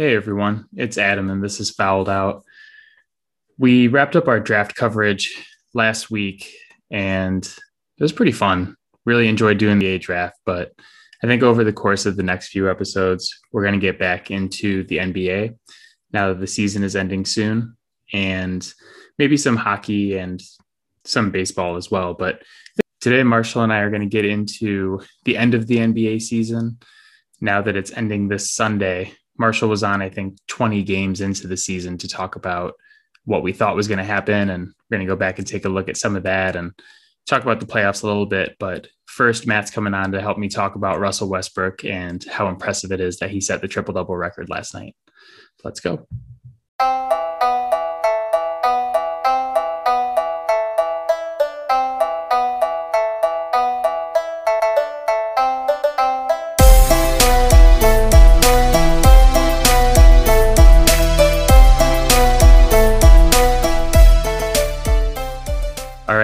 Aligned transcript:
Hey 0.00 0.14
everyone, 0.14 0.68
it's 0.76 0.96
Adam 0.96 1.28
and 1.28 1.42
this 1.42 1.58
is 1.58 1.72
Fouled 1.72 2.08
Out. 2.08 2.44
We 3.58 3.88
wrapped 3.88 4.14
up 4.14 4.28
our 4.28 4.38
draft 4.38 4.76
coverage 4.76 5.44
last 5.74 6.08
week 6.08 6.54
and 6.88 7.44
it 7.44 8.02
was 8.04 8.12
pretty 8.12 8.30
fun. 8.30 8.76
Really 9.04 9.26
enjoyed 9.26 9.58
doing 9.58 9.80
the 9.80 9.88
A 9.88 9.98
draft, 9.98 10.36
but 10.46 10.70
I 11.20 11.26
think 11.26 11.42
over 11.42 11.64
the 11.64 11.72
course 11.72 12.06
of 12.06 12.16
the 12.16 12.22
next 12.22 12.50
few 12.50 12.70
episodes, 12.70 13.40
we're 13.50 13.64
going 13.64 13.74
to 13.74 13.80
get 13.80 13.98
back 13.98 14.30
into 14.30 14.84
the 14.84 14.98
NBA 14.98 15.56
now 16.12 16.28
that 16.28 16.38
the 16.38 16.46
season 16.46 16.84
is 16.84 16.94
ending 16.94 17.24
soon 17.24 17.76
and 18.12 18.72
maybe 19.18 19.36
some 19.36 19.56
hockey 19.56 20.16
and 20.16 20.40
some 21.06 21.32
baseball 21.32 21.74
as 21.74 21.90
well. 21.90 22.14
But 22.14 22.44
today, 23.00 23.24
Marshall 23.24 23.64
and 23.64 23.72
I 23.72 23.80
are 23.80 23.90
going 23.90 24.02
to 24.02 24.06
get 24.06 24.24
into 24.24 25.00
the 25.24 25.36
end 25.36 25.54
of 25.54 25.66
the 25.66 25.78
NBA 25.78 26.22
season 26.22 26.78
now 27.40 27.62
that 27.62 27.74
it's 27.74 27.90
ending 27.90 28.28
this 28.28 28.52
Sunday 28.52 29.12
Marshall 29.38 29.68
was 29.68 29.82
on, 29.82 30.02
I 30.02 30.08
think, 30.08 30.36
20 30.48 30.82
games 30.82 31.20
into 31.20 31.46
the 31.46 31.56
season 31.56 31.98
to 31.98 32.08
talk 32.08 32.36
about 32.36 32.74
what 33.24 33.42
we 33.42 33.52
thought 33.52 33.76
was 33.76 33.88
going 33.88 33.98
to 33.98 34.04
happen. 34.04 34.50
And 34.50 34.66
we're 34.66 34.96
going 34.96 35.06
to 35.06 35.12
go 35.12 35.16
back 35.16 35.38
and 35.38 35.46
take 35.46 35.64
a 35.64 35.68
look 35.68 35.88
at 35.88 35.96
some 35.96 36.16
of 36.16 36.24
that 36.24 36.56
and 36.56 36.72
talk 37.26 37.42
about 37.42 37.60
the 37.60 37.66
playoffs 37.66 38.02
a 38.02 38.06
little 38.06 38.26
bit. 38.26 38.56
But 38.58 38.88
first, 39.06 39.46
Matt's 39.46 39.70
coming 39.70 39.94
on 39.94 40.12
to 40.12 40.20
help 40.20 40.38
me 40.38 40.48
talk 40.48 40.74
about 40.74 41.00
Russell 41.00 41.28
Westbrook 41.28 41.84
and 41.84 42.24
how 42.24 42.48
impressive 42.48 42.90
it 42.90 43.00
is 43.00 43.18
that 43.18 43.30
he 43.30 43.40
set 43.40 43.60
the 43.60 43.68
triple 43.68 43.94
double 43.94 44.16
record 44.16 44.48
last 44.48 44.74
night. 44.74 44.96
Let's 45.62 45.80
go. 45.80 46.06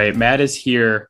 Right, 0.05 0.17
Matt 0.17 0.41
is 0.41 0.55
here. 0.55 1.09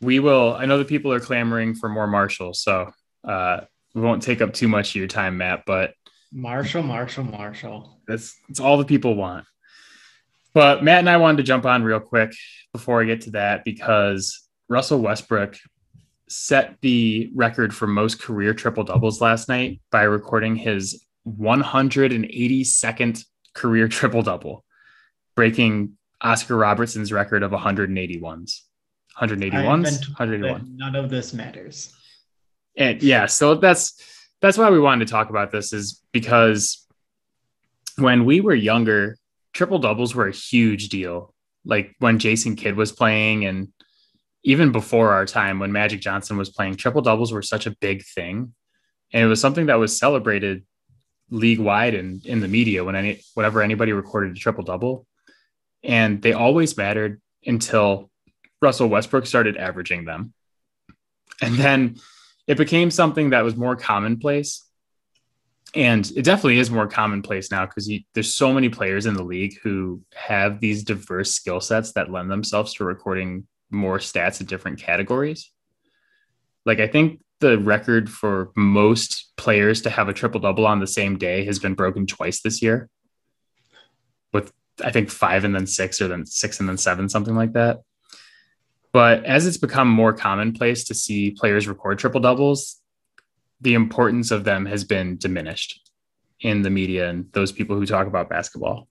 We 0.00 0.18
will. 0.20 0.54
I 0.54 0.64
know 0.66 0.78
the 0.78 0.84
people 0.84 1.12
are 1.12 1.20
clamoring 1.20 1.74
for 1.74 1.88
more 1.88 2.06
Marshall, 2.06 2.54
so 2.54 2.90
uh, 3.24 3.60
we 3.94 4.00
won't 4.00 4.22
take 4.22 4.40
up 4.40 4.54
too 4.54 4.68
much 4.68 4.90
of 4.90 4.96
your 4.96 5.06
time, 5.06 5.36
Matt. 5.36 5.64
But 5.66 5.94
Marshall, 6.32 6.82
Marshall, 6.82 7.24
Marshall. 7.24 8.00
That's 8.06 8.36
that's 8.48 8.60
all 8.60 8.78
the 8.78 8.84
people 8.84 9.14
want. 9.14 9.44
But 10.54 10.82
Matt 10.82 11.00
and 11.00 11.10
I 11.10 11.18
wanted 11.18 11.36
to 11.38 11.42
jump 11.42 11.66
on 11.66 11.82
real 11.84 12.00
quick 12.00 12.32
before 12.72 13.02
I 13.02 13.04
get 13.04 13.20
to 13.22 13.30
that 13.32 13.64
because 13.64 14.48
Russell 14.68 15.00
Westbrook 15.00 15.56
set 16.28 16.76
the 16.80 17.30
record 17.34 17.74
for 17.74 17.86
most 17.86 18.20
career 18.22 18.54
triple 18.54 18.84
doubles 18.84 19.20
last 19.20 19.48
night 19.48 19.80
by 19.90 20.02
recording 20.02 20.56
his 20.56 21.04
182nd 21.28 23.24
career 23.54 23.88
triple 23.88 24.22
double, 24.22 24.64
breaking 25.36 25.98
Oscar 26.20 26.56
Robertson's 26.56 27.12
record 27.12 27.42
of 27.42 27.52
181s. 27.52 28.60
181s, 29.20 30.08
181. 30.08 30.76
None 30.76 30.96
of 30.96 31.10
this 31.10 31.32
matters. 31.32 31.94
And 32.76 33.02
yeah, 33.02 33.26
so 33.26 33.54
that's 33.54 34.00
that's 34.40 34.56
why 34.56 34.70
we 34.70 34.80
wanted 34.80 35.06
to 35.06 35.10
talk 35.10 35.30
about 35.30 35.50
this 35.50 35.72
is 35.72 36.02
because 36.12 36.86
when 37.98 38.24
we 38.24 38.40
were 38.40 38.54
younger, 38.54 39.16
triple 39.52 39.78
doubles 39.78 40.14
were 40.14 40.28
a 40.28 40.32
huge 40.32 40.88
deal. 40.88 41.34
Like 41.64 41.94
when 41.98 42.18
Jason 42.18 42.56
Kidd 42.56 42.76
was 42.76 42.92
playing 42.92 43.44
and 43.44 43.68
even 44.42 44.72
before 44.72 45.12
our 45.12 45.26
time 45.26 45.58
when 45.58 45.72
Magic 45.72 46.00
Johnson 46.00 46.38
was 46.38 46.48
playing, 46.48 46.76
triple 46.76 47.02
doubles 47.02 47.32
were 47.32 47.42
such 47.42 47.66
a 47.66 47.76
big 47.80 48.02
thing. 48.04 48.54
And 49.12 49.24
it 49.24 49.26
was 49.26 49.40
something 49.40 49.66
that 49.66 49.78
was 49.78 49.98
celebrated 49.98 50.64
league 51.30 51.58
wide 51.58 51.94
and 51.94 52.24
in 52.24 52.40
the 52.40 52.48
media 52.48 52.82
when 52.82 52.96
any 52.96 53.20
whenever 53.34 53.62
anybody 53.62 53.92
recorded 53.92 54.32
a 54.32 54.40
triple 54.40 54.64
double 54.64 55.06
and 55.82 56.20
they 56.22 56.32
always 56.32 56.76
mattered 56.76 57.20
until 57.44 58.10
Russell 58.60 58.88
Westbrook 58.88 59.26
started 59.26 59.56
averaging 59.56 60.04
them. 60.04 60.32
And 61.40 61.54
then 61.54 61.96
it 62.46 62.58
became 62.58 62.90
something 62.90 63.30
that 63.30 63.44
was 63.44 63.56
more 63.56 63.76
commonplace. 63.76 64.66
And 65.74 66.10
it 66.16 66.22
definitely 66.22 66.58
is 66.58 66.70
more 66.70 66.88
commonplace 66.88 67.50
now 67.50 67.64
because 67.64 67.90
there's 68.12 68.34
so 68.34 68.52
many 68.52 68.68
players 68.68 69.06
in 69.06 69.14
the 69.14 69.22
league 69.22 69.58
who 69.62 70.02
have 70.14 70.60
these 70.60 70.82
diverse 70.82 71.32
skill 71.32 71.60
sets 71.60 71.92
that 71.92 72.10
lend 72.10 72.30
themselves 72.30 72.74
to 72.74 72.84
recording 72.84 73.46
more 73.70 73.98
stats 73.98 74.40
in 74.40 74.46
different 74.46 74.80
categories. 74.80 75.50
Like, 76.66 76.80
I 76.80 76.88
think 76.88 77.20
the 77.38 77.56
record 77.56 78.10
for 78.10 78.50
most 78.56 79.32
players 79.36 79.82
to 79.82 79.90
have 79.90 80.08
a 80.08 80.12
triple 80.12 80.40
double 80.40 80.66
on 80.66 80.80
the 80.80 80.86
same 80.86 81.16
day 81.16 81.44
has 81.44 81.58
been 81.58 81.74
broken 81.74 82.06
twice 82.06 82.42
this 82.42 82.60
year 82.60 82.90
with 84.32 84.52
I 84.80 84.90
think 84.90 85.10
five 85.10 85.44
and 85.44 85.54
then 85.54 85.66
six 85.66 86.00
or 86.00 86.08
then 86.08 86.26
six 86.26 86.60
and 86.60 86.68
then 86.68 86.78
seven, 86.78 87.08
something 87.08 87.34
like 87.34 87.52
that. 87.52 87.80
But 88.92 89.24
as 89.24 89.46
it's 89.46 89.56
become 89.56 89.88
more 89.88 90.12
commonplace 90.12 90.84
to 90.84 90.94
see 90.94 91.30
players 91.30 91.68
record 91.68 91.98
triple 91.98 92.20
doubles, 92.20 92.80
the 93.60 93.74
importance 93.74 94.30
of 94.30 94.44
them 94.44 94.66
has 94.66 94.84
been 94.84 95.16
diminished 95.16 95.90
in 96.40 96.62
the 96.62 96.70
media 96.70 97.08
and 97.08 97.30
those 97.32 97.52
people 97.52 97.76
who 97.76 97.86
talk 97.86 98.06
about 98.06 98.30
basketball. 98.30 98.88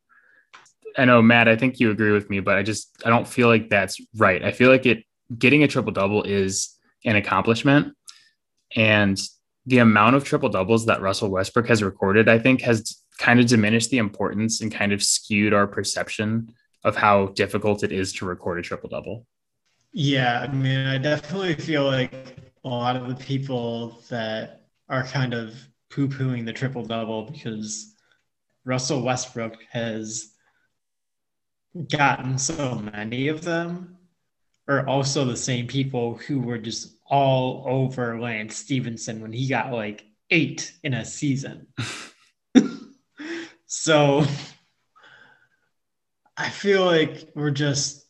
I 0.97 1.05
know 1.05 1.21
Matt, 1.21 1.47
I 1.47 1.55
think 1.55 1.79
you 1.79 1.91
agree 1.91 2.11
with 2.11 2.29
me, 2.29 2.39
but 2.39 2.57
I 2.57 2.63
just 2.63 2.89
I 3.05 3.09
don't 3.09 3.27
feel 3.27 3.47
like 3.47 3.69
that's 3.69 3.99
right. 4.15 4.43
I 4.43 4.51
feel 4.51 4.69
like 4.69 4.85
it 4.85 5.03
getting 5.37 5.63
a 5.63 5.67
triple 5.67 5.91
double 5.91 6.23
is 6.23 6.75
an 7.05 7.15
accomplishment 7.15 7.95
and 8.75 9.19
the 9.65 9.79
amount 9.79 10.15
of 10.15 10.23
triple 10.23 10.49
doubles 10.49 10.87
that 10.87 11.01
Russell 11.01 11.29
Westbrook 11.29 11.67
has 11.67 11.83
recorded, 11.83 12.27
I 12.27 12.39
think, 12.39 12.61
has 12.61 13.01
kind 13.19 13.39
of 13.39 13.45
diminished 13.45 13.91
the 13.91 13.97
importance 13.97 14.61
and 14.61 14.71
kind 14.71 14.93
of 14.93 15.03
skewed 15.03 15.53
our 15.53 15.67
perception 15.67 16.51
of 16.83 16.95
how 16.95 17.27
difficult 17.27 17.83
it 17.83 17.91
is 17.91 18.13
to 18.13 18.25
record 18.25 18.57
a 18.57 18.61
triple 18.61 18.89
double. 18.89 19.27
Yeah, 19.91 20.39
I 20.39 20.51
mean, 20.51 20.87
I 20.87 20.97
definitely 20.97 21.55
feel 21.55 21.83
like 21.83 22.13
a 22.63 22.67
lot 22.67 22.95
of 22.95 23.07
the 23.07 23.15
people 23.15 24.01
that 24.09 24.67
are 24.87 25.03
kind 25.03 25.33
of 25.33 25.53
poo 25.89 26.07
pooing 26.07 26.45
the 26.45 26.53
triple 26.53 26.85
double 26.85 27.23
because 27.23 27.93
Russell 28.63 29.01
Westbrook 29.01 29.57
has 29.69 30.31
gotten 31.91 32.37
so 32.37 32.75
many 32.75 33.27
of 33.27 33.43
them 33.43 33.97
are 34.67 34.87
also 34.87 35.25
the 35.25 35.35
same 35.35 35.67
people 35.67 36.15
who 36.15 36.39
were 36.39 36.57
just 36.57 36.95
all 37.07 37.65
over 37.67 38.19
Lance 38.19 38.55
Stephenson 38.55 39.21
when 39.21 39.33
he 39.33 39.47
got 39.47 39.73
like 39.73 40.05
eight 40.29 40.71
in 40.83 40.93
a 40.93 41.03
season. 41.03 41.67
So 43.69 44.25
I 46.37 46.49
feel 46.49 46.83
like 46.83 47.29
we're 47.35 47.51
just 47.51 48.05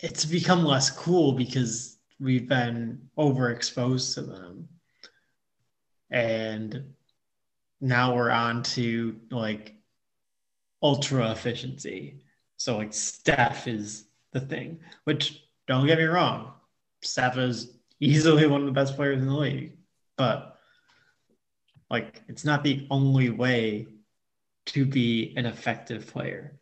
it's 0.00 0.24
become 0.24 0.64
less 0.64 0.90
cool 0.90 1.32
because 1.32 1.98
we've 2.18 2.48
been 2.48 3.08
overexposed 3.16 4.14
to 4.14 4.22
them. 4.22 4.68
And 6.10 6.94
now 7.80 8.14
we're 8.14 8.30
on 8.30 8.62
to 8.62 9.20
like 9.30 9.74
ultra 10.82 11.30
efficiency. 11.30 12.22
So 12.56 12.78
like 12.78 12.94
Steph 12.94 13.68
is 13.68 14.06
the 14.32 14.40
thing, 14.40 14.80
which 15.04 15.42
don't 15.66 15.86
get 15.86 15.98
me 15.98 16.04
wrong, 16.04 16.52
Steph 17.02 17.36
is 17.36 17.76
easily 18.00 18.46
one 18.46 18.60
of 18.60 18.66
the 18.66 18.72
best 18.72 18.96
players 18.96 19.20
in 19.20 19.28
the 19.28 19.34
league. 19.34 19.76
But 20.16 20.53
like 21.90 22.22
it's 22.28 22.44
not 22.44 22.64
the 22.64 22.86
only 22.90 23.30
way 23.30 23.86
to 24.66 24.86
be 24.86 25.34
an 25.36 25.46
effective 25.46 26.06
player. 26.06 26.58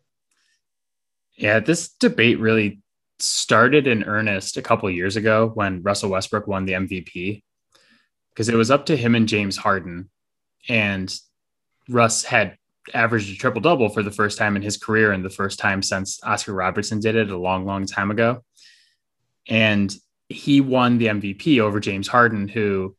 Yeah, 1.36 1.60
this 1.60 1.90
debate 1.90 2.40
really 2.40 2.82
started 3.18 3.86
in 3.86 4.04
earnest 4.04 4.56
a 4.56 4.62
couple 4.62 4.90
years 4.90 5.16
ago 5.16 5.50
when 5.54 5.82
Russell 5.82 6.10
Westbrook 6.10 6.46
won 6.46 6.64
the 6.64 6.72
MVP 6.72 7.42
because 8.30 8.48
it 8.48 8.56
was 8.56 8.70
up 8.70 8.86
to 8.86 8.96
him 8.96 9.14
and 9.14 9.28
James 9.28 9.56
Harden 9.56 10.10
and 10.68 11.14
Russ 11.88 12.24
had 12.24 12.56
averaged 12.94 13.32
a 13.32 13.36
triple 13.36 13.60
double 13.60 13.88
for 13.88 14.02
the 14.02 14.10
first 14.10 14.38
time 14.38 14.56
in 14.56 14.62
his 14.62 14.76
career 14.76 15.12
and 15.12 15.24
the 15.24 15.30
first 15.30 15.58
time 15.58 15.82
since 15.82 16.18
Oscar 16.24 16.52
Robertson 16.52 17.00
did 17.00 17.14
it 17.14 17.30
a 17.30 17.36
long 17.36 17.64
long 17.64 17.86
time 17.86 18.10
ago. 18.10 18.42
And 19.48 19.94
he 20.28 20.60
won 20.60 20.98
the 20.98 21.06
MVP 21.06 21.60
over 21.60 21.78
James 21.78 22.08
Harden 22.08 22.48
who 22.48 22.96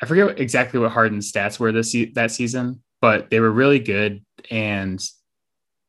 I 0.00 0.06
forget 0.06 0.38
exactly 0.38 0.78
what 0.78 0.92
Harden's 0.92 1.30
stats 1.30 1.58
were 1.58 1.72
this 1.72 1.94
that 2.14 2.30
season, 2.30 2.82
but 3.00 3.30
they 3.30 3.40
were 3.40 3.50
really 3.50 3.80
good 3.80 4.24
and 4.50 5.00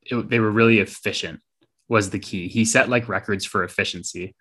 it, 0.05 0.29
they 0.29 0.39
were 0.39 0.51
really 0.51 0.79
efficient. 0.79 1.41
Was 1.87 2.11
the 2.11 2.19
key. 2.19 2.47
He 2.47 2.65
set 2.65 2.87
like 2.87 3.09
records 3.09 3.45
for 3.45 3.63
efficiency. 3.63 4.35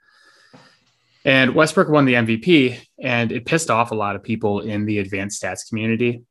And 1.24 1.54
Westbrook 1.54 1.88
won 1.88 2.04
the 2.04 2.14
MVP, 2.14 2.78
and 3.02 3.32
it 3.32 3.46
pissed 3.46 3.70
off 3.70 3.90
a 3.90 3.94
lot 3.94 4.16
of 4.16 4.22
people 4.22 4.60
in 4.60 4.84
the 4.84 4.98
advanced 4.98 5.42
stats 5.42 5.66
community. 5.66 6.22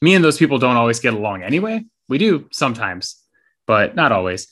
Me 0.00 0.14
and 0.14 0.24
those 0.24 0.38
people 0.38 0.58
don't 0.58 0.76
always 0.76 0.98
get 0.98 1.14
along 1.14 1.42
anyway. 1.42 1.84
We 2.08 2.18
do 2.18 2.48
sometimes, 2.52 3.22
but 3.66 3.94
not 3.94 4.12
always. 4.12 4.48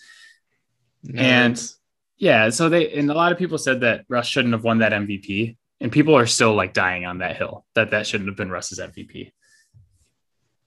No. 1.02 1.20
And 1.20 1.70
yeah, 2.18 2.50
so 2.50 2.68
they 2.68 2.92
and 2.92 3.10
a 3.10 3.14
lot 3.14 3.32
of 3.32 3.38
people 3.38 3.58
said 3.58 3.80
that 3.80 4.04
Russ 4.08 4.26
shouldn't 4.26 4.54
have 4.54 4.64
won 4.64 4.78
that 4.78 4.92
MVP 4.92 5.56
and 5.84 5.92
people 5.92 6.16
are 6.16 6.24
still 6.24 6.54
like 6.54 6.72
dying 6.72 7.04
on 7.04 7.18
that 7.18 7.36
hill 7.36 7.66
that 7.74 7.90
that 7.90 8.06
shouldn't 8.06 8.30
have 8.30 8.38
been 8.38 8.50
Russ's 8.50 8.80
MVP. 8.80 9.32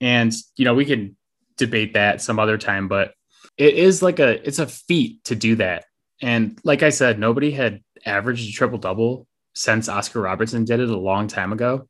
And, 0.00 0.32
you 0.56 0.64
know, 0.64 0.74
we 0.74 0.84
can 0.84 1.16
debate 1.56 1.94
that 1.94 2.22
some 2.22 2.38
other 2.38 2.56
time, 2.56 2.86
but 2.86 3.14
it 3.56 3.74
is 3.74 4.00
like 4.00 4.20
a, 4.20 4.40
it's 4.46 4.60
a 4.60 4.68
feat 4.68 5.24
to 5.24 5.34
do 5.34 5.56
that. 5.56 5.86
And 6.22 6.56
like 6.62 6.84
I 6.84 6.90
said, 6.90 7.18
nobody 7.18 7.50
had 7.50 7.82
averaged 8.06 8.48
a 8.48 8.52
triple 8.52 8.78
double 8.78 9.26
since 9.56 9.88
Oscar 9.88 10.20
Robertson 10.20 10.64
did 10.64 10.78
it 10.78 10.88
a 10.88 10.96
long 10.96 11.26
time 11.26 11.52
ago. 11.52 11.88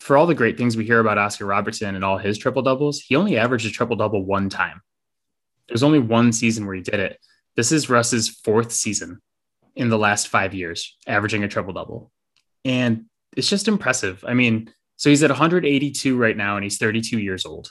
For 0.00 0.18
all 0.18 0.26
the 0.26 0.34
great 0.34 0.58
things 0.58 0.76
we 0.76 0.84
hear 0.84 1.00
about 1.00 1.16
Oscar 1.16 1.46
Robertson 1.46 1.94
and 1.94 2.04
all 2.04 2.18
his 2.18 2.36
triple 2.36 2.60
doubles, 2.60 3.00
he 3.00 3.16
only 3.16 3.38
averaged 3.38 3.64
a 3.64 3.70
triple 3.70 3.96
double 3.96 4.22
one 4.22 4.50
time. 4.50 4.82
There's 5.66 5.82
only 5.82 5.98
one 5.98 6.30
season 6.30 6.66
where 6.66 6.76
he 6.76 6.82
did 6.82 7.00
it. 7.00 7.18
This 7.54 7.72
is 7.72 7.88
Russ's 7.88 8.28
fourth 8.28 8.70
season 8.70 9.22
in 9.74 9.88
the 9.88 9.96
last 9.96 10.28
five 10.28 10.52
years, 10.52 10.94
averaging 11.06 11.42
a 11.42 11.48
triple 11.48 11.72
double. 11.72 12.12
And 12.66 13.04
it's 13.36 13.48
just 13.48 13.68
impressive. 13.68 14.24
I 14.26 14.34
mean, 14.34 14.72
so 14.96 15.08
he's 15.08 15.22
at 15.22 15.30
182 15.30 16.16
right 16.16 16.36
now 16.36 16.56
and 16.56 16.64
he's 16.64 16.78
32 16.78 17.20
years 17.20 17.46
old. 17.46 17.70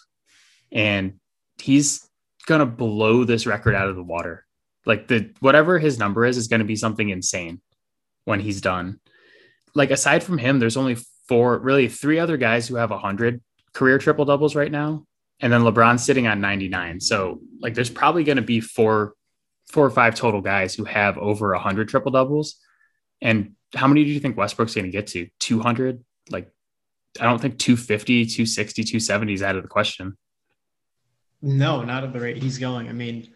And 0.72 1.20
he's 1.62 2.08
going 2.46 2.60
to 2.60 2.66
blow 2.66 3.26
this 3.26 3.46
record 3.46 3.76
out 3.76 3.90
of 3.90 3.98
the 3.98 4.04
water. 4.04 4.46
Like 4.86 5.08
the 5.08 5.34
whatever 5.42 5.80
his 5.80 6.00
number 6.00 6.26
is 6.26 6.38
is 6.38 6.48
going 6.48 6.60
to 6.60 6.66
be 6.66 6.78
something 6.78 7.10
insane 7.10 7.62
when 8.24 8.40
he's 8.40 8.62
done. 8.62 9.02
Like 9.74 9.92
aside 9.92 10.24
from 10.24 10.38
him, 10.38 10.60
there's 10.60 10.78
only 10.78 10.96
four, 11.28 11.58
really 11.60 11.90
three 11.90 12.20
other 12.20 12.38
guys 12.38 12.68
who 12.68 12.76
have 12.76 12.92
100 12.92 13.42
career 13.74 13.98
triple 13.98 14.24
doubles 14.24 14.56
right 14.56 14.72
now. 14.72 15.06
And 15.42 15.52
then 15.52 15.62
LeBron's 15.62 16.06
sitting 16.06 16.28
on 16.28 16.40
99. 16.40 17.02
So 17.02 17.42
like 17.60 17.74
there's 17.74 17.90
probably 17.90 18.24
going 18.24 18.38
to 18.38 18.42
be 18.42 18.62
four 18.62 19.14
four 19.68 19.86
or 19.86 19.92
five 19.92 20.16
total 20.16 20.42
guys 20.42 20.74
who 20.74 20.86
have 20.86 21.18
over 21.18 21.52
100 21.52 21.90
triple 21.90 22.12
doubles. 22.12 22.56
And 23.22 23.56
how 23.76 23.88
many 23.88 24.04
do 24.04 24.10
you 24.10 24.20
think 24.20 24.38
Westbrook's 24.38 24.76
going 24.76 24.86
to 24.86 24.92
get 24.92 25.08
to? 25.08 25.28
200? 25.40 26.04
Like 26.30 26.52
I 27.20 27.26
don't 27.26 27.42
think 27.42 27.58
250, 27.60 28.26
260, 28.26 28.84
270 28.84 29.34
is 29.34 29.44
out 29.44 29.56
of 29.56 29.64
the 29.64 29.70
question. 29.70 30.18
No, 31.42 31.84
not 31.84 32.04
at 32.04 32.14
the 32.14 32.20
rate 32.20 32.42
he's 32.42 32.58
going. 32.58 32.90
I 32.90 32.94
mean, 32.94 33.32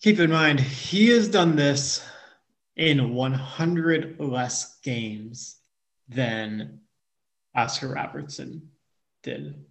keep 0.00 0.18
in 0.18 0.30
mind, 0.30 0.60
he 0.60 1.08
has 1.10 1.28
done 1.28 1.56
this 1.56 2.04
in 2.76 3.14
100 3.14 4.18
less 4.18 4.78
games 4.80 5.56
than 6.08 6.80
Oscar 7.54 7.88
Robertson 7.88 8.70
did. 9.22 9.64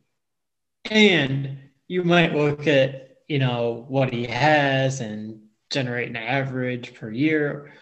And 0.90 1.58
you 1.88 2.04
might 2.04 2.34
look 2.34 2.68
at, 2.68 3.18
you 3.28 3.40
know, 3.40 3.86
what 3.88 4.12
he 4.12 4.26
has 4.28 5.02
and 5.02 5.42
generate 5.69 6.10
an 6.10 6.16
average 6.16 6.94
per 6.94 7.10
year 7.10 7.74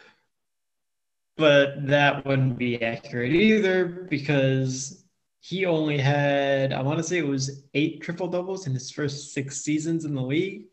but 1.37 1.87
that 1.87 2.25
wouldn't 2.25 2.57
be 2.57 2.81
accurate 2.81 3.31
either 3.31 4.07
because 4.09 5.05
he 5.39 5.65
only 5.65 5.97
had, 5.97 6.73
I 6.73 6.81
want 6.81 6.97
to 6.99 7.03
say 7.03 7.17
it 7.17 7.27
was 7.27 7.63
eight 7.73 8.01
triple 8.01 8.27
doubles 8.27 8.67
in 8.67 8.73
his 8.73 8.91
first 8.91 9.33
six 9.33 9.61
seasons 9.61 10.05
in 10.05 10.13
the 10.13 10.21
league, 10.21 10.65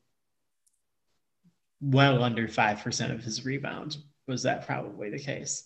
well 1.80 2.22
under 2.22 2.46
5% 2.46 3.12
of 3.12 3.24
his 3.24 3.44
rebounds 3.44 3.98
was 4.26 4.44
that 4.44 4.66
probably 4.66 5.10
the 5.10 5.18
case. 5.18 5.64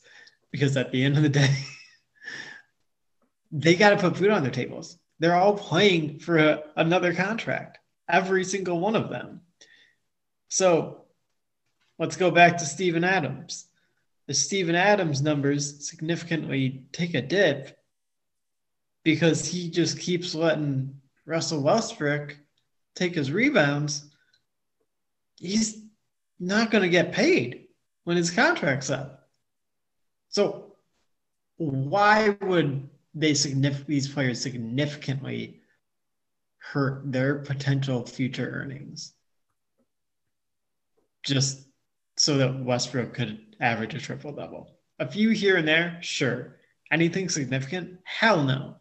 Because 0.50 0.76
at 0.76 0.92
the 0.92 1.04
end 1.04 1.16
of 1.16 1.22
the 1.22 1.28
day 1.28 1.54
they 3.52 3.75
got 3.75 3.90
to 3.90 3.96
put 3.96 4.16
food 4.16 4.30
on 4.30 4.42
their 4.42 4.50
tables. 4.50 4.99
They're 5.18 5.34
all 5.34 5.56
playing 5.56 6.20
for 6.20 6.38
a, 6.38 6.62
another 6.76 7.14
contract 7.14 7.78
every 8.08 8.44
single 8.44 8.80
one 8.80 8.96
of 8.96 9.11
them. 9.11 9.40
So 10.49 11.04
let's 11.99 12.16
go 12.16 12.30
back 12.30 12.58
to 12.58 12.66
Steven 12.66 13.04
Adams. 13.04 13.66
The 14.26 14.34
Steven 14.34 14.75
Adams 14.75 15.22
numbers 15.22 15.88
significantly 15.88 16.87
take 16.92 17.14
a 17.14 17.22
dip 17.22 17.78
because 19.04 19.46
he 19.46 19.70
just 19.70 19.99
keeps 19.99 20.34
letting 20.34 21.00
Russell 21.25 21.62
Westbrook 21.62 22.37
take 22.96 23.14
his 23.14 23.30
rebounds, 23.30 24.04
he's 25.38 25.82
not 26.40 26.70
going 26.70 26.82
to 26.82 26.88
get 26.88 27.12
paid 27.12 27.66
when 28.04 28.16
his 28.16 28.30
contract's 28.30 28.90
up. 28.90 29.28
So 30.30 30.74
why 31.58 32.36
would 32.42 32.88
they 33.14 33.34
significant 33.34 33.86
these 33.86 34.08
players 34.08 34.40
significantly 34.40 35.60
hurt 36.58 37.10
their 37.12 37.36
potential 37.36 38.04
future 38.04 38.50
earnings 38.50 39.12
just 41.22 41.66
so 42.16 42.38
that 42.38 42.64
Westbrook 42.64 43.14
could 43.14 43.56
average 43.60 43.94
a 43.94 43.98
triple 43.98 44.32
double? 44.32 44.70
A 44.98 45.06
few 45.06 45.30
here 45.30 45.56
and 45.56 45.68
there, 45.68 45.98
sure. 46.00 46.56
Anything 46.90 47.28
significant? 47.28 47.98
Hell 48.04 48.42
no 48.44 48.76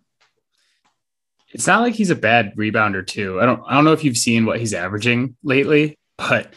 it's 1.56 1.68
not 1.68 1.80
like 1.80 1.94
he's 1.94 2.10
a 2.10 2.16
bad 2.16 2.54
rebounder 2.58 3.08
too. 3.08 3.40
I 3.40 3.46
don't 3.46 3.64
I 3.66 3.76
don't 3.76 3.86
know 3.86 3.94
if 3.94 4.04
you've 4.04 4.18
seen 4.18 4.46
what 4.46 4.60
he's 4.60 4.74
averaging 4.74 5.38
lately, 5.42 5.98
but 6.18 6.54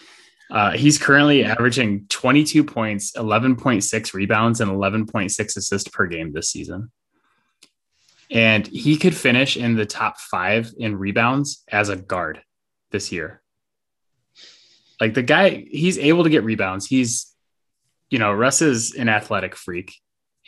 uh, 0.51 0.73
he's 0.73 0.99
currently 0.99 1.45
averaging 1.45 2.07
22 2.09 2.65
points, 2.65 3.13
11.6 3.13 4.13
rebounds, 4.13 4.61
and 4.61 4.69
11.6 4.69 5.57
assists 5.57 5.89
per 5.89 6.07
game 6.09 6.33
this 6.33 6.51
season. 6.51 6.91
And 8.29 8.67
he 8.67 8.97
could 8.97 9.15
finish 9.15 9.57
in 9.57 9.77
the 9.77 9.87
top 9.87 10.19
five 10.19 10.73
in 10.77 10.97
rebounds 10.97 11.63
as 11.71 11.91
a 11.91 11.97
guard 11.97 12.43
this 12.91 13.13
year. 13.13 13.41
Like 15.01 15.15
the 15.15 15.23
guy, 15.23 15.65
he's 15.71 15.99
able 15.99 16.25
to 16.25 16.31
get 16.31 16.43
rebounds. 16.43 16.87
He's, 16.87 17.33
you 18.11 18.19
know, 18.19 18.33
Russ 18.33 18.63
is 18.63 18.95
an 18.95 19.09
athletic 19.09 19.55
freak 19.55 19.95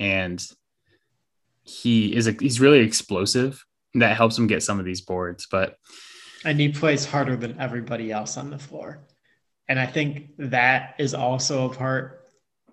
and 0.01 0.45
he 1.63 2.17
is 2.17 2.27
a, 2.27 2.33
he's 2.33 2.59
really 2.59 2.81
explosive 2.81 3.65
that 3.95 4.17
helps 4.17 4.39
him 4.39 4.47
get 4.47 4.63
some 4.63 4.79
of 4.79 4.85
these 4.85 5.01
boards. 5.01 5.47
But 5.51 5.77
and 6.45 6.59
he 6.59 6.71
plays 6.71 7.05
harder 7.05 7.37
than 7.37 7.61
everybody 7.61 8.11
else 8.11 8.37
on 8.37 8.51
the 8.51 8.59
floor. 8.59 9.01
And 9.69 9.79
I 9.79 9.87
think 9.87 10.31
that 10.39 10.95
is 10.99 11.15
also 11.15 11.71
a 11.71 11.75
part 11.75 12.29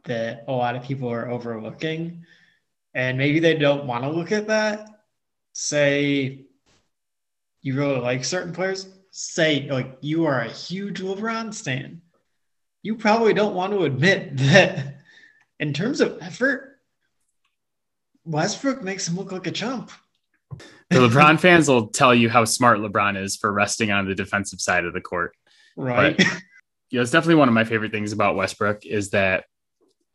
that 0.05 0.45
a 0.47 0.51
lot 0.51 0.75
of 0.75 0.83
people 0.83 1.11
are 1.11 1.29
overlooking. 1.29 2.25
And 2.93 3.17
maybe 3.17 3.39
they 3.39 3.55
don't 3.55 3.85
want 3.85 4.03
to 4.03 4.09
look 4.09 4.31
at 4.31 4.47
that. 4.47 4.89
Say 5.53 6.45
you 7.61 7.75
really 7.75 7.99
like 7.99 8.23
certain 8.23 8.53
players, 8.53 8.87
say 9.11 9.69
like 9.69 9.97
you 10.01 10.25
are 10.25 10.41
a 10.41 10.49
huge 10.49 11.01
LeBron 11.01 11.53
stan. 11.53 12.01
You 12.81 12.95
probably 12.95 13.33
don't 13.33 13.55
want 13.55 13.73
to 13.73 13.83
admit 13.83 14.37
that 14.37 15.01
in 15.59 15.73
terms 15.73 16.01
of 16.01 16.17
effort, 16.21 16.79
Westbrook 18.23 18.81
makes 18.81 19.07
him 19.07 19.15
look 19.15 19.31
like 19.31 19.47
a 19.47 19.51
chump. 19.51 19.91
The 20.89 20.99
LeBron 20.99 21.39
fans 21.39 21.67
will 21.67 21.87
tell 21.87 22.15
you 22.15 22.29
how 22.29 22.45
smart 22.45 22.79
LeBron 22.79 23.21
is 23.21 23.35
for 23.35 23.51
resting 23.51 23.91
on 23.91 24.07
the 24.07 24.15
defensive 24.15 24.61
side 24.61 24.85
of 24.85 24.93
the 24.93 25.01
court. 25.01 25.35
Right. 25.75 26.17
But, 26.17 26.25
you 26.89 26.97
know, 26.97 27.01
it's 27.01 27.11
definitely 27.11 27.35
one 27.35 27.49
of 27.49 27.53
my 27.53 27.65
favorite 27.65 27.91
things 27.91 28.13
about 28.13 28.35
Westbrook 28.35 28.85
is 28.85 29.11
that 29.11 29.45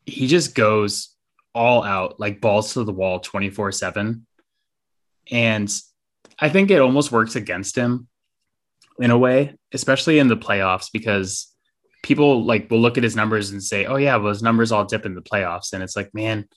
he 0.07 0.27
just 0.27 0.55
goes 0.55 1.15
all 1.55 1.85
out, 1.85 2.19
like 2.19 2.41
balls 2.41 2.73
to 2.73 2.85
the 2.85 2.93
wall 2.93 3.21
24 3.21 3.73
7. 3.73 4.27
And 5.31 5.73
I 6.39 6.49
think 6.49 6.71
it 6.71 6.81
almost 6.81 7.13
works 7.13 7.37
against 7.37 7.77
him 7.77 8.09
in 8.99 9.11
a 9.11 9.19
way, 9.19 9.57
especially 9.73 10.19
in 10.19 10.29
the 10.29 10.37
playoffs, 10.37 10.89
because 10.93 11.49
people 12.03 12.45
like 12.45 12.71
will 12.71 12.81
look 12.81 12.97
at 12.99 13.05
his 13.05 13.15
numbers 13.15 13.51
and 13.51 13.63
say, 13.63 13.85
oh, 13.85 13.97
yeah, 13.97 14.17
well, 14.17 14.31
his 14.31 14.43
numbers 14.43 14.73
all 14.73 14.85
dip 14.85 15.07
in 15.07 15.15
the 15.15 15.23
playoffs. 15.23 15.73
And 15.73 15.83
it's 15.83 15.97
like, 15.97 16.13
man, 16.15 16.49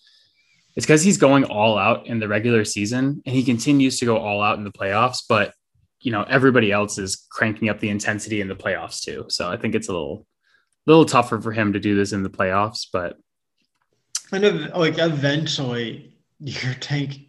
it's 0.75 0.85
because 0.85 1.03
he's 1.03 1.17
going 1.17 1.45
all 1.45 1.77
out 1.77 2.07
in 2.07 2.19
the 2.19 2.27
regular 2.27 2.65
season 2.65 3.21
and 3.25 3.35
he 3.35 3.43
continues 3.43 3.99
to 3.99 4.05
go 4.05 4.17
all 4.17 4.41
out 4.41 4.57
in 4.57 4.65
the 4.65 4.71
playoffs. 4.71 5.19
But, 5.27 5.53
you 6.01 6.11
know, 6.11 6.23
everybody 6.23 6.71
else 6.71 6.97
is 6.97 7.25
cranking 7.31 7.69
up 7.69 7.79
the 7.79 7.89
intensity 7.89 8.41
in 8.41 8.49
the 8.49 8.55
playoffs 8.55 9.01
too. 9.01 9.25
So 9.29 9.49
I 9.49 9.55
think 9.55 9.73
it's 9.73 9.87
a 9.87 9.93
little, 9.93 10.27
little 10.85 11.05
tougher 11.05 11.39
for 11.39 11.53
him 11.53 11.73
to 11.73 11.79
do 11.79 11.95
this 11.95 12.11
in 12.11 12.23
the 12.23 12.29
playoffs. 12.29 12.87
But, 12.91 13.17
and 14.33 14.43
of 14.43 14.55
like 14.75 14.99
eventually 14.99 16.17
your 16.39 16.73
tank 16.75 17.19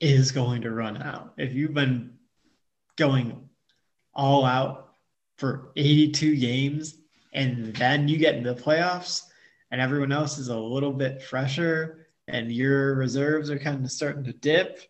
is 0.00 0.32
going 0.32 0.62
to 0.62 0.72
run 0.72 1.00
out. 1.00 1.34
If 1.38 1.54
you've 1.54 1.74
been 1.74 2.14
going 2.96 3.48
all 4.14 4.44
out 4.44 4.94
for 5.38 5.70
82 5.76 6.36
games 6.36 6.96
and 7.32 7.74
then 7.76 8.08
you 8.08 8.18
get 8.18 8.34
into 8.34 8.52
the 8.52 8.60
playoffs 8.60 9.22
and 9.70 9.80
everyone 9.80 10.10
else 10.10 10.38
is 10.38 10.48
a 10.48 10.58
little 10.58 10.92
bit 10.92 11.22
fresher 11.22 12.05
and 12.28 12.50
your 12.50 12.94
reserves 12.94 13.50
are 13.50 13.58
kind 13.58 13.84
of 13.84 13.90
starting 13.90 14.24
to 14.24 14.32
dip 14.32 14.80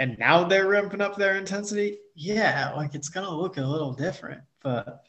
and 0.00 0.18
now 0.18 0.44
they're 0.44 0.66
ramping 0.66 1.02
up 1.02 1.16
their 1.16 1.36
intensity, 1.36 1.98
yeah, 2.14 2.72
like 2.74 2.94
it's 2.94 3.10
going 3.10 3.26
to 3.26 3.34
look 3.34 3.58
a 3.58 3.62
little 3.62 3.92
different. 3.92 4.40
But 4.62 5.04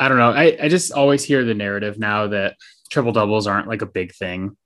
I 0.00 0.08
don't 0.08 0.16
know. 0.16 0.30
I, 0.30 0.56
I 0.62 0.68
just 0.68 0.90
always 0.90 1.22
hear 1.22 1.44
the 1.44 1.52
narrative 1.52 1.98
now 1.98 2.28
that 2.28 2.56
triple 2.88 3.12
doubles 3.12 3.46
aren't 3.46 3.68
like 3.68 3.82
a 3.82 3.86
big 3.86 4.14
thing. 4.14 4.56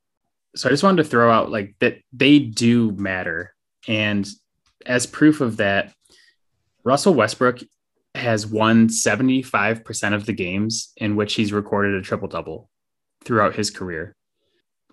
So 0.54 0.68
I 0.68 0.70
just 0.70 0.85
wanted 0.85 1.02
to 1.02 1.09
throw 1.09 1.32
out 1.32 1.50
like 1.50 1.75
that 1.80 1.99
they 2.12 2.38
do 2.38 2.92
matter. 2.92 3.52
And 3.88 4.28
as 4.87 5.06
proof 5.06 5.40
of 5.40 5.56
that, 5.56 5.92
Russell 6.85 7.14
Westbrook 7.14 7.59
has 8.14 8.47
won 8.47 8.87
75% 8.87 10.14
of 10.14 10.26
the 10.26 10.32
games 10.32 10.92
in 10.97 11.16
which 11.16 11.35
he's 11.35 11.52
recorded 11.52 11.94
a 11.94 12.02
triple 12.02 12.28
double 12.28 12.70
throughout 13.25 13.56
his 13.56 13.70
career 13.70 14.14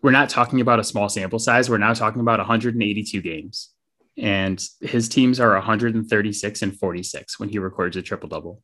we're 0.01 0.11
not 0.11 0.29
talking 0.29 0.61
about 0.61 0.79
a 0.79 0.83
small 0.83 1.09
sample 1.09 1.39
size. 1.39 1.69
We're 1.69 1.77
now 1.77 1.93
talking 1.93 2.21
about 2.21 2.39
182 2.39 3.21
games. 3.21 3.69
And 4.17 4.63
his 4.81 5.09
teams 5.09 5.39
are 5.39 5.53
136 5.53 6.61
and 6.61 6.77
46 6.77 7.39
when 7.39 7.49
he 7.49 7.59
records 7.59 7.97
a 7.97 8.01
triple 8.01 8.29
double, 8.29 8.63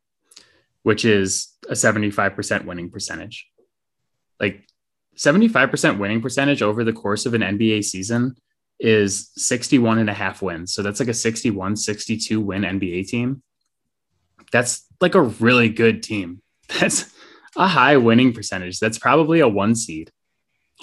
which 0.82 1.06
is 1.06 1.54
a 1.70 1.74
75% 1.74 2.66
winning 2.66 2.90
percentage. 2.90 3.48
Like 4.40 4.68
75% 5.16 6.00
winning 6.00 6.22
percentage 6.22 6.62
over 6.62 6.84
the 6.84 6.94
course 6.94 7.26
of 7.26 7.36
an 7.36 7.42
NBA 7.42 7.84
season 7.84 8.36
is 8.80 9.32
61 9.38 10.00
and 10.00 10.10
a 10.10 10.14
half 10.14 10.42
wins. 10.42 10.74
So 10.74 10.82
that's 10.82 11.00
like 11.00 11.10
a 11.10 11.14
61 11.14 11.76
62 11.76 12.42
win 12.42 12.64
NBA 12.64 13.08
team. 13.08 13.44
That's 14.52 14.86
like 15.00 15.16
a 15.16 15.22
really 15.22 15.70
good 15.70 16.04
team. 16.04 16.42
That's 16.80 17.12
a 17.56 17.68
high 17.68 17.98
winning 17.98 18.34
percentage. 18.34 18.80
That's 18.80 18.98
probably 18.98 19.40
a 19.40 19.48
one 19.48 19.76
seed 19.76 20.12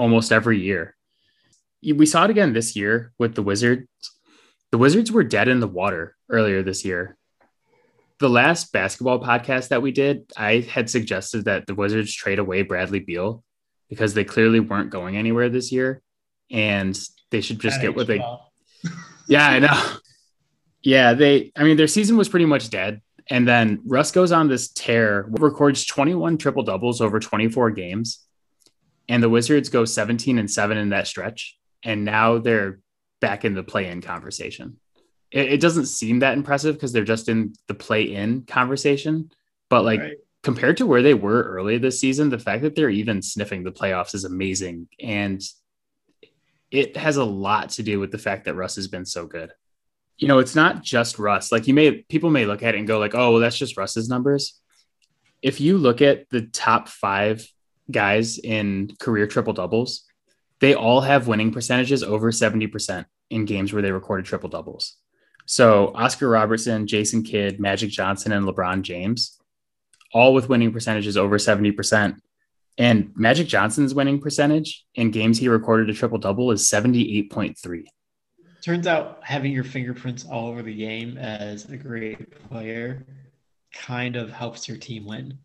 almost 0.00 0.32
every 0.32 0.58
year. 0.58 0.96
We 1.82 2.06
saw 2.06 2.24
it 2.24 2.30
again 2.30 2.54
this 2.54 2.74
year 2.74 3.12
with 3.18 3.34
the 3.34 3.42
Wizards. 3.42 3.86
The 4.72 4.78
Wizards 4.78 5.12
were 5.12 5.22
dead 5.22 5.46
in 5.46 5.60
the 5.60 5.68
water 5.68 6.16
earlier 6.30 6.62
this 6.62 6.84
year. 6.84 7.18
The 8.18 8.30
last 8.30 8.72
basketball 8.72 9.20
podcast 9.20 9.68
that 9.68 9.82
we 9.82 9.92
did, 9.92 10.30
I 10.36 10.60
had 10.60 10.88
suggested 10.90 11.44
that 11.44 11.66
the 11.66 11.74
Wizards 11.74 12.14
trade 12.14 12.38
away 12.38 12.62
Bradley 12.62 13.00
Beal 13.00 13.44
because 13.88 14.14
they 14.14 14.24
clearly 14.24 14.60
weren't 14.60 14.90
going 14.90 15.16
anywhere 15.16 15.48
this 15.48 15.70
year 15.70 16.02
and 16.50 16.98
they 17.30 17.40
should 17.40 17.60
just 17.60 17.80
get 17.80 17.94
what 17.94 18.06
they 18.06 18.24
Yeah, 19.28 19.46
I 19.46 19.58
know. 19.58 19.82
Yeah, 20.82 21.12
they 21.12 21.52
I 21.56 21.62
mean 21.62 21.76
their 21.76 21.86
season 21.86 22.16
was 22.16 22.28
pretty 22.28 22.46
much 22.46 22.70
dead. 22.70 23.00
And 23.28 23.46
then 23.46 23.80
Russ 23.84 24.10
goes 24.10 24.32
on 24.32 24.48
this 24.48 24.68
tear, 24.68 25.26
records 25.28 25.84
21 25.84 26.38
triple 26.38 26.62
doubles 26.62 27.00
over 27.00 27.20
24 27.20 27.70
games 27.70 28.26
and 29.10 29.20
the 29.20 29.28
Wizards 29.28 29.68
go 29.68 29.84
17 29.84 30.38
and 30.38 30.48
7 30.48 30.78
in 30.78 30.90
that 30.90 31.08
stretch 31.08 31.58
and 31.82 32.04
now 32.04 32.38
they're 32.38 32.78
back 33.20 33.44
in 33.44 33.54
the 33.54 33.64
play-in 33.64 34.00
conversation. 34.00 34.78
It, 35.32 35.54
it 35.54 35.60
doesn't 35.60 35.86
seem 35.86 36.20
that 36.20 36.36
impressive 36.36 36.76
because 36.76 36.92
they're 36.92 37.04
just 37.04 37.28
in 37.28 37.54
the 37.66 37.74
play-in 37.74 38.44
conversation, 38.44 39.32
but 39.68 39.84
like 39.84 40.00
right. 40.00 40.16
compared 40.44 40.76
to 40.76 40.86
where 40.86 41.02
they 41.02 41.14
were 41.14 41.42
early 41.42 41.76
this 41.76 41.98
season, 41.98 42.30
the 42.30 42.38
fact 42.38 42.62
that 42.62 42.76
they're 42.76 42.88
even 42.88 43.20
sniffing 43.20 43.64
the 43.64 43.72
playoffs 43.72 44.14
is 44.14 44.24
amazing 44.24 44.86
and 45.00 45.42
it 46.70 46.96
has 46.96 47.16
a 47.16 47.24
lot 47.24 47.70
to 47.70 47.82
do 47.82 47.98
with 47.98 48.12
the 48.12 48.18
fact 48.18 48.44
that 48.44 48.54
Russ 48.54 48.76
has 48.76 48.86
been 48.86 49.04
so 49.04 49.26
good. 49.26 49.50
You 50.18 50.28
know, 50.28 50.38
it's 50.38 50.54
not 50.54 50.84
just 50.84 51.18
Russ. 51.18 51.50
Like 51.50 51.66
you 51.66 51.74
may 51.74 52.02
people 52.02 52.30
may 52.30 52.46
look 52.46 52.62
at 52.62 52.76
it 52.76 52.78
and 52.78 52.86
go 52.86 53.00
like, 53.00 53.14
"Oh, 53.14 53.32
well 53.32 53.40
that's 53.40 53.58
just 53.58 53.76
Russ's 53.76 54.08
numbers." 54.08 54.60
If 55.42 55.60
you 55.60 55.78
look 55.78 56.00
at 56.00 56.28
the 56.28 56.42
top 56.42 56.88
5 56.88 57.50
guys 57.90 58.38
in 58.38 58.94
career 58.98 59.26
triple 59.26 59.52
doubles, 59.52 60.04
they 60.60 60.74
all 60.74 61.00
have 61.00 61.28
winning 61.28 61.52
percentages 61.52 62.02
over 62.02 62.30
70% 62.30 63.04
in 63.30 63.44
games 63.44 63.72
where 63.72 63.82
they 63.82 63.92
recorded 63.92 64.26
triple 64.26 64.48
doubles. 64.48 64.96
So 65.46 65.92
Oscar 65.94 66.28
Robertson, 66.28 66.86
Jason 66.86 67.22
Kidd, 67.22 67.58
Magic 67.58 67.90
Johnson, 67.90 68.32
and 68.32 68.46
LeBron 68.46 68.82
James, 68.82 69.38
all 70.12 70.34
with 70.34 70.48
winning 70.48 70.72
percentages 70.72 71.16
over 71.16 71.38
70%. 71.38 72.18
And 72.78 73.12
Magic 73.16 73.46
Johnson's 73.46 73.94
winning 73.94 74.20
percentage 74.20 74.84
in 74.94 75.10
games 75.10 75.38
he 75.38 75.48
recorded 75.48 75.90
a 75.90 75.94
triple 75.94 76.18
double 76.18 76.50
is 76.50 76.62
78.3. 76.62 77.84
Turns 78.62 78.86
out 78.86 79.20
having 79.22 79.52
your 79.52 79.64
fingerprints 79.64 80.24
all 80.24 80.48
over 80.48 80.62
the 80.62 80.74
game 80.74 81.16
as 81.16 81.64
a 81.70 81.76
great 81.76 82.48
player 82.48 83.06
kind 83.72 84.16
of 84.16 84.30
helps 84.30 84.68
your 84.68 84.76
team 84.76 85.06
win. 85.06 85.38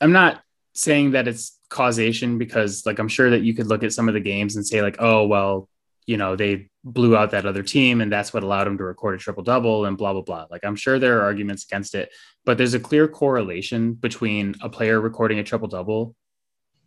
I'm 0.00 0.12
not 0.12 0.42
saying 0.74 1.12
that 1.12 1.28
it's 1.28 1.58
causation 1.72 2.38
because 2.38 2.86
like 2.86 2.98
I'm 2.98 3.08
sure 3.08 3.30
that 3.30 3.42
you 3.42 3.54
could 3.54 3.66
look 3.66 3.82
at 3.82 3.92
some 3.92 4.06
of 4.08 4.14
the 4.14 4.20
games 4.20 4.54
and 4.56 4.66
say 4.66 4.82
like, 4.82 4.96
oh 5.00 5.26
well, 5.26 5.68
you 6.06 6.16
know, 6.16 6.36
they 6.36 6.68
blew 6.84 7.16
out 7.16 7.30
that 7.30 7.46
other 7.46 7.62
team 7.62 8.00
and 8.00 8.12
that's 8.12 8.34
what 8.34 8.42
allowed 8.42 8.64
them 8.64 8.76
to 8.76 8.84
record 8.84 9.14
a 9.14 9.18
triple 9.18 9.42
double 9.42 9.86
and 9.86 9.96
blah 9.96 10.12
blah 10.12 10.22
blah. 10.22 10.46
Like 10.50 10.64
I'm 10.64 10.76
sure 10.76 10.98
there 10.98 11.18
are 11.18 11.22
arguments 11.22 11.64
against 11.64 11.94
it, 11.94 12.10
but 12.44 12.58
there's 12.58 12.74
a 12.74 12.80
clear 12.80 13.08
correlation 13.08 13.94
between 13.94 14.54
a 14.62 14.68
player 14.68 15.00
recording 15.00 15.38
a 15.38 15.44
triple 15.44 15.68
double 15.68 16.14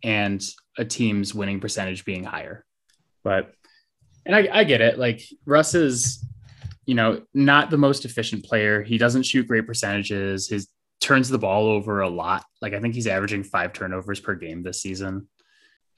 and 0.02 0.42
a 0.78 0.84
team's 0.84 1.34
winning 1.34 1.60
percentage 1.60 2.04
being 2.04 2.24
higher. 2.24 2.64
But 3.24 3.52
and 4.24 4.36
I, 4.36 4.48
I 4.52 4.64
get 4.64 4.80
it. 4.80 4.98
Like 4.98 5.22
Russ 5.44 5.74
is, 5.74 6.24
you 6.84 6.94
know, 6.94 7.22
not 7.34 7.70
the 7.70 7.78
most 7.78 8.04
efficient 8.04 8.44
player. 8.44 8.82
He 8.82 8.98
doesn't 8.98 9.24
shoot 9.24 9.48
great 9.48 9.66
percentages. 9.66 10.48
His 10.48 10.68
turns 11.00 11.28
the 11.28 11.38
ball 11.38 11.68
over 11.68 12.00
a 12.00 12.08
lot. 12.08 12.44
Like 12.60 12.72
I 12.72 12.80
think 12.80 12.94
he's 12.94 13.06
averaging 13.06 13.44
five 13.44 13.72
turnovers 13.72 14.20
per 14.20 14.34
game 14.34 14.62
this 14.62 14.82
season. 14.82 15.28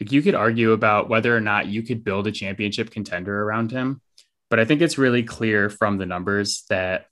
Like 0.00 0.12
you 0.12 0.22
could 0.22 0.34
argue 0.34 0.72
about 0.72 1.08
whether 1.08 1.36
or 1.36 1.40
not 1.40 1.66
you 1.66 1.82
could 1.82 2.04
build 2.04 2.26
a 2.26 2.32
championship 2.32 2.90
contender 2.90 3.42
around 3.42 3.72
him, 3.72 4.00
but 4.48 4.60
I 4.60 4.64
think 4.64 4.80
it's 4.80 4.98
really 4.98 5.22
clear 5.22 5.68
from 5.70 5.98
the 5.98 6.06
numbers 6.06 6.64
that 6.68 7.06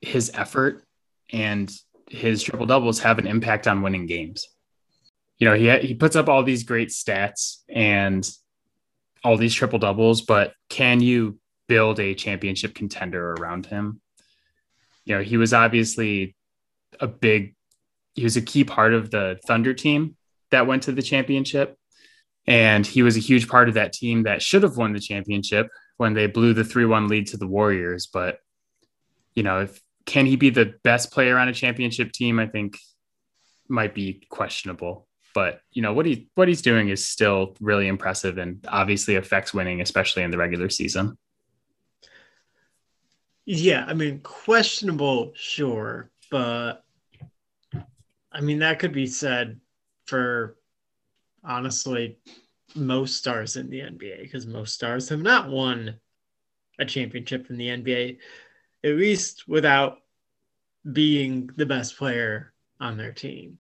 his 0.00 0.30
effort 0.34 0.84
and 1.32 1.72
his 2.08 2.42
triple 2.42 2.66
doubles 2.66 3.00
have 3.00 3.18
an 3.18 3.26
impact 3.26 3.66
on 3.66 3.82
winning 3.82 4.06
games. 4.06 4.46
You 5.38 5.48
know, 5.48 5.54
he 5.54 5.86
he 5.86 5.94
puts 5.94 6.16
up 6.16 6.28
all 6.28 6.42
these 6.42 6.64
great 6.64 6.88
stats 6.88 7.58
and 7.68 8.28
all 9.24 9.36
these 9.36 9.54
triple 9.54 9.78
doubles, 9.78 10.22
but 10.22 10.52
can 10.68 11.00
you 11.00 11.38
build 11.68 12.00
a 12.00 12.14
championship 12.14 12.74
contender 12.74 13.34
around 13.34 13.66
him? 13.66 14.00
You 15.04 15.16
know, 15.16 15.22
he 15.22 15.36
was 15.36 15.52
obviously 15.52 16.36
a 17.00 17.06
big 17.06 17.54
he 18.14 18.24
was 18.24 18.36
a 18.36 18.42
key 18.42 18.64
part 18.64 18.94
of 18.94 19.10
the 19.10 19.38
Thunder 19.46 19.72
team 19.72 20.16
that 20.50 20.66
went 20.66 20.84
to 20.84 20.92
the 20.92 21.02
championship. 21.02 21.76
And 22.46 22.86
he 22.86 23.02
was 23.02 23.16
a 23.16 23.20
huge 23.20 23.46
part 23.48 23.68
of 23.68 23.74
that 23.74 23.92
team 23.92 24.24
that 24.24 24.42
should 24.42 24.62
have 24.62 24.76
won 24.76 24.92
the 24.92 25.00
championship 25.00 25.68
when 25.98 26.14
they 26.14 26.26
blew 26.26 26.54
the 26.54 26.64
3 26.64 26.86
1 26.86 27.08
lead 27.08 27.28
to 27.28 27.36
the 27.36 27.46
Warriors. 27.46 28.06
But, 28.06 28.38
you 29.34 29.42
know, 29.42 29.60
if, 29.60 29.80
can 30.06 30.26
he 30.26 30.36
be 30.36 30.50
the 30.50 30.74
best 30.82 31.12
player 31.12 31.38
on 31.38 31.48
a 31.48 31.52
championship 31.52 32.12
team? 32.12 32.40
I 32.40 32.46
think 32.46 32.78
might 33.68 33.94
be 33.94 34.26
questionable. 34.30 35.06
but 35.34 35.60
you 35.70 35.82
know 35.82 35.92
what 35.92 36.06
he 36.06 36.28
what 36.34 36.48
he's 36.48 36.62
doing 36.62 36.88
is 36.88 37.06
still 37.06 37.54
really 37.60 37.86
impressive 37.86 38.38
and 38.38 38.64
obviously 38.66 39.14
affects 39.16 39.54
winning, 39.54 39.80
especially 39.80 40.22
in 40.22 40.30
the 40.30 40.38
regular 40.38 40.68
season. 40.68 41.16
Yeah, 43.44 43.84
I 43.86 43.94
mean, 43.94 44.20
questionable, 44.20 45.32
sure, 45.34 46.10
but 46.30 46.84
I 48.32 48.40
mean 48.40 48.60
that 48.60 48.78
could 48.78 48.92
be 48.92 49.06
said 49.06 49.60
for 50.06 50.56
honestly 51.44 52.18
most 52.74 53.16
stars 53.16 53.56
in 53.56 53.70
the 53.70 53.80
NBA 53.80 54.22
because 54.22 54.46
most 54.46 54.74
stars 54.74 55.08
have 55.08 55.22
not 55.22 55.48
won 55.48 55.98
a 56.78 56.84
championship 56.84 57.50
in 57.50 57.56
the 57.56 57.68
NBA, 57.68 58.18
at 58.84 58.94
least 58.96 59.48
without 59.48 59.98
being 60.90 61.50
the 61.56 61.66
best 61.66 61.96
player 61.96 62.52
on 62.80 62.96
their 62.96 63.12
team. 63.12 63.58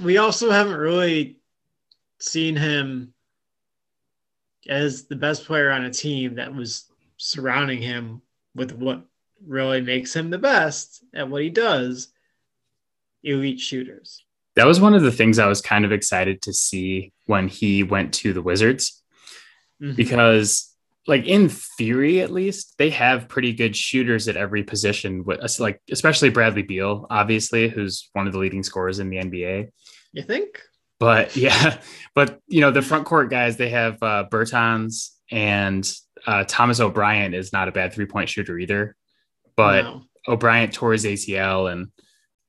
We 0.00 0.18
also 0.18 0.50
haven't 0.50 0.76
really 0.76 1.38
seen 2.20 2.56
him 2.56 3.14
as 4.68 5.06
the 5.06 5.16
best 5.16 5.44
player 5.44 5.70
on 5.70 5.84
a 5.84 5.90
team 5.90 6.36
that 6.36 6.54
was 6.54 6.90
surrounding 7.16 7.80
him 7.80 8.22
with 8.54 8.72
what 8.72 9.04
really 9.44 9.80
makes 9.80 10.14
him 10.14 10.30
the 10.30 10.38
best 10.38 11.04
at 11.14 11.28
what 11.28 11.42
he 11.42 11.50
does 11.50 12.08
elite 13.22 13.60
shooters. 13.60 14.24
That 14.54 14.66
was 14.66 14.80
one 14.80 14.94
of 14.94 15.02
the 15.02 15.12
things 15.12 15.38
I 15.38 15.48
was 15.48 15.60
kind 15.60 15.84
of 15.84 15.92
excited 15.92 16.42
to 16.42 16.52
see 16.52 17.12
when 17.26 17.48
he 17.48 17.82
went 17.82 18.14
to 18.14 18.32
the 18.32 18.42
Wizards 18.42 19.02
mm-hmm. 19.82 19.94
because 19.94 20.72
like 21.06 21.24
in 21.24 21.48
theory 21.48 22.20
at 22.20 22.32
least 22.32 22.74
they 22.78 22.90
have 22.90 23.28
pretty 23.28 23.52
good 23.52 23.76
shooters 23.76 24.28
at 24.28 24.36
every 24.36 24.62
position 24.62 25.24
with 25.24 25.40
like 25.60 25.80
especially 25.90 26.30
bradley 26.30 26.62
beal 26.62 27.06
obviously 27.10 27.68
who's 27.68 28.08
one 28.12 28.26
of 28.26 28.32
the 28.32 28.38
leading 28.38 28.62
scorers 28.62 28.98
in 28.98 29.08
the 29.10 29.16
nba 29.16 29.68
you 30.12 30.22
think 30.22 30.60
but 30.98 31.36
yeah 31.36 31.78
but 32.14 32.40
you 32.48 32.60
know 32.60 32.70
the 32.70 32.82
front 32.82 33.06
court 33.06 33.30
guys 33.30 33.56
they 33.56 33.70
have 33.70 34.02
uh 34.02 34.24
bertans 34.30 35.10
and 35.30 35.90
uh, 36.26 36.44
thomas 36.44 36.80
bryant 36.80 37.34
is 37.34 37.52
not 37.52 37.68
a 37.68 37.72
bad 37.72 37.92
three-point 37.92 38.28
shooter 38.28 38.58
either 38.58 38.96
but 39.56 39.82
no. 40.26 40.36
bryant 40.36 40.72
tore 40.72 40.92
his 40.92 41.04
acl 41.04 41.70
and 41.70 41.88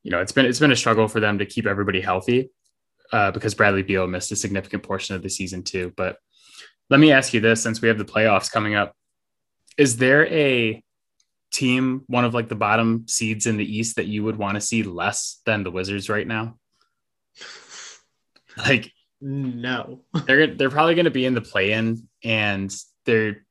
you 0.03 0.11
know 0.11 0.21
it's 0.21 0.31
been 0.31 0.45
it's 0.45 0.59
been 0.59 0.71
a 0.71 0.75
struggle 0.75 1.07
for 1.07 1.19
them 1.19 1.39
to 1.39 1.45
keep 1.45 1.65
everybody 1.65 2.01
healthy 2.01 2.49
uh, 3.13 3.31
because 3.31 3.55
bradley 3.55 3.83
beal 3.83 4.07
missed 4.07 4.31
a 4.31 4.35
significant 4.35 4.83
portion 4.83 5.15
of 5.15 5.23
the 5.23 5.29
season 5.29 5.63
too 5.63 5.93
but 5.95 6.17
let 6.89 6.99
me 6.99 7.11
ask 7.11 7.33
you 7.33 7.39
this 7.39 7.61
since 7.61 7.81
we 7.81 7.87
have 7.87 7.97
the 7.97 8.05
playoffs 8.05 8.51
coming 8.51 8.75
up. 8.75 8.95
Is 9.77 9.97
there 9.97 10.25
a 10.27 10.83
team, 11.51 12.03
one 12.07 12.25
of 12.25 12.33
like 12.33 12.49
the 12.49 12.55
bottom 12.55 13.05
seeds 13.07 13.45
in 13.45 13.57
the 13.57 13.77
East, 13.77 13.97
that 13.97 14.07
you 14.07 14.23
would 14.23 14.37
want 14.37 14.55
to 14.55 14.61
see 14.61 14.83
less 14.83 15.41
than 15.45 15.63
the 15.63 15.71
Wizards 15.71 16.09
right 16.09 16.27
now? 16.27 16.57
Like, 18.65 18.91
no. 19.21 20.01
they're 20.25 20.47
they're 20.47 20.71
probably 20.71 20.95
going 20.95 21.05
to 21.05 21.11
be 21.11 21.27
in 21.27 21.35
the 21.35 21.41
play-in, 21.41 22.07
and 22.23 22.75
they're 23.05 23.45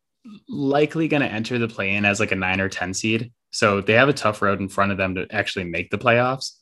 likely 0.49 1.07
going 1.07 1.23
to 1.23 1.29
enter 1.31 1.61
the 1.61 1.69
play-in 1.69 2.05
as 2.05 2.19
like 2.19 2.33
a 2.33 2.35
nine 2.35 2.61
or 2.61 2.69
ten 2.69 2.93
seed. 2.93 3.33
So 3.57 3.81
they 3.81 3.95
have 3.95 4.09
a 4.09 4.13
tough 4.13 4.43
road 4.43 4.61
in 4.61 4.69
front 4.69 4.93
of 4.93 4.99
them 4.99 5.15
to 5.15 5.27
actually 5.31 5.65
make 5.65 5.91
the 5.91 5.99
playoffs. 5.99 6.53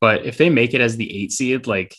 But 0.00 0.26
if 0.26 0.36
they 0.36 0.50
make 0.50 0.74
it 0.74 0.80
as 0.80 0.96
the 0.96 1.22
eight 1.22 1.32
seed, 1.32 1.66
like 1.66 1.96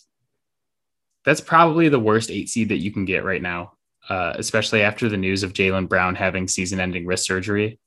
that's 1.26 1.42
probably 1.42 1.90
the 1.90 2.00
worst 2.00 2.30
eight 2.30 2.50
seed 2.50 2.70
that 2.70 2.78
you 2.78 2.92
can 2.92 3.06
get 3.06 3.24
right 3.24 3.42
now 3.42 3.74
uh, 4.10 4.34
especially 4.36 4.82
after 4.82 5.10
the 5.10 5.18
news 5.18 5.44
of 5.44 5.54
Jaylen 5.54 5.88
Brown 5.88 6.16
having 6.16 6.48
season 6.48 6.80
ending 6.80 7.06
wrist 7.06 7.26
surgery 7.26 7.80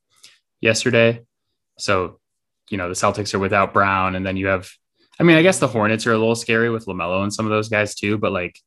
yesterday. 0.61 1.21
So, 1.77 2.19
you 2.69 2.77
know, 2.77 2.87
the 2.87 2.95
Celtics 2.95 3.33
are 3.33 3.39
without 3.39 3.73
Brown. 3.73 4.15
And 4.15 4.25
then 4.25 4.37
you 4.37 4.47
have, 4.47 4.69
I 5.19 5.23
mean, 5.23 5.37
I 5.37 5.43
guess 5.43 5.59
the 5.59 5.67
Hornets 5.67 6.07
are 6.07 6.13
a 6.13 6.17
little 6.17 6.35
scary 6.35 6.69
with 6.69 6.85
LaMelo 6.85 7.23
and 7.23 7.33
some 7.33 7.45
of 7.45 7.51
those 7.51 7.69
guys 7.69 7.95
too. 7.95 8.17
But 8.17 8.31
like 8.31 8.59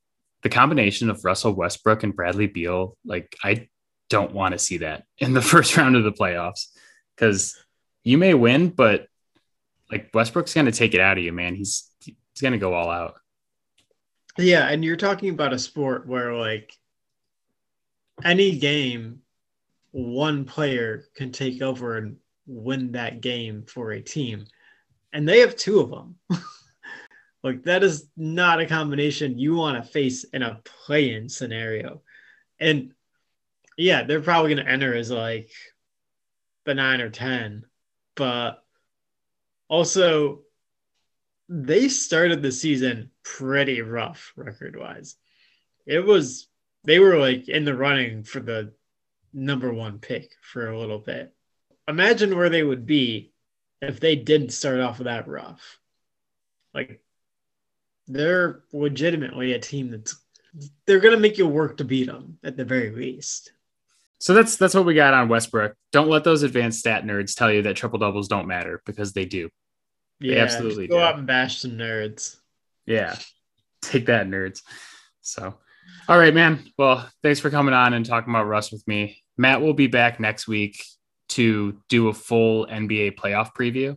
the 0.43 0.49
combination 0.49 1.11
of 1.11 1.25
Russell 1.25 1.53
Westbrook 1.53 2.03
and 2.03 2.15
Bradley 2.15 2.47
Beal, 2.47 2.97
like 3.05 3.35
I 3.43 3.69
don't 4.09 4.33
want 4.33 4.53
to 4.53 4.59
see 4.59 4.79
that 4.79 5.05
in 5.19 5.35
the 5.35 5.43
first 5.43 5.77
round 5.77 5.97
of 5.97 6.05
the 6.05 6.13
playoffs 6.13 6.67
because 7.21 7.57
you 8.03 8.17
may 8.17 8.33
win, 8.33 8.71
but 8.71 9.07
like 9.91 10.11
Westbrook's 10.15 10.55
going 10.55 10.67
to 10.67 10.73
take 10.73 10.95
it 10.95 11.01
out 11.01 11.19
of 11.19 11.25
you, 11.25 11.33
man. 11.33 11.55
He's, 11.55 11.91
he's 12.01 12.17
going 12.41 12.53
to 12.53 12.59
go 12.59 12.73
all 12.73 12.91
out. 12.91 13.15
Yeah. 14.39 14.67
And 14.69 14.85
you're 14.85 14.97
talking 14.97 15.31
about 15.31 15.53
a 15.53 15.59
sport 15.59 16.07
where 16.07 16.35
like, 16.35 16.73
any 18.25 18.59
game, 18.59 19.21
one 19.93 20.45
player 20.45 21.05
can 21.15 21.33
take 21.33 21.63
over 21.63 21.97
and 21.97 22.17
win 22.47 22.93
that 22.93 23.21
game 23.21 23.65
for 23.67 23.93
a 23.93 24.01
team. 24.01 24.45
And 25.13 25.29
they 25.29 25.41
have 25.41 25.57
two 25.57 25.81
of 25.81 25.91
them. 25.91 26.17
like 27.43 27.65
that 27.65 27.83
is 27.83 28.09
not 28.17 28.61
a 28.61 28.67
combination 28.67 29.39
you 29.39 29.57
want 29.57 29.83
to 29.83 29.91
face 29.91 30.25
in 30.25 30.43
a 30.43 30.61
play-in 30.87 31.29
scenario. 31.29 32.03
And 32.59 32.93
yeah, 33.77 34.05
they're 34.05 34.21
probably 34.21 34.55
going 34.55 34.65
to 34.65 34.71
enter 34.71 34.95
as 34.95 35.11
like 35.11 35.51
9 36.75 37.01
or 37.01 37.11
10. 37.11 37.65
But 38.17 38.63
also 39.69 40.41
they 41.49 41.89
started 41.89 42.43
the 42.43 42.53
season 42.53 43.11
pretty 43.25 43.81
rough 43.81 44.33
record-wise. 44.37 45.17
It 45.87 46.05
was 46.05 46.49
they 46.85 46.99
were 46.99 47.19
like 47.19 47.49
in 47.49 47.65
the 47.65 47.75
running 47.75 48.23
for 48.23 48.41
the 48.41 48.73
number 49.33 49.73
one 49.73 49.99
pick 49.99 50.33
for 50.43 50.71
a 50.71 50.79
little 50.79 50.99
bit. 50.99 51.35
Imagine 51.89 52.37
where 52.37 52.51
they 52.51 52.63
would 52.63 52.87
be 52.87 53.33
if 53.81 54.01
they 54.01 54.17
didn't 54.17 54.51
start 54.51 54.81
off 54.81 54.99
that 54.99 55.29
rough. 55.29 55.79
Like 56.73 57.03
they're 58.07 58.63
legitimately 58.73 59.53
a 59.53 59.59
team 59.59 59.91
that's 59.91 60.17
they're 60.87 61.01
gonna 61.01 61.17
make 61.17 61.39
you 61.39 61.47
work 61.47 61.79
to 61.79 61.85
beat 61.85 62.07
them 62.07 62.39
at 62.45 62.57
the 62.57 62.65
very 62.65 62.91
least. 62.91 63.53
So 64.21 64.35
that's 64.35 64.57
that's 64.57 64.75
what 64.75 64.85
we 64.85 64.95
got 64.95 65.15
on 65.15 65.29
Westbrook. 65.29 65.75
Don't 65.93 66.09
let 66.09 66.25
those 66.25 66.43
advanced 66.43 66.79
stat 66.79 67.05
nerds 67.05 67.35
tell 67.35 67.51
you 67.51 67.63
that 67.63 67.77
triple 67.77 67.99
doubles 67.99 68.29
don't 68.29 68.47
matter 68.47 68.83
because 68.87 69.13
they 69.13 69.25
do. 69.25 69.49
They 70.21 70.37
yeah, 70.37 70.43
absolutely 70.43 70.87
go 70.87 70.97
do. 70.97 71.03
out 71.03 71.19
and 71.19 71.27
bash 71.27 71.59
some 71.59 71.73
nerds. 71.73 72.37
Yeah, 72.87 73.17
take 73.83 74.07
that, 74.07 74.27
nerds. 74.27 74.61
So 75.23 75.55
all 76.09 76.19
right, 76.19 76.35
man. 76.35 76.65
Well, 76.77 77.09
thanks 77.23 77.41
for 77.41 77.51
coming 77.51 77.75
on 77.75 77.95
and 77.95 78.05
talking 78.05 78.33
about 78.33 78.47
Russ 78.47 78.73
with 78.73 78.87
me. 78.87 79.23
Matt 79.37 79.61
will 79.61 79.75
be 79.75 79.87
back 79.87 80.21
next 80.21 80.49
week 80.49 80.85
to 81.31 81.81
do 81.89 82.09
a 82.09 82.13
full 82.13 82.67
NBA 82.67 83.15
playoff 83.15 83.51
preview. 83.55 83.97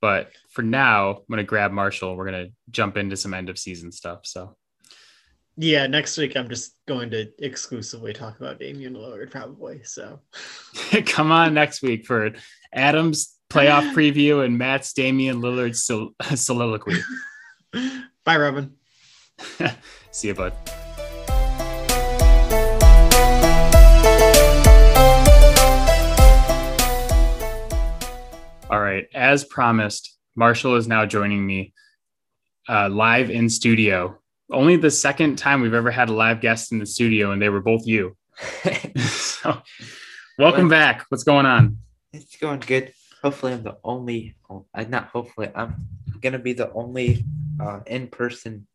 But 0.00 0.30
for 0.50 0.62
now, 0.62 1.10
I'm 1.10 1.24
going 1.30 1.38
to 1.38 1.44
grab 1.44 1.72
Marshall. 1.72 2.14
We're 2.14 2.30
going 2.30 2.46
to 2.46 2.52
jump 2.70 2.98
into 2.98 3.16
some 3.16 3.32
end 3.32 3.48
of 3.48 3.58
season 3.58 3.90
stuff. 3.90 4.20
So, 4.24 4.54
yeah, 5.56 5.86
next 5.86 6.18
week 6.18 6.36
I'm 6.36 6.48
just 6.48 6.74
going 6.86 7.10
to 7.10 7.30
exclusively 7.38 8.12
talk 8.12 8.40
about 8.40 8.58
Damian 8.58 8.94
Lillard, 8.94 9.30
probably. 9.30 9.82
So, 9.84 10.20
come 11.06 11.30
on 11.30 11.54
next 11.54 11.82
week 11.82 12.06
for 12.06 12.32
Adam's 12.72 13.36
playoff 13.50 13.92
preview 13.94 14.44
and 14.44 14.58
Matt's 14.58 14.92
Damian 14.92 15.40
Lillard 15.40 15.76
sol- 15.76 16.14
soliloquy. 16.34 16.98
Bye, 18.24 18.36
Robin. 18.36 18.74
See 20.10 20.28
you, 20.28 20.34
bud. 20.34 20.52
All 28.70 28.80
right. 28.80 29.06
As 29.14 29.44
promised, 29.44 30.16
Marshall 30.34 30.74
is 30.74 30.88
now 30.88 31.06
joining 31.06 31.46
me 31.46 31.72
uh, 32.68 32.88
live 32.88 33.30
in 33.30 33.48
studio. 33.48 34.18
Only 34.54 34.76
the 34.76 34.90
second 34.90 35.36
time 35.36 35.60
we've 35.60 35.74
ever 35.74 35.90
had 35.90 36.08
a 36.08 36.12
live 36.12 36.40
guest 36.40 36.72
in 36.72 36.78
the 36.78 36.86
studio, 36.86 37.32
and 37.32 37.42
they 37.42 37.48
were 37.48 37.60
both 37.60 37.86
you. 37.86 38.16
so, 38.96 39.60
welcome 40.38 40.68
back. 40.68 41.04
What's 41.08 41.24
going 41.24 41.44
on? 41.44 41.78
It's 42.12 42.36
going 42.36 42.60
good. 42.60 42.92
Hopefully, 43.22 43.52
I'm 43.52 43.62
the 43.62 43.76
only. 43.82 44.36
Uh, 44.48 44.84
not 44.88 45.08
hopefully. 45.08 45.50
I'm 45.54 45.74
gonna 46.20 46.38
be 46.38 46.52
the 46.52 46.72
only 46.72 47.24
uh, 47.60 47.80
in-person 47.86 48.66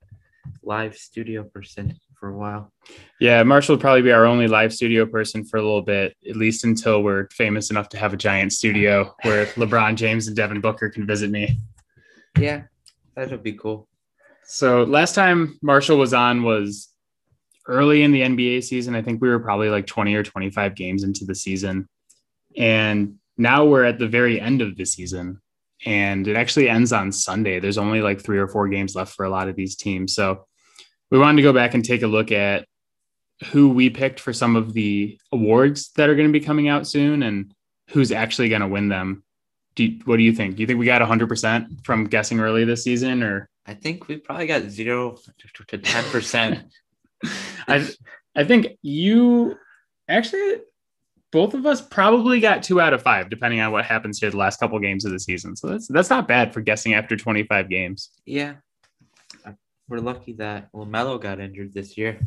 live 0.63 0.96
studio 0.98 1.44
person 1.44 1.98
for 2.20 2.30
a 2.30 2.38
while. 2.38 2.72
Yeah, 3.20 3.44
Marshall 3.44 3.76
will 3.76 3.82
probably 3.82 4.02
be 4.02 4.12
our 4.12 4.26
only 4.26 4.48
live 4.48 4.74
studio 4.74 5.06
person 5.06 5.46
for 5.46 5.58
a 5.58 5.62
little 5.62 5.82
bit, 5.82 6.15
at 6.30 6.36
least 6.36 6.65
until 6.65 7.04
we're 7.04 7.28
famous 7.30 7.72
enough 7.72 7.89
to 7.89 7.98
have 7.98 8.13
a 8.13 8.18
giant 8.18 8.52
studio 8.52 9.15
where 9.24 9.46
LeBron 9.46 9.96
James 9.96 10.28
and 10.28 10.36
Devin 10.36 10.62
Booker 10.62 10.89
can 10.89 11.08
visit 11.08 11.30
me. 11.30 11.58
Yeah, 12.38 12.63
that 13.15 13.32
would 13.32 13.44
be 13.44 13.54
cool. 13.54 13.88
So 14.52 14.82
last 14.84 15.14
time 15.14 15.60
Marshall 15.62 16.00
was 16.00 16.12
on 16.12 16.42
was 16.42 16.90
early 17.68 18.02
in 18.02 18.12
the 18.12 18.22
NBA 18.22 18.64
season. 18.64 18.96
I 18.96 19.04
think 19.04 19.22
we 19.22 19.30
were 19.30 19.40
probably 19.40 19.70
like 19.70 19.86
20 19.86 20.16
or 20.16 20.24
25 20.24 20.74
games 20.74 21.04
into 21.04 21.24
the 21.24 21.36
season. 21.36 21.88
And 22.58 23.18
now 23.38 23.66
we're 23.66 23.84
at 23.84 24.00
the 24.00 24.08
very 24.08 24.42
end 24.42 24.64
of 24.64 24.76
the 24.76 24.86
season 24.86 25.40
and 25.86 26.28
it 26.28 26.36
actually 26.36 26.68
ends 26.68 26.92
on 26.92 27.12
Sunday. 27.12 27.60
There's 27.60 27.78
only 27.78 28.02
like 28.02 28.22
three 28.22 28.40
or 28.40 28.48
four 28.48 28.68
games 28.68 28.96
left 28.96 29.14
for 29.14 29.24
a 29.24 29.30
lot 29.30 29.50
of 29.50 29.56
these 29.56 29.76
teams. 29.76 30.16
So 30.16 30.48
we 31.12 31.20
wanted 31.20 31.38
to 31.38 31.44
go 31.44 31.54
back 31.54 31.76
and 31.76 31.86
take 31.86 32.02
a 32.02 32.08
look 32.08 32.32
at 32.32 32.66
who 33.52 33.70
we 33.70 33.92
picked 33.92 34.20
for 34.20 34.34
some 34.34 34.56
of 34.56 34.74
the 34.74 35.20
awards 35.32 35.92
that 35.92 36.10
are 36.10 36.16
going 36.16 36.28
to 36.28 36.34
be 36.34 36.44
coming 36.44 36.68
out 36.68 36.88
soon 36.88 37.22
and 37.22 37.54
who's 37.92 38.12
actually 38.12 38.50
going 38.50 38.62
to 38.62 38.68
win 38.68 38.90
them. 38.90 39.24
Do 39.76 39.86
you, 39.86 40.00
what 40.06 40.18
do 40.18 40.24
you 40.24 40.34
think? 40.34 40.56
Do 40.56 40.62
you 40.62 40.68
think 40.68 40.80
we 40.80 40.88
got 40.88 41.04
100% 41.04 41.86
from 41.86 42.06
guessing 42.06 42.40
early 42.40 42.66
this 42.66 42.84
season 42.84 43.22
or? 43.22 43.48
I 43.70 43.76
think 43.76 44.08
we 44.08 44.18
probably 44.18 44.48
got 44.48 44.64
zero 44.64 45.16
to 45.68 45.78
ten 45.78 46.04
percent. 46.06 46.66
I 47.68 47.88
I 48.36 48.44
think 48.44 48.80
you 48.82 49.58
actually 50.08 50.62
both 51.32 51.54
of 51.54 51.68
us 51.68 51.80
probably 51.80 52.40
got 52.40 52.64
two 52.64 52.82
out 52.82 52.94
of 52.94 53.04
five, 53.04 53.30
depending 53.30 53.60
on 53.60 53.72
what 53.72 53.86
happens 53.86 54.20
here 54.20 54.32
the 54.32 54.38
last 54.38 54.60
couple 54.60 54.80
games 54.80 55.06
of 55.06 55.12
the 55.12 55.20
season. 55.20 55.56
So 55.56 55.68
that's 55.68 55.88
that's 55.88 56.10
not 56.10 56.28
bad 56.28 56.52
for 56.52 56.62
guessing 56.62 56.96
after 56.96 57.16
25 57.16 57.70
games. 57.70 58.10
Yeah, 58.26 58.56
we're 59.88 60.00
lucky 60.00 60.34
that 60.34 60.74
Lamelo 60.74 61.22
got 61.22 61.40
injured 61.40 61.72
this 61.72 61.96
year. 61.96 62.20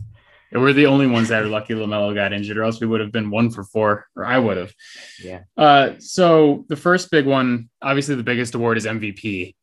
And 0.53 0.63
we're 0.63 0.75
the 0.75 0.87
only 0.87 1.09
ones 1.09 1.31
that 1.31 1.43
are 1.43 1.49
lucky 1.49 1.75
Lamelo 1.75 2.15
got 2.15 2.33
injured, 2.33 2.59
or 2.59 2.63
else 2.63 2.81
we 2.81 2.87
would 2.87 3.01
have 3.01 3.11
been 3.11 3.31
one 3.31 3.51
for 3.51 3.65
four, 3.65 4.07
or 4.15 4.25
I 4.25 4.39
would 4.39 4.59
have. 4.59 4.73
Yeah. 5.19 5.41
Uh, 5.57 5.95
so 5.99 6.67
the 6.69 6.77
first 6.77 7.11
big 7.11 7.27
one, 7.27 7.69
obviously 7.81 8.15
the 8.15 8.23
biggest 8.23 8.55
award 8.55 8.77
is 8.77 8.85
MVP, 8.85 9.55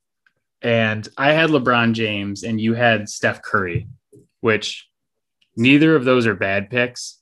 and 0.62 1.08
I 1.18 1.32
had 1.32 1.50
LeBron 1.50 1.94
James, 1.94 2.44
and 2.44 2.60
you 2.60 2.74
had 2.74 3.10
Steph 3.10 3.42
Curry, 3.42 3.88
which 4.42 4.88
neither 5.56 5.96
of 5.96 6.06
those 6.06 6.28
are 6.28 6.36
bad 6.36 6.70
picks. 6.70 7.20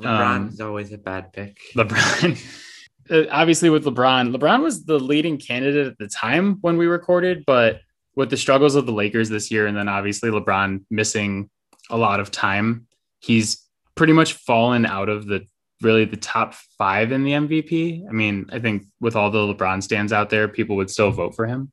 LeBron's 0.00 0.60
um, 0.60 0.68
always 0.68 0.92
a 0.92 0.98
bad 0.98 1.32
pick. 1.32 1.58
LeBron. 1.74 2.40
Uh, 3.10 3.24
obviously, 3.32 3.68
with 3.68 3.84
LeBron, 3.84 4.34
LeBron 4.34 4.62
was 4.62 4.84
the 4.84 4.98
leading 4.98 5.36
candidate 5.36 5.88
at 5.88 5.98
the 5.98 6.06
time 6.06 6.58
when 6.60 6.76
we 6.76 6.86
recorded, 6.86 7.42
but 7.46 7.80
with 8.14 8.30
the 8.30 8.36
struggles 8.36 8.76
of 8.76 8.86
the 8.86 8.92
Lakers 8.92 9.28
this 9.28 9.50
year, 9.50 9.66
and 9.66 9.76
then 9.76 9.88
obviously 9.88 10.30
LeBron 10.30 10.84
missing 10.88 11.50
a 11.90 11.96
lot 11.96 12.20
of 12.20 12.30
time, 12.30 12.86
he's 13.18 13.66
pretty 13.96 14.12
much 14.12 14.34
fallen 14.34 14.86
out 14.86 15.08
of 15.08 15.26
the 15.26 15.44
really 15.82 16.04
the 16.04 16.16
top 16.16 16.54
five 16.78 17.12
in 17.12 17.24
the 17.24 17.32
MVP. 17.32 18.08
I 18.08 18.12
mean, 18.12 18.48
I 18.52 18.60
think 18.60 18.84
with 19.00 19.16
all 19.16 19.30
the 19.30 19.38
LeBron 19.38 19.82
stands 19.82 20.12
out 20.12 20.30
there, 20.30 20.46
people 20.48 20.76
would 20.76 20.90
still 20.90 21.10
vote 21.10 21.34
for 21.34 21.46
him. 21.46 21.72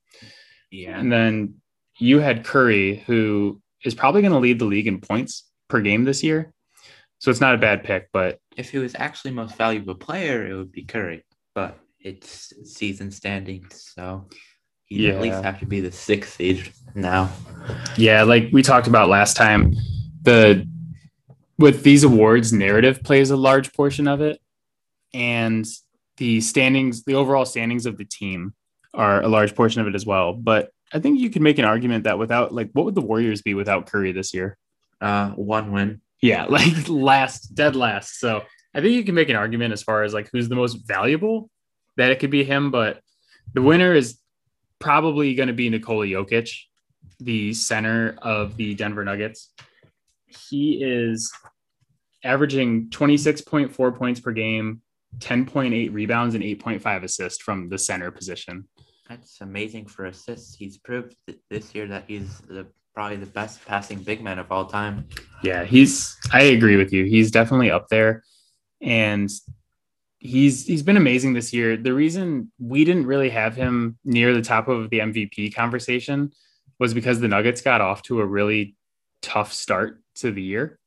Yeah. 0.72 1.00
And 1.00 1.12
then 1.12 1.56
you 1.98 2.20
had 2.20 2.46
Curry, 2.46 3.04
who 3.08 3.62
is 3.84 3.94
probably 3.94 4.22
going 4.22 4.34
to 4.34 4.40
lead 4.40 4.60
the 4.60 4.66
league 4.66 4.88
in 4.88 5.02
points 5.02 5.50
per 5.68 5.82
game 5.82 6.04
this 6.04 6.24
year. 6.24 6.54
So 7.20 7.30
it's 7.32 7.42
not 7.42 7.56
a 7.56 7.58
bad 7.58 7.84
pick, 7.84 8.10
but 8.14 8.40
if 8.56 8.70
he 8.72 8.78
was 8.78 8.96
actually 8.96 9.32
most 9.32 9.58
valuable 9.58 9.96
player, 9.96 10.48
it 10.48 10.56
would 10.56 10.72
be 10.72 10.84
Curry. 10.84 11.26
But 11.54 11.78
it's 12.00 12.54
season 12.64 13.12
standings, 13.12 13.92
so 13.94 14.30
he 14.86 15.08
yeah. 15.08 15.14
at 15.14 15.22
least 15.22 15.44
have 15.44 15.60
to 15.60 15.66
be 15.66 15.82
the 15.82 15.92
sixth 15.92 16.36
seed 16.36 16.72
now. 16.96 17.30
Yeah, 17.98 18.24
like 18.24 18.50
we 18.54 18.64
talked 18.64 18.88
about 18.88 19.10
last 19.10 19.36
time, 19.36 19.74
the 20.22 20.68
with 21.58 21.84
these 21.84 22.06
awards, 22.06 22.54
narrative 22.54 23.04
plays 23.04 23.32
a 23.32 23.36
large 23.36 23.74
portion 23.74 24.08
of 24.08 24.22
it, 24.22 24.40
and 25.14 25.68
the 26.18 26.40
standings, 26.40 27.04
the 27.04 27.16
overall 27.16 27.46
standings 27.46 27.86
of 27.86 27.98
the 27.98 28.06
team 28.06 28.54
are 28.94 29.22
a 29.22 29.28
large 29.28 29.56
portion 29.56 29.82
of 29.82 29.88
it 29.88 29.96
as 29.96 30.06
well. 30.06 30.34
But 30.34 30.72
I 30.92 31.00
think 31.00 31.20
you 31.20 31.30
could 31.30 31.42
make 31.42 31.60
an 31.60 31.66
argument 31.66 32.06
that 32.06 32.18
without, 32.18 32.54
like, 32.54 32.70
what 32.74 32.86
would 32.86 32.96
the 32.96 33.02
Warriors 33.02 33.42
be 33.42 33.54
without 33.54 33.88
Curry 33.88 34.12
this 34.12 34.34
year? 34.34 34.58
Uh, 35.00 35.30
one 35.32 35.72
win. 35.72 36.02
Yeah, 36.22 36.46
like 36.50 36.88
last, 36.88 37.56
dead 37.56 37.76
last. 37.76 38.20
So 38.20 38.44
I 38.74 38.82
think 38.82 38.96
you 38.96 39.04
can 39.04 39.16
make 39.16 39.30
an 39.30 39.36
argument 39.36 39.74
as 39.74 39.84
far 39.84 40.04
as 40.04 40.14
like 40.14 40.30
who's 40.32 40.50
the 40.50 40.56
most 40.56 40.76
valuable 40.88 41.50
that 41.98 42.12
it 42.12 42.20
could 42.20 42.32
be 42.32 42.44
him, 42.44 42.72
but 42.72 43.02
the 43.54 43.62
winner 43.62 43.94
is 43.94 44.20
probably 44.80 45.36
going 45.36 45.48
to 45.48 45.54
be 45.54 45.70
Nikola 45.70 46.06
Jokic, 46.06 46.56
the 47.20 47.54
center 47.54 48.16
of 48.22 48.56
the 48.58 48.76
Denver 48.76 49.04
Nuggets. 49.04 49.52
He 50.28 50.84
is 50.84 51.32
averaging 52.24 52.90
26.4 52.90 53.98
points 53.98 54.20
per 54.20 54.32
game, 54.32 54.82
10.8 55.18 55.94
rebounds, 55.94 56.36
and 56.36 56.44
8.5 56.44 57.04
assists 57.04 57.42
from 57.42 57.70
the 57.70 57.78
center 57.78 58.12
position. 58.12 58.68
That's 59.10 59.42
amazing 59.42 59.88
for 59.88 60.06
assists. 60.06 60.56
He's 60.56 60.78
proved 60.78 61.16
this 61.50 61.74
year 61.74 61.88
that 61.88 62.04
he's 62.08 62.40
the 62.42 62.68
probably 62.94 63.18
the 63.18 63.26
best 63.26 63.66
passing 63.66 64.00
big 64.00 64.24
man 64.24 64.38
of 64.38 64.52
all 64.52 64.66
time. 64.66 65.08
Yeah, 65.42 65.64
he's 65.64 66.16
I 66.32 66.44
agree 66.44 66.76
with 66.76 66.94
you. 66.94 67.06
He's 67.06 67.32
definitely 67.32 67.72
up 67.72 67.88
there. 67.90 68.24
And 68.82 69.32
he's 70.20 70.68
he's 70.68 70.84
been 70.84 70.98
amazing 70.98 71.34
this 71.34 71.52
year. 71.54 71.76
The 71.76 71.94
reason 71.94 72.52
we 72.60 72.86
didn't 72.86 73.08
really 73.08 73.32
have 73.32 73.56
him 73.56 73.98
near 74.06 74.34
the 74.34 74.44
top 74.44 74.68
of 74.68 74.92
the 74.92 75.00
MVP 75.00 75.56
conversation 75.56 76.32
was 76.78 76.94
because 76.94 77.20
the 77.20 77.28
Nuggets 77.28 77.62
got 77.62 77.82
off 77.82 78.04
to 78.04 78.22
a 78.22 78.26
really 78.26 78.76
tough 79.24 79.52
start 79.54 80.02
to 80.16 80.32
the 80.32 80.44
year. 80.44 80.78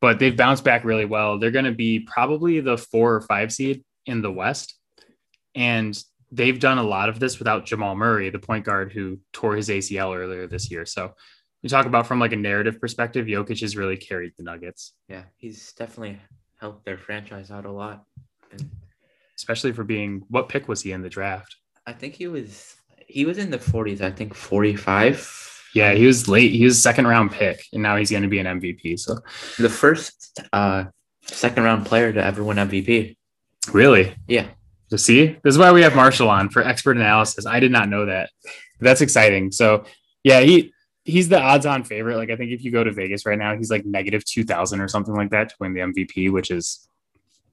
But 0.00 0.18
they've 0.18 0.36
bounced 0.36 0.64
back 0.64 0.84
really 0.84 1.04
well. 1.04 1.38
They're 1.38 1.50
going 1.50 1.64
to 1.66 1.72
be 1.72 2.00
probably 2.00 2.60
the 2.60 2.78
4 2.78 3.14
or 3.14 3.20
5 3.20 3.52
seed 3.52 3.84
in 4.06 4.22
the 4.22 4.32
West. 4.32 4.78
And 5.54 5.98
they've 6.36 6.60
done 6.60 6.78
a 6.78 6.82
lot 6.82 7.08
of 7.08 7.18
this 7.18 7.38
without 7.38 7.64
Jamal 7.64 7.96
Murray, 7.96 8.30
the 8.30 8.38
point 8.38 8.64
guard 8.64 8.92
who 8.92 9.18
tore 9.32 9.56
his 9.56 9.68
ACL 9.68 10.16
earlier 10.16 10.46
this 10.46 10.70
year. 10.70 10.84
So 10.84 11.14
we 11.62 11.68
talk 11.68 11.86
about 11.86 12.06
from 12.06 12.20
like 12.20 12.32
a 12.32 12.36
narrative 12.36 12.80
perspective, 12.80 13.26
Jokic 13.26 13.60
has 13.60 13.76
really 13.76 13.96
carried 13.96 14.32
the 14.36 14.44
Nuggets. 14.44 14.92
Yeah, 15.08 15.22
he's 15.36 15.72
definitely 15.72 16.20
helped 16.60 16.84
their 16.84 16.98
franchise 16.98 17.50
out 17.50 17.64
a 17.64 17.72
lot. 17.72 18.04
And 18.52 18.70
especially 19.36 19.72
for 19.72 19.82
being 19.82 20.22
what 20.28 20.48
pick 20.48 20.68
was 20.68 20.82
he 20.82 20.92
in 20.92 21.02
the 21.02 21.08
draft? 21.08 21.56
I 21.86 21.92
think 21.92 22.14
he 22.14 22.28
was 22.28 22.76
he 23.08 23.24
was 23.24 23.38
in 23.38 23.50
the 23.50 23.58
40s, 23.58 24.00
I 24.00 24.10
think 24.10 24.34
45. 24.34 25.70
Yeah, 25.74 25.94
he 25.94 26.06
was 26.06 26.28
late. 26.28 26.52
He 26.52 26.64
was 26.64 26.82
second 26.82 27.06
round 27.06 27.30
pick, 27.32 27.64
and 27.72 27.82
now 27.82 27.96
he's 27.96 28.10
going 28.10 28.22
to 28.22 28.28
be 28.28 28.38
an 28.38 28.60
MVP. 28.60 28.98
So 28.98 29.18
the 29.58 29.70
first 29.70 30.40
uh 30.52 30.84
second 31.22 31.64
round 31.64 31.86
player 31.86 32.12
to 32.12 32.22
ever 32.22 32.44
win 32.44 32.58
MVP. 32.58 33.16
Really? 33.72 34.14
Yeah. 34.28 34.48
To 34.90 34.98
see, 34.98 35.36
this 35.42 35.52
is 35.54 35.58
why 35.58 35.72
we 35.72 35.82
have 35.82 35.96
Marshall 35.96 36.30
on 36.30 36.48
for 36.48 36.62
expert 36.62 36.96
analysis. 36.96 37.44
I 37.44 37.58
did 37.58 37.72
not 37.72 37.88
know 37.88 38.06
that. 38.06 38.30
That's 38.80 39.00
exciting. 39.00 39.50
So, 39.50 39.84
yeah, 40.22 40.40
he 40.40 40.72
he's 41.04 41.28
the 41.28 41.40
odds-on 41.40 41.84
favorite. 41.84 42.16
Like 42.16 42.30
I 42.30 42.36
think 42.36 42.52
if 42.52 42.62
you 42.62 42.70
go 42.70 42.84
to 42.84 42.92
Vegas 42.92 43.26
right 43.26 43.38
now, 43.38 43.56
he's 43.56 43.70
like 43.70 43.84
negative 43.84 44.24
two 44.24 44.44
thousand 44.44 44.80
or 44.80 44.88
something 44.88 45.14
like 45.14 45.30
that 45.30 45.48
to 45.48 45.54
win 45.58 45.74
the 45.74 45.80
MVP, 45.80 46.30
which 46.30 46.50
is 46.50 46.88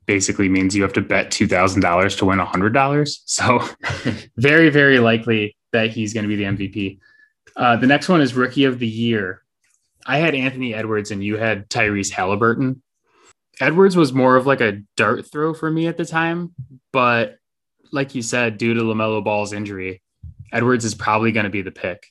basically 0.06 0.50
means 0.50 0.76
you 0.76 0.84
have 0.84 0.94
to 0.94 1.02
bet 1.02 1.32
two 1.32 1.48
thousand 1.48 1.82
dollars 1.82 2.16
to 2.18 2.26
win 2.26 2.40
a 2.40 2.46
hundred 2.46 2.74
dollars. 2.74 3.24
So, 3.26 3.68
very 4.38 4.70
very 4.70 5.00
likely 5.00 5.56
that 5.72 5.90
he's 5.90 6.14
going 6.14 6.24
to 6.24 6.28
be 6.28 6.36
the 6.36 6.44
MVP. 6.44 7.00
Uh, 7.56 7.78
the 7.78 7.88
next 7.88 8.10
one 8.10 8.22
is 8.22 8.34
Rookie 8.34 8.66
of 8.66 8.80
the 8.80 8.88
Year. 8.88 9.44
I 10.06 10.18
had 10.18 10.36
Anthony 10.36 10.74
Edwards 10.74 11.12
and 11.12 11.24
you 11.24 11.38
had 11.38 11.70
Tyrese 11.70 12.12
Halliburton. 12.12 12.82
Edwards 13.60 13.96
was 13.96 14.14
more 14.14 14.36
of 14.36 14.46
like 14.46 14.62
a 14.62 14.82
dart 14.98 15.30
throw 15.32 15.54
for 15.54 15.70
me 15.70 15.88
at 15.88 15.98
the 15.98 16.06
time, 16.06 16.54
but 16.92 17.38
like 17.92 18.16
you 18.16 18.22
said, 18.22 18.58
due 18.58 18.74
to 18.74 18.82
LaMelo 18.82 19.24
Ball's 19.24 19.54
injury, 19.54 20.02
Edwards 20.52 20.86
is 20.86 20.96
probably 20.96 21.32
going 21.32 21.46
to 21.46 21.50
be 21.50 21.62
the 21.62 21.72
pick. 21.72 22.08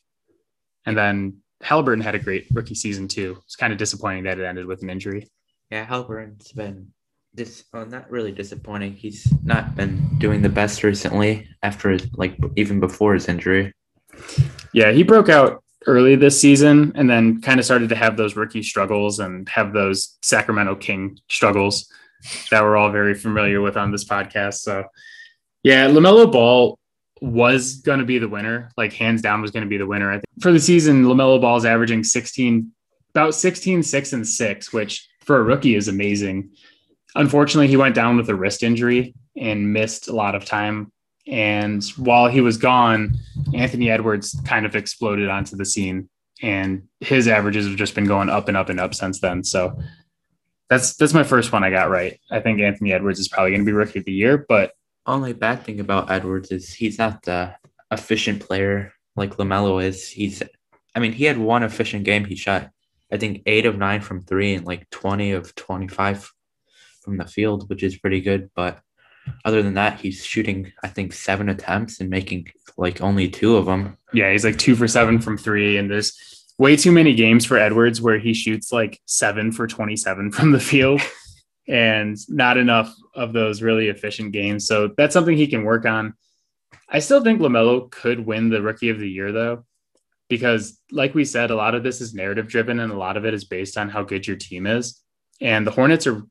And 0.86 0.96
then 0.96 1.38
Halliburton 1.62 2.02
had 2.02 2.14
a 2.14 2.20
great 2.20 2.46
rookie 2.52 2.74
season 2.74 3.08
too. 3.08 3.38
It's 3.44 3.56
kind 3.56 3.72
of 3.72 3.78
disappointing 3.78 4.24
that 4.24 4.38
it 4.38 4.44
ended 4.44 4.66
with 4.66 4.82
an 4.82 4.90
injury. 4.90 5.28
Yeah, 5.70 5.84
Halliburton's 5.84 6.52
been 6.52 6.92
this 7.34 7.64
well, 7.72 7.86
not 7.86 8.10
really 8.10 8.32
disappointing. 8.32 8.94
He's 8.94 9.32
not 9.42 9.74
been 9.74 10.18
doing 10.18 10.42
the 10.42 10.48
best 10.48 10.84
recently 10.84 11.48
after 11.62 11.90
his, 11.90 12.06
like 12.14 12.36
even 12.56 12.78
before 12.78 13.14
his 13.14 13.28
injury. 13.28 13.72
Yeah, 14.72 14.92
he 14.92 15.02
broke 15.02 15.28
out 15.28 15.62
early 15.86 16.16
this 16.16 16.40
season 16.40 16.92
and 16.94 17.08
then 17.08 17.40
kind 17.40 17.58
of 17.58 17.64
started 17.64 17.88
to 17.88 17.96
have 17.96 18.16
those 18.16 18.36
rookie 18.36 18.62
struggles 18.62 19.18
and 19.18 19.48
have 19.48 19.72
those 19.72 20.16
Sacramento 20.22 20.76
King 20.76 21.18
struggles 21.28 21.90
that 22.50 22.62
we're 22.62 22.76
all 22.76 22.90
very 22.90 23.14
familiar 23.14 23.60
with 23.60 23.76
on 23.76 23.90
this 23.90 24.04
podcast. 24.04 24.54
So, 24.54 24.84
yeah, 25.62 25.88
LaMelo 25.88 26.30
Ball 26.30 26.78
was 27.20 27.76
going 27.76 28.00
to 28.00 28.04
be 28.04 28.18
the 28.18 28.28
winner, 28.28 28.70
like 28.76 28.92
hands 28.92 29.22
down 29.22 29.42
was 29.42 29.50
going 29.50 29.64
to 29.64 29.68
be 29.68 29.78
the 29.78 29.86
winner. 29.86 30.10
I 30.10 30.14
think 30.14 30.24
for 30.40 30.52
the 30.52 30.60
season, 30.60 31.04
LaMelo 31.04 31.40
Ball 31.40 31.56
is 31.56 31.64
averaging 31.64 32.04
16, 32.04 32.72
about 33.10 33.34
16, 33.34 33.82
6, 33.82 34.12
and 34.12 34.26
6, 34.26 34.72
which 34.72 35.08
for 35.20 35.38
a 35.38 35.42
rookie 35.42 35.76
is 35.76 35.88
amazing. 35.88 36.50
Unfortunately, 37.14 37.68
he 37.68 37.76
went 37.76 37.94
down 37.94 38.16
with 38.16 38.28
a 38.28 38.34
wrist 38.34 38.62
injury 38.62 39.14
and 39.36 39.72
missed 39.72 40.08
a 40.08 40.14
lot 40.14 40.34
of 40.34 40.44
time 40.44 40.92
and 41.26 41.84
while 41.96 42.28
he 42.28 42.40
was 42.40 42.56
gone, 42.56 43.16
Anthony 43.54 43.90
Edwards 43.90 44.40
kind 44.44 44.66
of 44.66 44.76
exploded 44.76 45.28
onto 45.28 45.56
the 45.56 45.64
scene, 45.64 46.08
and 46.42 46.82
his 47.00 47.28
averages 47.28 47.66
have 47.66 47.76
just 47.76 47.94
been 47.94 48.06
going 48.06 48.28
up 48.28 48.48
and 48.48 48.56
up 48.56 48.68
and 48.68 48.80
up 48.80 48.94
since 48.94 49.20
then. 49.20 49.44
So 49.44 49.78
that's 50.68 50.96
that's 50.96 51.14
my 51.14 51.22
first 51.22 51.52
one 51.52 51.62
I 51.62 51.70
got 51.70 51.90
right. 51.90 52.18
I 52.30 52.40
think 52.40 52.60
Anthony 52.60 52.92
Edwards 52.92 53.20
is 53.20 53.28
probably 53.28 53.50
going 53.50 53.60
to 53.60 53.66
be 53.66 53.72
rookie 53.72 53.98
of 53.98 54.04
the 54.04 54.12
year, 54.12 54.44
but 54.48 54.72
only 55.06 55.32
bad 55.32 55.64
thing 55.64 55.80
about 55.80 56.10
Edwards 56.10 56.50
is 56.50 56.72
he's 56.72 56.98
not 56.98 57.22
the 57.22 57.54
efficient 57.90 58.40
player 58.40 58.92
like 59.16 59.36
Lamelo 59.36 59.82
is. 59.82 60.08
He's, 60.08 60.42
I 60.94 61.00
mean, 61.00 61.12
he 61.12 61.24
had 61.24 61.38
one 61.38 61.62
efficient 61.62 62.04
game. 62.04 62.24
He 62.24 62.36
shot, 62.36 62.70
I 63.12 63.18
think, 63.18 63.42
eight 63.46 63.66
of 63.66 63.76
nine 63.76 64.00
from 64.00 64.22
three 64.22 64.54
and 64.54 64.66
like 64.66 64.88
twenty 64.90 65.32
of 65.32 65.54
twenty-five 65.54 66.32
from 67.02 67.16
the 67.18 67.26
field, 67.26 67.68
which 67.68 67.82
is 67.82 67.98
pretty 67.98 68.20
good. 68.20 68.50
But 68.54 68.80
other 69.44 69.62
than 69.62 69.74
that, 69.74 70.00
he's 70.00 70.24
shooting, 70.24 70.72
I 70.82 70.88
think, 70.88 71.12
seven 71.12 71.48
attempts 71.48 72.00
and 72.00 72.10
making 72.10 72.48
like 72.76 73.00
only 73.00 73.28
two 73.28 73.56
of 73.56 73.66
them. 73.66 73.96
Yeah, 74.12 74.30
he's 74.30 74.44
like 74.44 74.58
two 74.58 74.76
for 74.76 74.88
seven 74.88 75.20
from 75.20 75.36
three. 75.36 75.76
And 75.76 75.90
there's 75.90 76.44
way 76.58 76.76
too 76.76 76.92
many 76.92 77.14
games 77.14 77.44
for 77.44 77.58
Edwards 77.58 78.00
where 78.00 78.18
he 78.18 78.34
shoots 78.34 78.72
like 78.72 79.00
seven 79.06 79.52
for 79.52 79.66
27 79.66 80.32
from 80.32 80.52
the 80.52 80.60
field 80.60 81.00
and 81.68 82.16
not 82.28 82.56
enough 82.56 82.94
of 83.14 83.32
those 83.32 83.62
really 83.62 83.88
efficient 83.88 84.32
games. 84.32 84.66
So 84.66 84.90
that's 84.96 85.12
something 85.12 85.36
he 85.36 85.46
can 85.46 85.64
work 85.64 85.86
on. 85.86 86.14
I 86.88 86.98
still 86.98 87.22
think 87.22 87.40
LaMelo 87.40 87.90
could 87.90 88.26
win 88.26 88.50
the 88.50 88.62
rookie 88.62 88.90
of 88.90 88.98
the 88.98 89.08
year, 89.08 89.32
though, 89.32 89.64
because, 90.28 90.78
like 90.90 91.14
we 91.14 91.24
said, 91.24 91.50
a 91.50 91.56
lot 91.56 91.74
of 91.74 91.82
this 91.82 92.00
is 92.00 92.14
narrative 92.14 92.48
driven 92.48 92.80
and 92.80 92.92
a 92.92 92.96
lot 92.96 93.16
of 93.16 93.24
it 93.24 93.34
is 93.34 93.44
based 93.44 93.78
on 93.78 93.88
how 93.88 94.02
good 94.02 94.26
your 94.26 94.36
team 94.36 94.66
is. 94.66 95.00
And 95.40 95.66
the 95.66 95.70
Hornets 95.70 96.06
are 96.06 96.22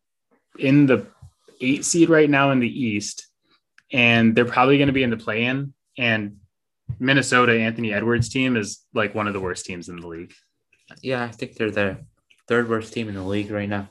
in 0.60 0.86
the 0.86 1.08
eight 1.62 1.86
seed 1.86 2.10
right 2.10 2.30
now 2.30 2.52
in 2.52 2.60
the 2.60 2.67
East, 2.67 3.28
and 3.91 4.36
they're 4.36 4.45
probably 4.45 4.78
going 4.78 4.88
to 4.88 4.93
be 4.93 5.04
in 5.04 5.10
the 5.10 5.17
play 5.17 5.45
in. 5.45 5.74
And 5.97 6.38
Minnesota, 7.00 7.54
Anthony 7.54 7.93
Edwards' 7.93 8.30
team 8.30 8.58
is 8.58 8.84
like 8.93 9.15
one 9.15 9.28
of 9.28 9.34
the 9.34 9.39
worst 9.39 9.65
teams 9.65 9.89
in 9.89 10.00
the 10.00 10.08
league. 10.08 10.34
Yeah, 11.02 11.24
I 11.24 11.30
think 11.30 11.56
they're 11.56 11.71
the 11.71 12.00
third 12.47 12.69
worst 12.69 12.93
team 12.93 13.08
in 13.08 13.15
the 13.15 13.24
league 13.24 13.52
right 13.52 13.69
now. 13.69 13.89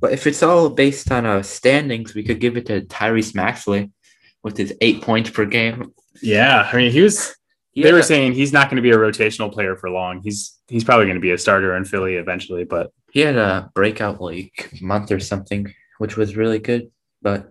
But 0.00 0.12
if 0.12 0.26
it's 0.26 0.42
all 0.42 0.68
based 0.68 1.10
on 1.10 1.24
uh, 1.24 1.42
standings, 1.42 2.14
we 2.14 2.24
could 2.24 2.40
give 2.40 2.56
it 2.56 2.66
to 2.66 2.82
Tyrese 2.82 3.34
Maxey 3.34 3.90
with 4.42 4.56
his 4.56 4.74
eight 4.80 5.02
points 5.02 5.30
per 5.30 5.46
game. 5.46 5.92
Yeah, 6.20 6.68
I 6.70 6.76
mean, 6.76 6.92
he 6.92 7.00
was. 7.00 7.34
He 7.72 7.82
they 7.82 7.92
were 7.92 8.02
saying 8.02 8.34
he's 8.34 8.52
not 8.52 8.68
going 8.68 8.76
to 8.76 8.82
be 8.82 8.92
a 8.92 8.96
rotational 8.96 9.52
player 9.52 9.74
for 9.74 9.90
long. 9.90 10.20
He's 10.22 10.56
he's 10.68 10.84
probably 10.84 11.06
going 11.06 11.16
to 11.16 11.20
be 11.20 11.32
a 11.32 11.38
starter 11.38 11.76
in 11.76 11.84
Philly 11.84 12.16
eventually, 12.16 12.64
but 12.64 12.92
he 13.10 13.20
had 13.20 13.36
a 13.36 13.70
breakout 13.74 14.20
like 14.20 14.70
month 14.80 15.10
or 15.10 15.18
something, 15.18 15.74
which 15.98 16.16
was 16.16 16.36
really 16.36 16.60
good. 16.60 16.90
But 17.24 17.50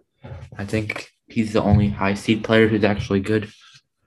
I 0.58 0.66
think 0.66 1.10
he's 1.28 1.52
the 1.52 1.62
only 1.62 1.90
high 1.90 2.14
seed 2.14 2.44
player 2.44 2.68
who's 2.70 2.84
actually 2.84 3.20
good 3.20 3.52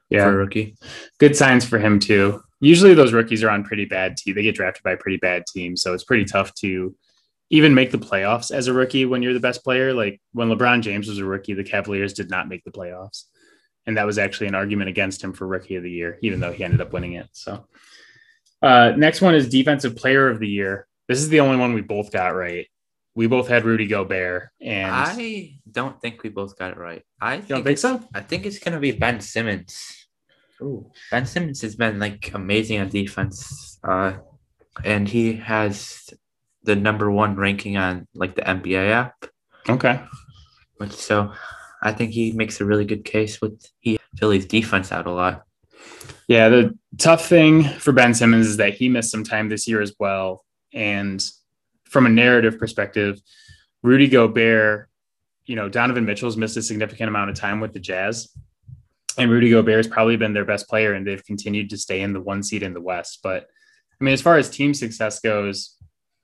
yeah, 0.09 0.25
for 0.25 0.31
a 0.31 0.37
rookie. 0.37 0.77
good 1.19 1.37
signs 1.37 1.65
for 1.67 1.79
him 1.79 1.99
too. 1.99 2.41
Usually 2.61 2.95
those 2.95 3.13
rookies 3.13 3.43
are 3.43 3.51
on 3.51 3.65
pretty 3.65 3.85
bad 3.85 4.17
team. 4.17 4.35
They 4.35 4.43
get 4.43 4.55
drafted 4.55 4.85
by 4.85 4.95
pretty 4.95 5.19
bad 5.19 5.45
teams, 5.47 5.83
so 5.83 5.93
it's 5.93 6.05
pretty 6.05 6.25
tough 6.25 6.55
to 6.55 6.95
even 7.51 7.75
make 7.75 7.91
the 7.91 7.99
playoffs 7.99 8.51
as 8.51 8.69
a 8.69 8.73
rookie 8.73 9.05
when 9.05 9.23
you're 9.23 9.35
the 9.35 9.41
best 9.41 9.65
player. 9.65 9.93
Like 9.93 10.21
when 10.33 10.49
LeBron 10.49 10.81
James 10.83 11.09
was 11.09 11.19
a 11.19 11.25
rookie, 11.25 11.53
the 11.53 11.65
Cavaliers 11.65 12.15
did 12.15 12.31
not 12.31 12.49
make 12.49 12.65
the 12.65 12.71
playoffs, 12.71 13.25
and 13.87 13.97
that 13.99 14.07
was 14.07 14.19
actually 14.19 14.47
an 14.47 14.55
argument 14.55 14.89
against 14.89 15.23
him 15.23 15.33
for 15.33 15.47
rookie 15.47 15.77
of 15.77 15.83
the 15.83 15.91
year, 15.91 16.19
even 16.23 16.39
though 16.39 16.53
he 16.53 16.65
ended 16.65 16.81
up 16.81 16.93
winning 16.93 17.15
it. 17.15 17.29
So, 17.33 17.67
uh, 18.63 18.93
next 18.97 19.21
one 19.21 19.35
is 19.35 19.49
defensive 19.49 19.97
player 19.97 20.29
of 20.29 20.39
the 20.39 20.49
year. 20.49 20.87
This 21.09 21.19
is 21.19 21.29
the 21.29 21.41
only 21.41 21.57
one 21.57 21.75
we 21.75 21.83
both 21.83 22.13
got 22.13 22.35
right. 22.35 22.69
We 23.17 23.27
both 23.27 23.49
had 23.49 23.65
Rudy 23.65 23.87
Gobert, 23.87 24.51
and 24.61 24.95
I 24.95 25.59
don't 25.71 25.99
think 26.03 26.23
we 26.23 26.29
both 26.29 26.59
got 26.59 26.73
it 26.73 26.77
right. 26.77 27.03
I 27.19 27.37
you 27.37 27.43
don't 27.49 27.65
think 27.65 27.79
so? 27.79 28.03
I 28.15 28.21
think 28.21 28.45
it's 28.45 28.59
gonna 28.59 28.79
be 28.79 28.93
Ben 28.93 29.21
Simmons. 29.21 30.07
Ooh, 30.61 30.91
Ben 31.11 31.25
Simmons 31.25 31.63
has 31.63 31.75
been 31.77 31.99
like 31.99 32.31
amazing 32.35 32.79
on 32.79 32.91
defense, 32.91 33.79
uh, 33.83 34.19
and 34.85 35.09
he 35.09 35.33
has 35.33 36.11
the 36.63 36.77
number 36.77 37.11
one 37.11 37.37
ranking 37.37 37.79
on 37.79 38.07
like 38.15 38.35
the 38.35 38.43
NBA 38.43 38.91
app. 38.91 39.25
Okay. 39.67 39.99
Which 40.77 40.93
so, 40.93 41.33
I 41.83 41.93
think 41.93 42.13
he 42.13 42.33
makes 42.33 42.61
a 42.61 42.67
really 42.67 42.85
good 42.85 43.05
case 43.05 43.41
with 43.41 43.65
he 43.81 43.99
Philly's 44.19 44.45
defense 44.45 44.93
out 44.93 45.07
a 45.07 45.13
lot. 45.13 45.45
Yeah, 46.29 46.51
the 46.51 46.79
tough 46.99 47.27
thing 47.27 47.65
for 47.65 47.93
Ben 47.93 48.13
Simmons 48.13 48.47
is 48.47 48.57
that 48.59 48.75
he 48.75 48.91
missed 48.91 49.11
some 49.11 49.25
time 49.25 49.49
this 49.49 49.67
year 49.67 49.81
as 49.81 49.95
well. 49.99 50.45
And 50.75 51.25
from 51.91 52.07
a 52.07 52.11
narrative 52.11 52.59
perspective, 52.59 53.21
Rudy 53.83 54.09
Gobert, 54.09 54.89
you 55.47 55.57
know, 55.57 55.69
Donovan 55.69 56.05
Mitchell's 56.05 56.37
missed 56.37 56.57
a 56.57 56.63
significant 56.63 57.09
amount 57.09 57.31
of 57.31 57.37
time 57.37 57.61
with 57.61 57.73
the 57.73 57.81
Jazz. 57.81 58.29
And 59.19 59.31
Rudy 59.31 59.51
Gobert 59.51 59.77
has 59.77 59.87
probably 59.87 60.17
been 60.17 60.35
their 60.35 60.45
best 60.45 60.69
player, 60.69 60.93
and 60.93 61.07
they've 61.07 61.25
continued 61.25 61.71
to 61.71 61.79
stay 61.79 62.03
in 62.03 62.13
the 62.13 62.21
one 62.21 62.43
seed 62.43 62.63
in 62.63 62.75
the 62.75 62.81
West. 62.81 63.21
But 63.23 63.47
I 64.01 64.05
mean, 64.05 64.13
as 64.13 64.21
far 64.21 64.37
as 64.37 64.51
team 64.51 64.75
success 64.75 65.21
goes, 65.21 65.75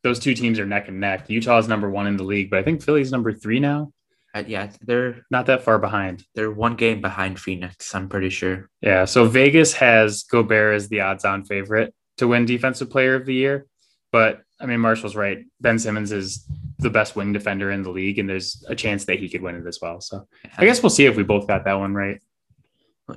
those 0.02 0.18
two 0.18 0.34
teams 0.34 0.58
are 0.58 0.66
neck 0.66 0.88
and 0.88 1.00
neck. 1.00 1.30
Utah 1.30 1.58
is 1.58 1.68
number 1.68 1.88
one 1.88 2.06
in 2.06 2.16
the 2.16 2.24
league, 2.24 2.50
but 2.50 2.58
I 2.58 2.62
think 2.64 2.82
Philly's 2.82 3.12
number 3.12 3.32
three 3.32 3.60
now, 3.60 3.92
Uh, 4.34 4.42
yeah, 4.46 4.70
they're 4.82 5.24
not 5.30 5.46
that 5.46 5.62
far 5.62 5.78
behind. 5.78 6.24
they're 6.34 6.50
one 6.50 6.74
game 6.74 7.00
behind 7.00 7.38
Phoenix. 7.38 7.94
I'm 7.94 8.08
pretty 8.08 8.28
sure. 8.30 8.68
Yeah. 8.82 9.04
So 9.06 9.26
Vegas 9.26 9.74
has 9.74 10.24
Gobert 10.24 10.74
as 10.74 10.88
the 10.88 11.00
odds 11.00 11.24
on 11.24 11.44
favorite 11.44 11.94
to 12.18 12.26
win 12.28 12.44
Defensive 12.46 12.90
Player 12.90 13.14
of 13.14 13.24
the 13.26 13.34
Year. 13.34 13.66
But 14.10 14.42
I 14.62 14.66
mean, 14.66 14.80
Marshall's 14.80 15.16
right. 15.16 15.44
Ben 15.60 15.78
Simmons 15.78 16.12
is 16.12 16.46
the 16.78 16.90
best 16.90 17.16
wing 17.16 17.32
defender 17.32 17.72
in 17.72 17.82
the 17.82 17.90
league, 17.90 18.18
and 18.18 18.28
there's 18.28 18.64
a 18.68 18.76
chance 18.76 19.04
that 19.06 19.18
he 19.18 19.28
could 19.28 19.42
win 19.42 19.56
it 19.56 19.66
as 19.66 19.80
well. 19.82 20.00
So 20.00 20.26
I 20.56 20.64
guess 20.64 20.82
we'll 20.82 20.90
see 20.90 21.06
if 21.06 21.16
we 21.16 21.24
both 21.24 21.48
got 21.48 21.64
that 21.64 21.74
one 21.74 21.94
right. 21.94 22.20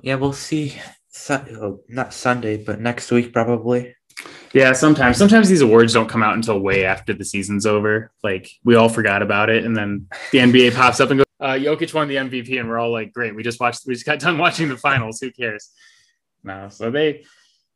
Yeah, 0.02 0.16
we'll 0.16 0.34
see. 0.34 0.76
Su- 1.10 1.34
oh, 1.62 1.80
not 1.88 2.14
Sunday, 2.14 2.58
but 2.58 2.82
next 2.82 3.12
week 3.12 3.32
probably. 3.32 3.96
Yeah, 4.54 4.74
sometimes. 4.74 5.18
Sometimes 5.18 5.48
these 5.48 5.62
awards 5.62 5.94
don't 5.94 6.10
come 6.10 6.24
out 6.24 6.36
until 6.36 6.60
way 6.60 6.86
after 6.86 7.14
the 7.14 7.26
season's 7.26 7.66
over. 7.66 8.12
Like 8.24 8.50
we 8.64 8.76
all 8.76 8.90
forgot 8.90 9.22
about 9.22 9.50
it, 9.50 9.66
and 9.66 9.76
then 9.76 10.08
the 10.32 10.40
NBA 10.40 10.74
pops 10.74 11.00
up 11.00 11.12
and 11.12 11.20
goes, 11.20 11.26
uh, 11.40 11.54
"Jokic 11.54 11.94
won 11.94 12.08
the 12.08 12.16
MVP," 12.16 12.60
and 12.60 12.68
we're 12.68 12.80
all 12.80 12.92
like, 12.92 13.14
"Great, 13.14 13.36
we 13.36 13.44
just 13.44 13.60
watched. 13.60 13.86
We 13.86 13.94
just 13.94 14.06
got 14.06 14.20
done 14.20 14.38
watching 14.38 14.70
the 14.70 14.78
finals. 14.78 15.20
Who 15.20 15.32
cares?" 15.32 15.70
No, 16.44 16.70
so 16.70 16.90
they. 16.90 17.26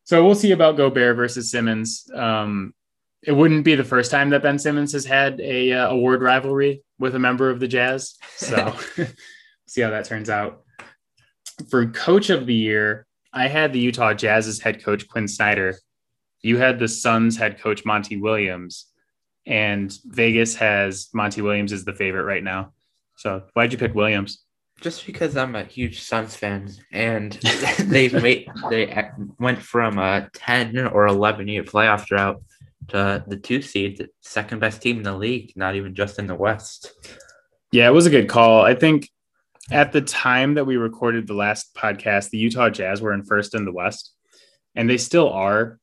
So 0.06 0.26
we'll 0.26 0.36
see 0.36 0.54
about 0.54 0.76
Gobert 0.76 1.16
versus 1.16 1.52
Simmons. 1.52 2.10
Um, 2.14 2.74
it 3.24 3.34
wouldn't 3.34 3.66
be 3.66 3.76
the 3.76 3.84
first 3.84 4.12
time 4.12 4.30
that 4.30 4.44
Ben 4.44 4.60
Simmons 4.60 4.94
has 4.94 5.06
had 5.06 5.40
a 5.42 5.74
uh, 5.74 5.90
award 5.90 6.22
rivalry 6.22 6.84
with 7.00 7.16
a 7.16 7.20
member 7.20 7.50
of 7.50 7.60
the 7.60 7.68
Jazz. 7.68 8.16
So 8.38 8.76
see 9.68 9.82
how 9.82 9.90
that 9.90 10.06
turns 10.06 10.30
out. 10.30 10.64
For 11.70 11.88
coach 11.88 12.30
of 12.30 12.46
the 12.46 12.54
year, 12.54 13.06
I 13.34 13.48
had 13.48 13.74
the 13.74 13.80
Utah 13.80 14.14
Jazz's 14.14 14.62
head 14.62 14.84
coach 14.84 15.08
Quin 15.08 15.28
Snyder. 15.28 15.78
You 16.42 16.58
had 16.58 16.80
the 16.80 16.88
Suns 16.88 17.38
head 17.38 17.60
coach 17.60 17.84
Monty 17.84 18.16
Williams, 18.16 18.86
and 19.46 19.94
Vegas 20.06 20.56
has 20.56 21.10
Monty 21.14 21.42
Williams 21.42 21.74
as 21.74 21.84
the 21.84 21.94
favorite 21.94 22.24
right 22.24 22.44
now. 22.44 22.72
So 23.18 23.44
why'd 23.54 23.74
you 23.74 23.78
pick 23.78 23.94
Williams? 23.94 24.44
Just 24.80 25.06
because 25.06 25.36
I'm 25.36 25.56
a 25.56 25.66
huge 25.66 26.02
Suns 26.02 26.38
fan, 26.38 26.72
and 26.94 27.34
they've 27.80 28.14
made 28.14 28.48
they 28.70 29.10
went 29.38 29.62
from 29.62 30.00
a 30.00 30.30
ten 30.34 30.88
or 30.88 31.06
eleven 31.06 31.50
year 31.50 31.64
playoff 31.64 32.06
drought 32.06 32.42
to 32.90 33.24
the 33.28 33.38
two 33.38 33.62
seed, 33.62 34.10
second 34.22 34.60
best 34.60 34.82
team 34.82 34.98
in 34.98 35.04
the 35.04 35.16
league, 35.16 35.54
not 35.56 35.76
even 35.76 35.96
just 35.96 36.20
in 36.20 36.28
the 36.28 36.36
West. 36.36 36.94
Yeah, 37.72 37.88
it 37.88 37.94
was 37.94 38.06
a 38.06 38.12
good 38.12 38.30
call. 38.30 38.62
I 38.62 38.74
think 38.76 39.10
at 39.72 39.92
the 39.92 40.02
time 40.02 40.56
that 40.56 40.66
we 40.66 40.78
recorded 40.78 41.28
the 41.28 41.34
last 41.34 41.76
podcast, 41.76 42.30
the 42.30 42.38
Utah 42.38 42.70
Jazz 42.70 43.02
were 43.02 43.14
in 43.14 43.24
first 43.24 43.54
in 43.54 43.66
the 43.66 43.72
West, 43.72 44.14
and 44.76 44.90
they 44.90 44.98
still 44.98 45.30
are, 45.30 45.80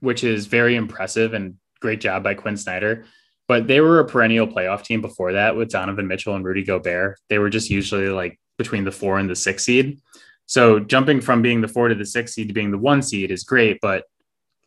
which 0.00 0.24
is 0.24 0.46
very 0.46 0.74
impressive 0.74 1.34
and 1.34 1.54
great 1.80 2.00
job 2.00 2.22
by 2.22 2.34
Quin 2.34 2.56
Snyder. 2.56 3.04
But 3.46 3.66
they 3.66 3.80
were 3.80 4.00
a 4.00 4.04
perennial 4.04 4.46
playoff 4.46 4.84
team 4.84 5.00
before 5.00 5.32
that 5.32 5.56
with 5.56 5.70
Donovan 5.70 6.06
Mitchell 6.06 6.36
and 6.36 6.44
Rudy 6.44 6.64
Gobert. 6.64 7.18
They 7.28 7.38
were 7.38 7.48
just 7.50 7.70
usually 7.70 8.08
like 8.08 8.38
between 8.58 8.84
the 8.84 8.92
four 8.92 9.18
and 9.18 9.30
the 9.30 9.36
six 9.36 9.64
seed. 9.64 10.00
So 10.46 10.80
jumping 10.80 11.20
from 11.20 11.40
being 11.40 11.60
the 11.60 11.68
four 11.68 11.88
to 11.88 11.94
the 11.94 12.04
six 12.04 12.34
seed 12.34 12.48
to 12.48 12.54
being 12.54 12.70
the 12.70 12.78
one 12.78 13.00
seed 13.02 13.30
is 13.30 13.44
great. 13.44 13.78
But 13.80 14.04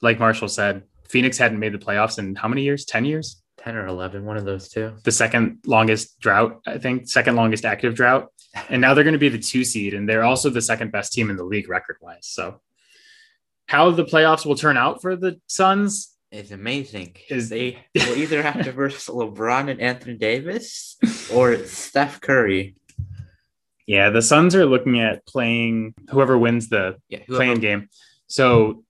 like 0.02 0.20
Marshall 0.20 0.48
said, 0.48 0.84
Phoenix 1.12 1.38
hadn't 1.38 1.60
made 1.60 1.74
the 1.74 1.78
playoffs 1.78 2.18
in 2.20 2.36
how 2.36 2.48
many 2.48 2.64
years? 2.64 2.86
10 2.86 3.06
years? 3.06 3.42
10 3.58 3.76
or 3.76 3.86
11, 3.86 4.26
one 4.26 4.38
of 4.38 4.46
those 4.46 4.70
two. 4.70 4.94
the 5.04 5.12
second 5.12 5.60
longest 5.68 6.20
drought, 6.20 6.62
I 6.66 6.78
think, 6.80 7.08
second 7.08 7.36
longest 7.36 7.66
active 7.66 7.94
drought. 7.96 8.30
And 8.70 8.82
now 8.82 8.94
they're 8.94 9.04
going 9.04 9.14
to 9.14 9.20
be 9.20 9.30
the 9.30 9.38
two 9.40 9.64
seed, 9.64 9.94
and 9.94 10.08
they're 10.10 10.24
also 10.24 10.50
the 10.50 10.62
second 10.62 10.92
best 10.92 11.14
team 11.14 11.30
in 11.30 11.36
the 11.38 11.44
league 11.44 11.70
record 11.70 11.98
wise. 12.02 12.28
So, 12.28 12.60
how 13.68 13.92
the 13.92 14.04
playoffs 14.04 14.46
will 14.46 14.56
turn 14.56 14.78
out 14.78 15.02
for 15.02 15.16
the 15.16 15.40
Suns, 15.48 16.16
It's 16.32 16.52
amazing. 16.52 17.16
Is- 17.30 17.50
they 17.50 17.78
will 17.96 18.18
either 18.18 18.42
have 18.42 18.64
to 18.64 18.72
versus 18.72 19.14
LeBron 19.14 19.70
and 19.70 19.80
Anthony 19.80 20.16
Davis 20.18 20.98
or 21.34 21.58
Steph 21.66 22.20
Curry. 22.20 22.76
yeah, 23.86 24.10
the 24.10 24.22
Suns 24.22 24.56
are 24.56 24.66
looking 24.66 25.00
at 25.00 25.26
playing 25.28 25.94
whoever 26.10 26.38
wins 26.38 26.68
the 26.70 26.98
Yeah, 27.10 27.20
play-in 27.28 27.60
game. 27.60 27.90
So, 28.28 28.84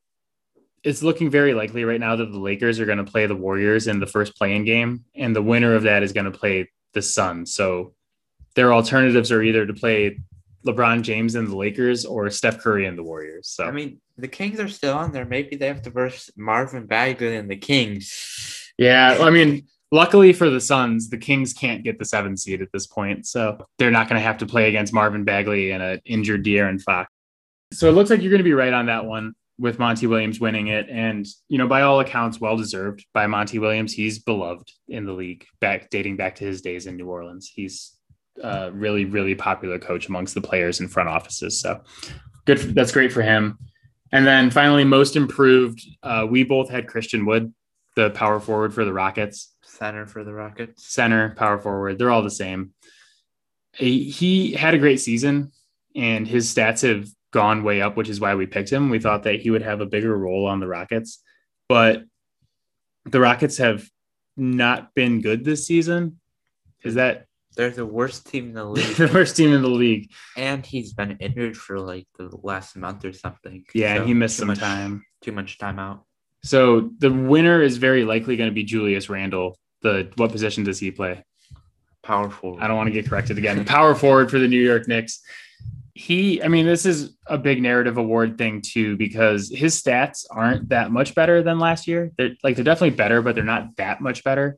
it's 0.83 1.03
looking 1.03 1.29
very 1.29 1.53
likely 1.53 1.83
right 1.83 1.99
now 1.99 2.15
that 2.15 2.31
the 2.31 2.39
Lakers 2.39 2.79
are 2.79 2.85
going 2.85 2.97
to 2.97 3.11
play 3.11 3.25
the 3.25 3.35
Warriors 3.35 3.87
in 3.87 3.99
the 3.99 4.07
first 4.07 4.35
play-in 4.35 4.65
game, 4.65 5.05
and 5.15 5.35
the 5.35 5.41
winner 5.41 5.75
of 5.75 5.83
that 5.83 6.03
is 6.03 6.13
going 6.13 6.31
to 6.31 6.37
play 6.37 6.69
the 6.93 7.01
Suns. 7.01 7.53
So, 7.53 7.93
their 8.55 8.73
alternatives 8.73 9.31
are 9.31 9.41
either 9.41 9.65
to 9.65 9.73
play 9.73 10.19
LeBron 10.65 11.01
James 11.03 11.35
and 11.35 11.47
the 11.47 11.55
Lakers 11.55 12.05
or 12.05 12.29
Steph 12.29 12.59
Curry 12.59 12.85
and 12.85 12.97
the 12.97 13.03
Warriors. 13.03 13.47
So, 13.47 13.65
I 13.65 13.71
mean, 13.71 14.01
the 14.17 14.27
Kings 14.27 14.59
are 14.59 14.67
still 14.67 14.95
on 14.95 15.11
there. 15.11 15.25
Maybe 15.25 15.55
they 15.55 15.67
have 15.67 15.81
to 15.83 15.89
verse 15.89 16.29
Marvin 16.35 16.85
Bagley 16.85 17.35
and 17.35 17.49
the 17.49 17.55
Kings. 17.55 18.71
Yeah, 18.77 19.17
I 19.21 19.29
mean, 19.29 19.67
luckily 19.91 20.33
for 20.33 20.49
the 20.49 20.61
Suns, 20.61 21.09
the 21.09 21.17
Kings 21.17 21.53
can't 21.53 21.83
get 21.83 21.99
the 21.99 22.05
seven 22.05 22.37
seed 22.37 22.61
at 22.61 22.71
this 22.71 22.87
point, 22.87 23.25
so 23.25 23.65
they're 23.77 23.91
not 23.91 24.07
going 24.07 24.19
to 24.19 24.25
have 24.25 24.37
to 24.39 24.45
play 24.45 24.69
against 24.69 24.93
Marvin 24.93 25.23
Bagley 25.23 25.71
and 25.71 25.81
an 25.81 26.01
injured 26.05 26.45
De'Aaron 26.45 26.81
Fox. 26.81 27.11
So 27.73 27.87
it 27.87 27.93
looks 27.93 28.09
like 28.09 28.21
you're 28.21 28.31
going 28.31 28.39
to 28.39 28.43
be 28.43 28.53
right 28.53 28.73
on 28.73 28.87
that 28.87 29.05
one 29.05 29.33
with 29.61 29.77
Monty 29.77 30.07
Williams 30.07 30.39
winning 30.39 30.67
it, 30.67 30.89
and 30.89 31.25
you 31.47 31.59
know, 31.59 31.67
by 31.67 31.83
all 31.83 31.99
accounts, 31.99 32.41
well 32.41 32.57
deserved 32.57 33.05
by 33.13 33.27
Monty 33.27 33.59
Williams. 33.59 33.93
He's 33.93 34.17
beloved 34.17 34.69
in 34.87 35.05
the 35.05 35.13
league, 35.13 35.45
back 35.61 35.89
dating 35.91 36.17
back 36.17 36.35
to 36.37 36.43
his 36.43 36.61
days 36.61 36.87
in 36.87 36.97
New 36.97 37.07
Orleans. 37.07 37.51
He's 37.53 37.95
a 38.41 38.71
really, 38.71 39.05
really 39.05 39.35
popular 39.35 39.77
coach 39.77 40.07
amongst 40.07 40.33
the 40.33 40.41
players 40.41 40.79
and 40.79 40.91
front 40.91 41.09
offices. 41.09 41.61
So 41.61 41.81
good, 42.45 42.57
that's 42.57 42.91
great 42.91 43.13
for 43.13 43.21
him. 43.21 43.59
And 44.11 44.25
then 44.25 44.49
finally, 44.49 44.83
most 44.83 45.15
improved. 45.15 45.85
Uh, 46.01 46.25
we 46.29 46.43
both 46.43 46.69
had 46.69 46.87
Christian 46.87 47.25
Wood, 47.25 47.53
the 47.95 48.09
power 48.09 48.39
forward 48.39 48.73
for 48.73 48.83
the 48.83 48.93
Rockets 48.93 49.53
Center 49.63 50.05
for 50.05 50.23
the 50.23 50.33
Rockets. 50.33 50.87
center, 50.87 51.35
power 51.35 51.59
forward. 51.59 51.97
They're 51.97 52.11
all 52.11 52.23
the 52.23 52.29
same. 52.31 52.73
He, 53.73 54.09
he 54.09 54.51
had 54.53 54.73
a 54.73 54.79
great 54.79 54.99
season, 54.99 55.51
and 55.95 56.27
his 56.27 56.53
stats 56.53 56.81
have 56.81 57.07
gone 57.31 57.63
way 57.63 57.81
up, 57.81 57.95
which 57.97 58.09
is 58.09 58.19
why 58.19 58.35
we 58.35 58.45
picked 58.45 58.69
him. 58.69 58.89
We 58.89 58.99
thought 58.99 59.23
that 59.23 59.39
he 59.41 59.49
would 59.49 59.61
have 59.61 59.81
a 59.81 59.85
bigger 59.85 60.15
role 60.17 60.45
on 60.47 60.59
the 60.59 60.67
Rockets, 60.67 61.21
but 61.69 62.03
the 63.05 63.19
Rockets 63.19 63.57
have 63.57 63.87
not 64.37 64.93
been 64.93 65.21
good 65.21 65.43
this 65.43 65.65
season. 65.65 66.19
Is 66.83 66.95
that 66.95 67.25
They're 67.55 67.69
the 67.71 67.85
worst 67.85 68.27
team 68.27 68.49
in 68.49 68.53
the 68.53 68.65
league, 68.75 68.95
the 68.95 69.07
worst 69.13 69.35
team 69.37 69.53
in 69.53 69.61
the 69.61 69.69
league? 69.69 70.11
and 70.37 70.65
he's 70.65 70.93
been 70.93 71.17
injured 71.19 71.55
for 71.57 71.79
like 71.79 72.07
the 72.17 72.29
last 72.43 72.75
month 72.75 73.05
or 73.05 73.13
something. 73.13 73.65
Yeah, 73.73 73.97
So 73.97 74.05
he 74.05 74.13
missed 74.13 74.37
some 74.37 74.47
much- 74.47 74.59
time. 74.59 75.03
Too 75.21 75.31
much 75.31 75.57
time 75.59 75.77
out. 75.79 76.03
So 76.43 76.89
the 76.97 77.11
winner 77.11 77.61
is 77.61 77.77
very 77.77 78.03
likely 78.03 78.35
going 78.35 78.49
to 78.49 78.53
be 78.53 78.63
Julius 78.63 79.09
Randle. 79.09 79.59
The 79.83 80.11
what 80.15 80.31
position 80.31 80.63
does 80.63 80.79
he 80.79 80.89
play? 80.91 81.23
Power 82.03 82.31
forward. 82.31 82.63
I 82.63 82.67
don't 82.67 82.77
want 82.77 82.87
to 82.87 82.91
get 82.93 83.07
corrected 83.07 83.37
again. 83.37 83.63
Power 83.65 83.93
forward 83.93 84.31
for 84.31 84.39
the 84.39 84.47
New 84.47 84.59
York 84.59 84.87
Knicks. 84.87 85.21
He, 85.93 86.41
I 86.41 86.47
mean, 86.47 86.65
this 86.65 86.85
is 86.85 87.17
a 87.27 87.37
big 87.37 87.61
narrative 87.61 87.97
award 87.97 88.37
thing 88.37 88.61
too, 88.61 88.95
because 88.97 89.49
his 89.53 89.81
stats 89.81 90.25
aren't 90.29 90.69
that 90.69 90.91
much 90.91 91.15
better 91.15 91.43
than 91.43 91.59
last 91.59 91.87
year. 91.87 92.11
They're 92.17 92.35
like 92.43 92.55
they're 92.55 92.63
definitely 92.63 92.95
better, 92.95 93.21
but 93.21 93.35
they're 93.35 93.43
not 93.43 93.75
that 93.77 94.01
much 94.01 94.23
better. 94.23 94.57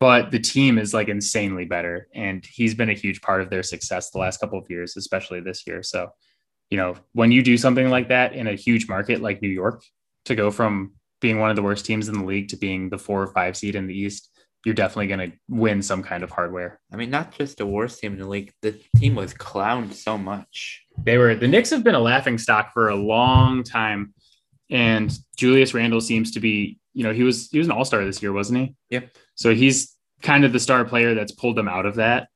But 0.00 0.30
the 0.30 0.38
team 0.38 0.78
is 0.78 0.94
like 0.94 1.08
insanely 1.08 1.64
better, 1.64 2.08
and 2.14 2.44
he's 2.44 2.74
been 2.74 2.90
a 2.90 2.94
huge 2.94 3.20
part 3.20 3.40
of 3.40 3.50
their 3.50 3.62
success 3.62 4.10
the 4.10 4.18
last 4.18 4.38
couple 4.38 4.58
of 4.58 4.70
years, 4.70 4.96
especially 4.96 5.40
this 5.40 5.66
year. 5.66 5.82
So, 5.82 6.10
you 6.70 6.76
know, 6.76 6.94
when 7.12 7.32
you 7.32 7.42
do 7.42 7.56
something 7.56 7.88
like 7.90 8.08
that 8.08 8.32
in 8.32 8.46
a 8.46 8.54
huge 8.54 8.88
market 8.88 9.20
like 9.20 9.42
New 9.42 9.48
York, 9.48 9.82
to 10.26 10.34
go 10.34 10.50
from 10.50 10.92
being 11.20 11.40
one 11.40 11.50
of 11.50 11.56
the 11.56 11.62
worst 11.62 11.84
teams 11.84 12.08
in 12.08 12.14
the 12.18 12.24
league 12.24 12.48
to 12.48 12.56
being 12.56 12.90
the 12.90 12.98
four 12.98 13.22
or 13.22 13.26
five 13.28 13.56
seed 13.56 13.74
in 13.74 13.86
the 13.86 13.98
East, 13.98 14.30
you're 14.64 14.74
definitely 14.74 15.06
going 15.06 15.30
to 15.30 15.36
win 15.48 15.82
some 15.82 16.02
kind 16.02 16.22
of 16.22 16.30
hardware. 16.30 16.80
I 16.92 16.96
mean, 16.96 17.10
not 17.10 17.36
just 17.36 17.58
the 17.58 17.66
worst 17.66 18.00
team 18.00 18.14
in 18.14 18.18
the 18.18 18.26
league. 18.26 18.52
The 18.62 18.80
team 18.96 19.14
was 19.14 19.32
clowned 19.34 19.94
so 19.94 20.18
much. 20.18 20.84
They 21.02 21.16
were 21.18 21.34
the 21.34 21.48
Knicks 21.48 21.70
have 21.70 21.84
been 21.84 21.94
a 21.94 22.00
laughing 22.00 22.38
stock 22.38 22.72
for 22.72 22.88
a 22.88 22.96
long 22.96 23.62
time, 23.62 24.14
and 24.70 25.16
Julius 25.36 25.74
Randle 25.74 26.00
seems 26.00 26.32
to 26.32 26.40
be, 26.40 26.78
you 26.92 27.04
know, 27.04 27.12
he 27.12 27.22
was 27.22 27.48
he 27.50 27.58
was 27.58 27.68
an 27.68 27.72
All 27.72 27.84
Star 27.84 28.04
this 28.04 28.20
year, 28.20 28.32
wasn't 28.32 28.58
he? 28.58 28.74
Yep. 28.90 29.10
So 29.36 29.54
he's 29.54 29.94
kind 30.22 30.44
of 30.44 30.52
the 30.52 30.60
star 30.60 30.84
player 30.84 31.14
that's 31.14 31.32
pulled 31.32 31.56
them 31.56 31.68
out 31.68 31.86
of 31.86 31.96
that. 31.96 32.28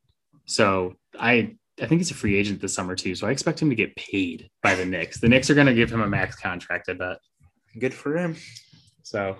So 0.46 0.94
I 1.18 1.56
I 1.80 1.86
think 1.86 2.00
he's 2.00 2.10
a 2.10 2.14
free 2.14 2.36
agent 2.36 2.60
this 2.60 2.74
summer 2.74 2.94
too. 2.94 3.14
So 3.14 3.26
I 3.26 3.30
expect 3.30 3.60
him 3.60 3.70
to 3.70 3.76
get 3.76 3.96
paid 3.96 4.48
by 4.62 4.74
the 4.74 4.84
Knicks. 4.84 5.20
The 5.20 5.28
Knicks 5.28 5.50
are 5.50 5.54
going 5.54 5.66
to 5.66 5.74
give 5.74 5.92
him 5.92 6.02
a 6.02 6.08
max 6.08 6.36
contract, 6.36 6.88
I 6.88 6.92
bet. 6.92 7.18
Good 7.78 7.94
for 7.94 8.16
him. 8.16 8.36
So 9.02 9.36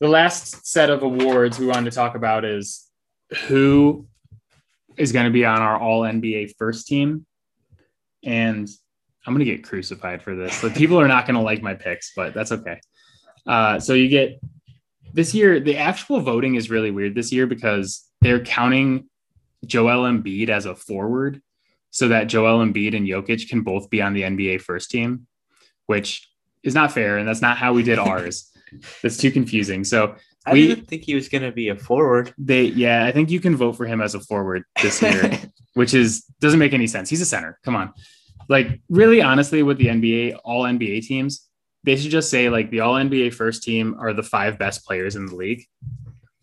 the 0.00 0.08
last 0.08 0.66
set 0.66 0.90
of 0.90 1.02
awards 1.02 1.58
we 1.58 1.66
wanted 1.66 1.90
to 1.90 1.96
talk 1.96 2.14
about 2.14 2.44
is 2.44 2.88
who 3.46 4.06
is 4.96 5.12
going 5.12 5.26
to 5.26 5.30
be 5.30 5.44
on 5.44 5.60
our 5.60 5.78
all 5.78 6.02
NBA 6.02 6.54
first 6.58 6.86
team. 6.86 7.26
And 8.24 8.68
I'm 9.26 9.34
going 9.34 9.44
to 9.44 9.50
get 9.50 9.64
crucified 9.64 10.22
for 10.22 10.34
this. 10.34 10.60
But 10.60 10.74
people 10.74 11.00
are 11.00 11.08
not 11.08 11.26
going 11.26 11.36
to 11.36 11.42
like 11.42 11.62
my 11.62 11.74
picks, 11.74 12.12
but 12.14 12.34
that's 12.34 12.52
okay. 12.52 12.80
Uh, 13.46 13.78
so 13.78 13.94
you 13.94 14.08
get 14.08 14.40
this 15.12 15.34
year, 15.34 15.60
the 15.60 15.76
actual 15.76 16.20
voting 16.20 16.54
is 16.54 16.70
really 16.70 16.90
weird 16.90 17.14
this 17.14 17.32
year 17.32 17.46
because 17.46 18.06
they're 18.20 18.44
counting 18.44 19.08
Joel 19.66 20.10
Embiid 20.10 20.48
as 20.48 20.66
a 20.66 20.74
forward 20.74 21.40
so 21.90 22.08
that 22.08 22.24
Joel 22.24 22.64
Embiid 22.64 22.96
and 22.96 23.06
Jokic 23.06 23.48
can 23.48 23.62
both 23.62 23.90
be 23.90 24.00
on 24.00 24.14
the 24.14 24.22
NBA 24.22 24.60
first 24.60 24.90
team, 24.90 25.26
which 25.86 26.28
is 26.62 26.74
not 26.74 26.92
fair. 26.92 27.18
And 27.18 27.26
that's 27.26 27.42
not 27.42 27.56
how 27.56 27.72
we 27.72 27.82
did 27.82 27.98
ours. 27.98 28.49
That's 29.02 29.16
too 29.16 29.30
confusing. 29.30 29.84
So 29.84 30.14
I 30.46 30.52
We- 30.54 30.66
didn't 30.68 30.88
think 30.88 31.02
he 31.02 31.14
was 31.14 31.28
going 31.28 31.42
to 31.42 31.52
be 31.52 31.68
a 31.68 31.76
forward. 31.76 32.32
they, 32.38 32.64
yeah, 32.64 33.04
I 33.04 33.12
think 33.12 33.30
you 33.30 33.40
can 33.40 33.56
vote 33.56 33.72
for 33.76 33.86
him 33.86 34.00
as 34.00 34.14
a 34.14 34.20
forward 34.20 34.64
this 34.82 35.02
year, 35.02 35.38
which 35.74 35.92
is 35.94 36.24
doesn't 36.40 36.58
make 36.58 36.72
any 36.72 36.86
sense. 36.86 37.10
He's 37.10 37.20
a 37.20 37.26
center. 37.26 37.58
Come 37.64 37.76
on. 37.76 37.92
Like, 38.48 38.80
really, 38.88 39.20
honestly, 39.22 39.62
with 39.62 39.78
the 39.78 39.86
NBA, 39.86 40.38
all 40.44 40.64
NBA 40.64 41.02
teams, 41.06 41.46
they 41.84 41.96
should 41.96 42.10
just 42.10 42.30
say 42.30 42.48
like 42.48 42.70
the 42.70 42.80
all 42.80 42.94
NBA 42.94 43.32
first 43.34 43.62
team 43.62 43.96
are 43.98 44.12
the 44.12 44.22
five 44.22 44.58
best 44.58 44.84
players 44.84 45.14
in 45.16 45.26
the 45.26 45.34
league, 45.36 45.64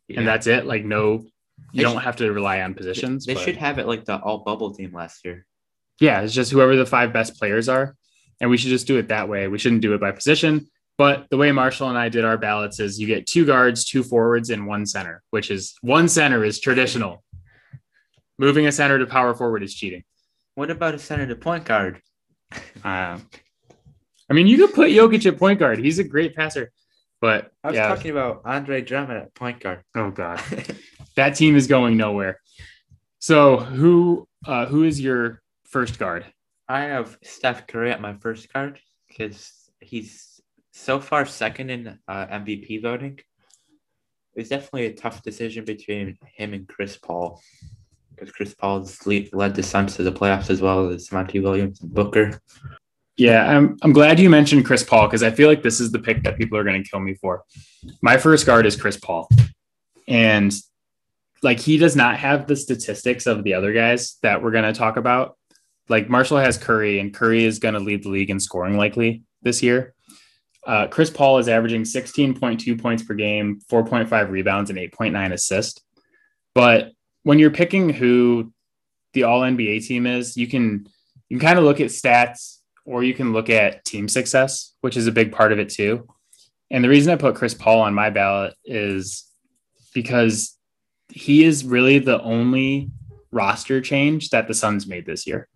Yeah. 0.07 0.19
and 0.19 0.27
that's 0.27 0.47
it. 0.47 0.65
Like, 0.65 0.85
no, 0.85 1.13
you 1.13 1.27
They 1.73 1.83
don't 1.83 1.95
should- 1.95 2.03
have 2.03 2.15
to 2.17 2.31
rely 2.31 2.61
on 2.61 2.73
positions. 2.75 3.25
They 3.25 3.33
but- 3.33 3.43
should 3.43 3.57
have 3.57 3.77
it 3.79 3.87
like 3.87 4.05
the 4.05 4.17
all 4.17 4.39
bubble 4.39 4.73
team 4.73 4.93
last 4.93 5.25
year. 5.25 5.45
yeah, 5.99 6.21
it's 6.21 6.33
just 6.33 6.51
whoever 6.51 6.75
the 6.75 6.85
five 6.85 7.11
best 7.11 7.37
players 7.39 7.67
are. 7.67 7.95
And 8.39 8.51
we 8.51 8.57
should 8.57 8.69
just 8.69 8.85
do 8.85 8.97
it 8.97 9.07
that 9.07 9.27
way. 9.29 9.47
We 9.47 9.57
shouldn't 9.57 9.81
do 9.81 9.95
it 9.95 9.99
by 9.99 10.11
position. 10.11 10.67
But 10.97 11.27
the 11.29 11.37
way 11.37 11.51
Marshall 11.51 11.89
and 11.89 11.97
I 11.97 12.09
did 12.09 12.25
our 12.25 12.37
ballots 12.37 12.79
is 12.79 12.99
you 12.99 13.05
get 13.05 13.27
two 13.27 13.45
guards, 13.45 13.85
two 13.85 14.03
forwards, 14.03 14.49
and 14.49 14.65
one 14.65 14.85
center, 14.85 15.21
which 15.29 15.51
is 15.51 15.75
one 15.81 16.07
center 16.07 16.43
is 16.43 16.59
traditional. 16.59 17.23
Moving 18.39 18.65
a 18.65 18.71
center 18.71 18.97
to 18.97 19.05
power 19.05 19.35
forward 19.35 19.63
is 19.63 19.73
cheating. 19.73 20.03
What 20.55 20.71
about 20.71 20.95
a 20.95 20.99
center 20.99 21.27
to 21.27 21.35
point 21.35 21.65
guard? 21.65 22.01
Uh, 22.83 23.19
I 24.29 24.33
mean, 24.33 24.47
you 24.47 24.57
could 24.57 24.73
put 24.73 24.89
Jokic 24.89 25.25
at 25.25 25.37
point 25.37 25.59
guard. 25.59 25.79
He's 25.79 25.99
a 25.99 26.03
great 26.03 26.35
passer. 26.35 26.71
But 27.19 27.51
I 27.63 27.69
was 27.69 27.75
yeah, 27.75 27.87
talking 27.87 28.11
about 28.11 28.41
Andre 28.45 28.81
Drummond 28.81 29.17
at 29.17 29.33
point 29.33 29.59
guard. 29.59 29.81
oh 29.95 30.11
god, 30.11 30.41
that 31.15 31.31
team 31.35 31.55
is 31.55 31.65
going 31.67 31.97
nowhere. 31.97 32.39
So 33.19 33.57
who 33.57 34.27
uh, 34.45 34.67
who 34.67 34.83
is 34.83 35.01
your 35.01 35.41
first 35.65 35.97
guard? 35.97 36.25
I 36.67 36.81
have 36.81 37.17
Steph 37.23 37.65
Curry 37.65 37.91
at 37.91 38.01
my 38.01 38.13
first 38.13 38.51
guard 38.53 38.79
because 39.07 39.51
he's 39.79 40.36
so 40.77 40.99
far 40.99 41.25
second 41.25 41.69
in 41.69 41.99
uh, 42.07 42.27
MVP 42.27 42.81
voting. 42.81 43.19
It's 44.35 44.49
definitely 44.49 44.85
a 44.85 44.93
tough 44.93 45.23
decision 45.23 45.65
between 45.65 46.17
him 46.35 46.53
and 46.53 46.67
Chris 46.67 46.95
Paul 46.97 47.41
because 48.11 48.31
Chris 48.31 48.53
Paul's 48.53 49.05
lead, 49.05 49.33
led 49.33 49.55
the 49.55 49.63
Suns 49.63 49.95
to 49.95 50.03
the 50.03 50.11
playoffs 50.11 50.49
as 50.49 50.61
well 50.61 50.89
as 50.89 51.11
Monty 51.11 51.39
Williams 51.39 51.81
and 51.81 51.93
Booker. 51.93 52.39
Yeah, 53.15 53.45
I'm 53.45 53.77
I'm 53.81 53.93
glad 53.93 54.19
you 54.19 54.29
mentioned 54.29 54.65
Chris 54.65 54.83
Paul 54.83 55.07
because 55.07 55.23
I 55.23 55.31
feel 55.31 55.49
like 55.49 55.63
this 55.63 55.79
is 55.79 55.91
the 55.91 55.99
pick 55.99 56.23
that 56.23 56.37
people 56.37 56.57
are 56.57 56.63
going 56.63 56.81
to 56.81 56.87
kill 56.87 56.99
me 56.99 57.15
for. 57.15 57.43
My 58.01 58.17
first 58.17 58.45
guard 58.45 58.67
is 58.67 58.75
Chris 58.75 58.97
Paul. 58.97 59.27
And 60.07 60.53
like 61.41 61.59
he 61.59 61.77
does 61.77 61.95
not 61.95 62.17
have 62.17 62.45
the 62.45 62.55
statistics 62.55 63.25
of 63.25 63.43
the 63.43 63.55
other 63.55 63.73
guys 63.73 64.17
that 64.21 64.43
we're 64.43 64.51
going 64.51 64.71
to 64.71 64.73
talk 64.73 64.97
about. 64.97 65.37
Like 65.89 66.09
Marshall 66.09 66.37
has 66.37 66.57
Curry 66.57 66.99
and 66.99 67.13
Curry 67.13 67.43
is 67.43 67.57
going 67.57 67.73
to 67.73 67.79
lead 67.79 68.03
the 68.03 68.09
league 68.09 68.29
in 68.29 68.39
scoring 68.39 68.77
likely 68.77 69.23
this 69.41 69.63
year. 69.63 69.95
Uh, 70.67 70.85
Chris 70.85 71.09
Paul 71.09 71.37
is 71.37 71.47
averaging 71.47 71.83
16.2 71.83 72.79
points 72.79 73.01
per 73.01 73.13
game, 73.13 73.61
4.5 73.71 74.29
rebounds, 74.29 74.69
and 74.69 74.77
8.9 74.77 75.31
assists. 75.31 75.81
But 76.53 76.91
when 77.23 77.39
you're 77.39 77.51
picking 77.51 77.89
who 77.89 78.51
the 79.13 79.23
all 79.23 79.41
NBA 79.41 79.87
team 79.87 80.05
is, 80.05 80.35
you 80.35 80.47
can 80.47 80.87
you 81.29 81.37
can 81.37 81.47
kind 81.47 81.57
of 81.57 81.65
look 81.65 81.79
at 81.79 81.87
stats 81.87 82.57
or 82.85 83.03
you 83.03 83.13
can 83.13 83.33
look 83.33 83.49
at 83.49 83.85
team 83.85 84.07
success, 84.07 84.73
which 84.81 84.97
is 84.97 85.07
a 85.07 85.11
big 85.11 85.31
part 85.31 85.51
of 85.51 85.59
it 85.59 85.69
too. 85.69 86.07
And 86.69 86.83
the 86.83 86.89
reason 86.89 87.13
I 87.13 87.15
put 87.15 87.35
Chris 87.35 87.53
Paul 87.53 87.81
on 87.81 87.93
my 87.93 88.09
ballot 88.09 88.53
is 88.65 89.25
because 89.93 90.57
he 91.09 91.43
is 91.43 91.63
really 91.63 91.99
the 91.99 92.21
only 92.21 92.89
roster 93.31 93.81
change 93.81 94.29
that 94.29 94.47
the 94.47 94.53
Suns 94.53 94.87
made 94.87 95.05
this 95.05 95.25
year. 95.25 95.47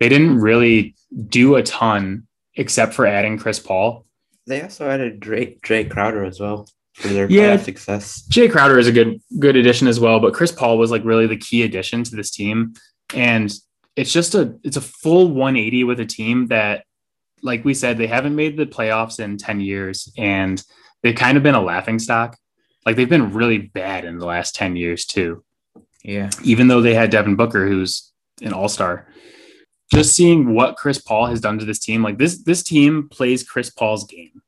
They 0.00 0.08
didn't 0.08 0.38
really 0.38 0.96
do 1.28 1.54
a 1.54 1.62
ton 1.62 2.26
except 2.56 2.94
for 2.94 3.06
adding 3.06 3.38
Chris 3.38 3.58
Paul. 3.58 4.06
They 4.46 4.60
also 4.62 4.88
added 4.88 5.20
Drake, 5.20 5.62
Drake 5.62 5.90
Crowder 5.90 6.24
as 6.24 6.38
well 6.40 6.68
for 6.94 7.08
their 7.08 7.30
Yeah. 7.30 7.56
success. 7.56 8.26
Jae 8.30 8.50
Crowder 8.50 8.78
is 8.78 8.86
a 8.86 8.92
good 8.92 9.20
good 9.38 9.56
addition 9.56 9.88
as 9.88 9.98
well, 10.00 10.20
but 10.20 10.34
Chris 10.34 10.52
Paul 10.52 10.78
was 10.78 10.90
like 10.90 11.04
really 11.04 11.26
the 11.26 11.36
key 11.36 11.62
addition 11.62 12.04
to 12.04 12.16
this 12.16 12.30
team, 12.30 12.74
and 13.14 13.52
it's 13.96 14.12
just 14.12 14.34
a 14.34 14.54
it's 14.62 14.76
a 14.76 14.80
full 14.80 15.28
180 15.32 15.84
with 15.84 16.00
a 16.00 16.04
team 16.06 16.46
that, 16.48 16.84
like 17.42 17.64
we 17.64 17.74
said, 17.74 17.96
they 17.98 18.06
haven't 18.06 18.34
made 18.36 18.56
the 18.56 18.66
playoffs 18.66 19.18
in 19.18 19.36
10 19.38 19.60
years, 19.60 20.12
and 20.18 20.62
they've 21.02 21.14
kind 21.16 21.36
of 21.36 21.42
been 21.42 21.54
a 21.54 21.62
laughing 21.62 21.98
stock. 21.98 22.36
Like 22.84 22.96
they've 22.96 23.08
been 23.08 23.32
really 23.32 23.58
bad 23.58 24.04
in 24.04 24.18
the 24.18 24.26
last 24.26 24.54
10 24.54 24.76
years 24.76 25.06
too, 25.06 25.42
Yeah. 26.02 26.28
even 26.42 26.68
though 26.68 26.82
they 26.82 26.92
had 26.94 27.08
Devin 27.10 27.34
Booker, 27.36 27.66
who's 27.66 28.12
an 28.42 28.52
all 28.52 28.68
star. 28.68 29.08
Just 29.92 30.14
seeing 30.14 30.54
what 30.54 30.76
Chris 30.76 30.98
Paul 30.98 31.26
has 31.26 31.40
done 31.40 31.58
to 31.58 31.64
this 31.64 31.78
team, 31.78 32.02
like 32.02 32.18
this 32.18 32.42
this 32.42 32.62
team 32.62 33.08
plays 33.10 33.42
Chris 33.42 33.70
Paul's 33.70 34.04
game. 34.04 34.42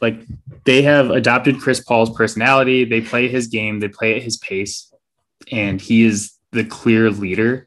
Like 0.00 0.22
they 0.64 0.82
have 0.82 1.10
adopted 1.10 1.60
Chris 1.60 1.80
Paul's 1.80 2.14
personality. 2.16 2.84
They 2.84 3.00
play 3.00 3.28
his 3.28 3.46
game, 3.46 3.80
they 3.80 3.88
play 3.88 4.16
at 4.16 4.22
his 4.22 4.36
pace, 4.38 4.92
and 5.50 5.80
he 5.80 6.04
is 6.04 6.32
the 6.52 6.64
clear 6.64 7.10
leader 7.10 7.66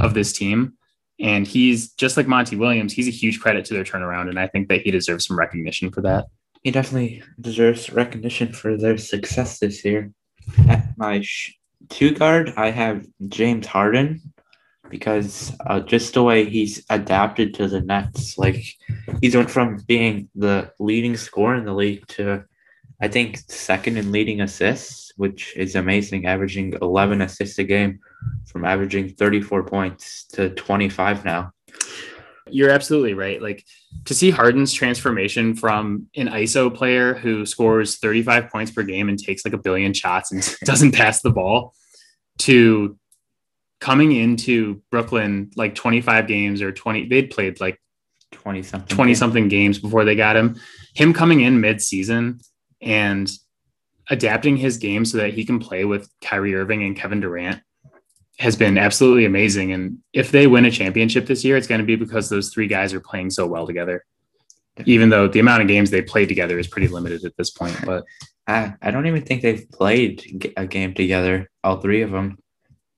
of 0.00 0.14
this 0.14 0.32
team. 0.32 0.74
And 1.20 1.46
he's 1.46 1.92
just 1.92 2.16
like 2.16 2.26
Monty 2.26 2.56
Williams, 2.56 2.92
he's 2.92 3.08
a 3.08 3.12
huge 3.12 3.40
credit 3.40 3.64
to 3.66 3.74
their 3.74 3.84
turnaround. 3.84 4.28
And 4.28 4.38
I 4.38 4.48
think 4.48 4.68
that 4.68 4.82
he 4.82 4.90
deserves 4.90 5.26
some 5.26 5.38
recognition 5.38 5.90
for 5.90 6.00
that. 6.02 6.26
He 6.62 6.70
definitely 6.70 7.22
deserves 7.40 7.90
recognition 7.90 8.52
for 8.52 8.76
their 8.76 8.98
success 8.98 9.58
this 9.58 9.84
year. 9.84 10.10
At 10.68 10.96
my 10.96 11.20
sh- 11.20 11.58
two 11.88 12.12
guard, 12.12 12.52
I 12.56 12.70
have 12.70 13.06
James 13.28 13.66
Harden 13.66 14.33
because 14.90 15.52
uh, 15.66 15.80
just 15.80 16.14
the 16.14 16.22
way 16.22 16.48
he's 16.48 16.84
adapted 16.90 17.54
to 17.54 17.68
the 17.68 17.80
Nets, 17.80 18.38
like 18.38 18.64
he's 19.20 19.36
went 19.36 19.50
from 19.50 19.78
being 19.86 20.28
the 20.34 20.72
leading 20.78 21.16
scorer 21.16 21.56
in 21.56 21.64
the 21.64 21.74
league 21.74 22.06
to, 22.08 22.44
I 23.00 23.08
think, 23.08 23.38
second 23.48 23.96
in 23.96 24.12
leading 24.12 24.40
assists, 24.40 25.12
which 25.16 25.56
is 25.56 25.74
amazing, 25.74 26.26
averaging 26.26 26.74
11 26.80 27.22
assists 27.22 27.58
a 27.58 27.64
game 27.64 28.00
from 28.46 28.64
averaging 28.64 29.10
34 29.10 29.64
points 29.64 30.24
to 30.32 30.50
25 30.50 31.24
now. 31.24 31.52
You're 32.50 32.70
absolutely 32.70 33.14
right. 33.14 33.40
Like 33.40 33.64
to 34.04 34.14
see 34.14 34.30
Harden's 34.30 34.72
transformation 34.72 35.54
from 35.54 36.06
an 36.14 36.28
ISO 36.28 36.74
player 36.74 37.14
who 37.14 37.46
scores 37.46 37.96
35 37.98 38.50
points 38.50 38.70
per 38.70 38.82
game 38.82 39.08
and 39.08 39.18
takes 39.18 39.44
like 39.44 39.54
a 39.54 39.58
billion 39.58 39.94
shots 39.94 40.30
and 40.30 40.56
doesn't 40.64 40.92
pass 40.92 41.22
the 41.22 41.30
ball 41.30 41.74
to 42.38 42.98
coming 43.84 44.12
into 44.12 44.80
Brooklyn 44.90 45.50
like 45.56 45.74
25 45.74 46.26
games 46.26 46.62
or 46.62 46.72
20, 46.72 47.06
they'd 47.08 47.30
played 47.30 47.60
like 47.60 47.78
20 48.30 48.62
something. 48.62 48.88
20 48.88 49.14
something 49.14 49.48
games 49.48 49.78
before 49.78 50.06
they 50.06 50.16
got 50.16 50.36
him. 50.36 50.58
Him 50.94 51.12
coming 51.12 51.42
in 51.42 51.60
mid 51.60 51.82
season 51.82 52.40
and 52.80 53.30
adapting 54.08 54.56
his 54.56 54.78
game 54.78 55.04
so 55.04 55.18
that 55.18 55.34
he 55.34 55.44
can 55.44 55.58
play 55.58 55.84
with 55.84 56.08
Kyrie 56.22 56.54
Irving 56.54 56.82
and 56.82 56.96
Kevin 56.96 57.20
Durant 57.20 57.60
has 58.38 58.56
been 58.56 58.78
absolutely 58.78 59.26
amazing. 59.26 59.72
And 59.72 59.98
if 60.14 60.30
they 60.30 60.46
win 60.46 60.64
a 60.64 60.70
championship 60.70 61.26
this 61.26 61.44
year, 61.44 61.58
it's 61.58 61.66
going 61.66 61.82
to 61.82 61.86
be 61.86 61.96
because 61.96 62.30
those 62.30 62.54
three 62.54 62.66
guys 62.66 62.94
are 62.94 63.00
playing 63.00 63.28
so 63.28 63.46
well 63.46 63.66
together. 63.66 64.02
Even 64.86 65.10
though 65.10 65.28
the 65.28 65.40
amount 65.40 65.60
of 65.60 65.68
games 65.68 65.90
they 65.90 66.00
played 66.00 66.30
together 66.30 66.58
is 66.58 66.68
pretty 66.68 66.88
limited 66.88 67.22
at 67.26 67.36
this 67.36 67.50
point, 67.50 67.78
but 67.84 68.04
I, 68.46 68.72
I 68.80 68.90
don't 68.90 69.06
even 69.06 69.22
think 69.22 69.42
they've 69.42 69.70
played 69.70 70.52
a 70.56 70.66
game 70.66 70.94
together, 70.94 71.50
all 71.62 71.82
three 71.82 72.00
of 72.00 72.10
them. 72.10 72.38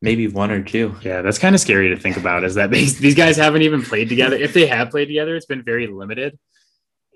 Maybe 0.06 0.28
one 0.28 0.52
or 0.52 0.62
two. 0.62 0.94
Yeah, 1.02 1.20
that's 1.20 1.36
kind 1.36 1.52
of 1.52 1.60
scary 1.60 1.88
to 1.88 1.96
think 1.96 2.16
about. 2.16 2.44
Is 2.44 2.54
that 2.54 2.70
these, 2.76 2.96
these 3.00 3.16
guys 3.16 3.36
haven't 3.36 3.62
even 3.62 3.82
played 3.82 4.08
together? 4.08 4.36
If 4.36 4.54
they 4.54 4.68
have 4.68 4.90
played 4.90 5.06
together, 5.06 5.34
it's 5.34 5.46
been 5.46 5.64
very 5.64 5.88
limited, 5.88 6.38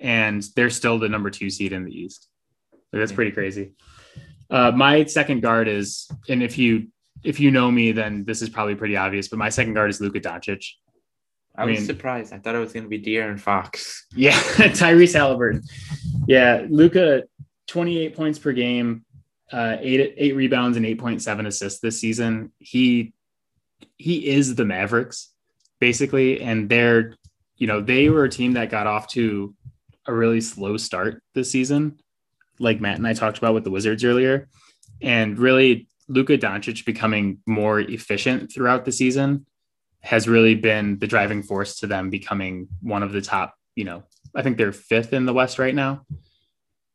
and 0.01 0.43
they're 0.57 0.71
still 0.71 0.99
the 0.99 1.09
number 1.09 1.31
two 1.31 1.51
seed 1.51 1.73
in 1.73 1.85
the 1.85 1.93
East. 1.93 2.29
that's 2.93 3.13
pretty 3.13 3.31
crazy. 3.31 3.75
Uh, 4.51 4.73
my 4.73 5.05
second 5.05 5.41
guard 5.41 5.69
is, 5.69 6.11
and 6.29 6.43
if 6.43 6.59
you 6.59 6.89
if 7.23 7.39
you 7.39 7.53
know 7.53 7.71
me, 7.71 7.93
then 7.93 8.25
this 8.25 8.43
is 8.43 8.49
probably 8.49 8.75
pretty 8.75 8.97
obvious. 8.97 9.29
But 9.29 9.39
my 9.39 9.51
second 9.51 9.75
guard 9.75 9.91
is 9.91 10.01
Luka 10.01 10.19
Doncic. 10.19 10.65
I, 11.55 11.63
I 11.63 11.67
was 11.67 11.79
mean, 11.79 11.87
surprised. 11.87 12.33
I 12.33 12.39
thought 12.39 12.57
it 12.57 12.59
was 12.59 12.73
going 12.73 12.83
to 12.83 12.89
be 12.89 13.01
De'Aaron 13.01 13.39
Fox. 13.39 14.05
Yeah, 14.17 14.33
Tyrese 14.33 15.15
Haliburton. 15.15 15.63
Yeah, 16.27 16.67
Luka, 16.69 17.23
twenty 17.69 18.01
eight 18.01 18.17
points 18.17 18.41
per 18.41 18.51
game, 18.53 19.05
uh, 19.53 19.77
eight 19.81 20.15
eight 20.17 20.37
rebounds 20.37 20.77
and 20.77 20.87
eight 20.87 20.99
point 20.99 21.23
seven 21.23 21.47
assists 21.47 21.81
this 21.81 21.99
season. 22.01 22.53
He 22.59 23.13
he 23.97 24.27
is 24.29 24.55
the 24.55 24.65
Mavericks 24.65 25.33
basically, 25.81 26.41
and 26.41 26.69
they're 26.69 27.15
you 27.57 27.67
know 27.67 27.81
they 27.81 28.09
were 28.09 28.25
a 28.25 28.31
team 28.31 28.53
that 28.53 28.71
got 28.71 28.87
off 28.87 29.09
to 29.09 29.55
a 30.07 30.13
really 30.13 30.41
slow 30.41 30.77
start 30.77 31.23
this 31.35 31.51
season, 31.51 31.99
like 32.59 32.81
Matt 32.81 32.99
and 32.99 33.07
I 33.07 33.13
talked 33.13 33.39
about 33.39 33.55
with 33.55 33.65
the 33.65 33.71
Wizards 33.71 34.05
earlier, 34.05 34.49
and 35.01 35.39
really 35.39 35.89
Luka 36.09 36.39
Doncic 36.39 36.85
becoming 36.85 37.39
more 37.47 37.81
efficient 37.81 38.53
throughout 38.53 38.85
the 38.85 38.93
season 38.93 39.47
has 40.01 40.27
really 40.27 40.55
been 40.55 40.99
the 40.99 41.07
driving 41.07 41.43
force 41.43 41.79
to 41.81 41.87
them 41.87 42.09
becoming 42.11 42.69
one 42.81 43.03
of 43.03 43.13
the 43.13 43.21
top. 43.21 43.55
You 43.77 43.85
know, 43.85 44.03
I 44.35 44.43
think 44.43 44.57
they're 44.57 44.73
fifth 44.73 45.13
in 45.13 45.27
the 45.27 45.35
West 45.35 45.59
right 45.59 45.75
now. 45.75 46.07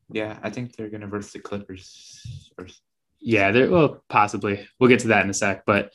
Yeah, 0.09 0.37
I 0.43 0.49
think 0.49 0.75
they're 0.75 0.89
going 0.89 1.01
to 1.01 1.07
verse 1.07 1.31
the 1.31 1.39
Clippers. 1.39 2.51
First. 2.57 2.81
Yeah, 3.19 3.51
they're 3.51 3.69
well, 3.69 4.03
possibly. 4.09 4.67
We'll 4.79 4.89
get 4.89 4.99
to 4.99 5.07
that 5.09 5.23
in 5.23 5.29
a 5.29 5.33
sec. 5.33 5.63
But 5.65 5.91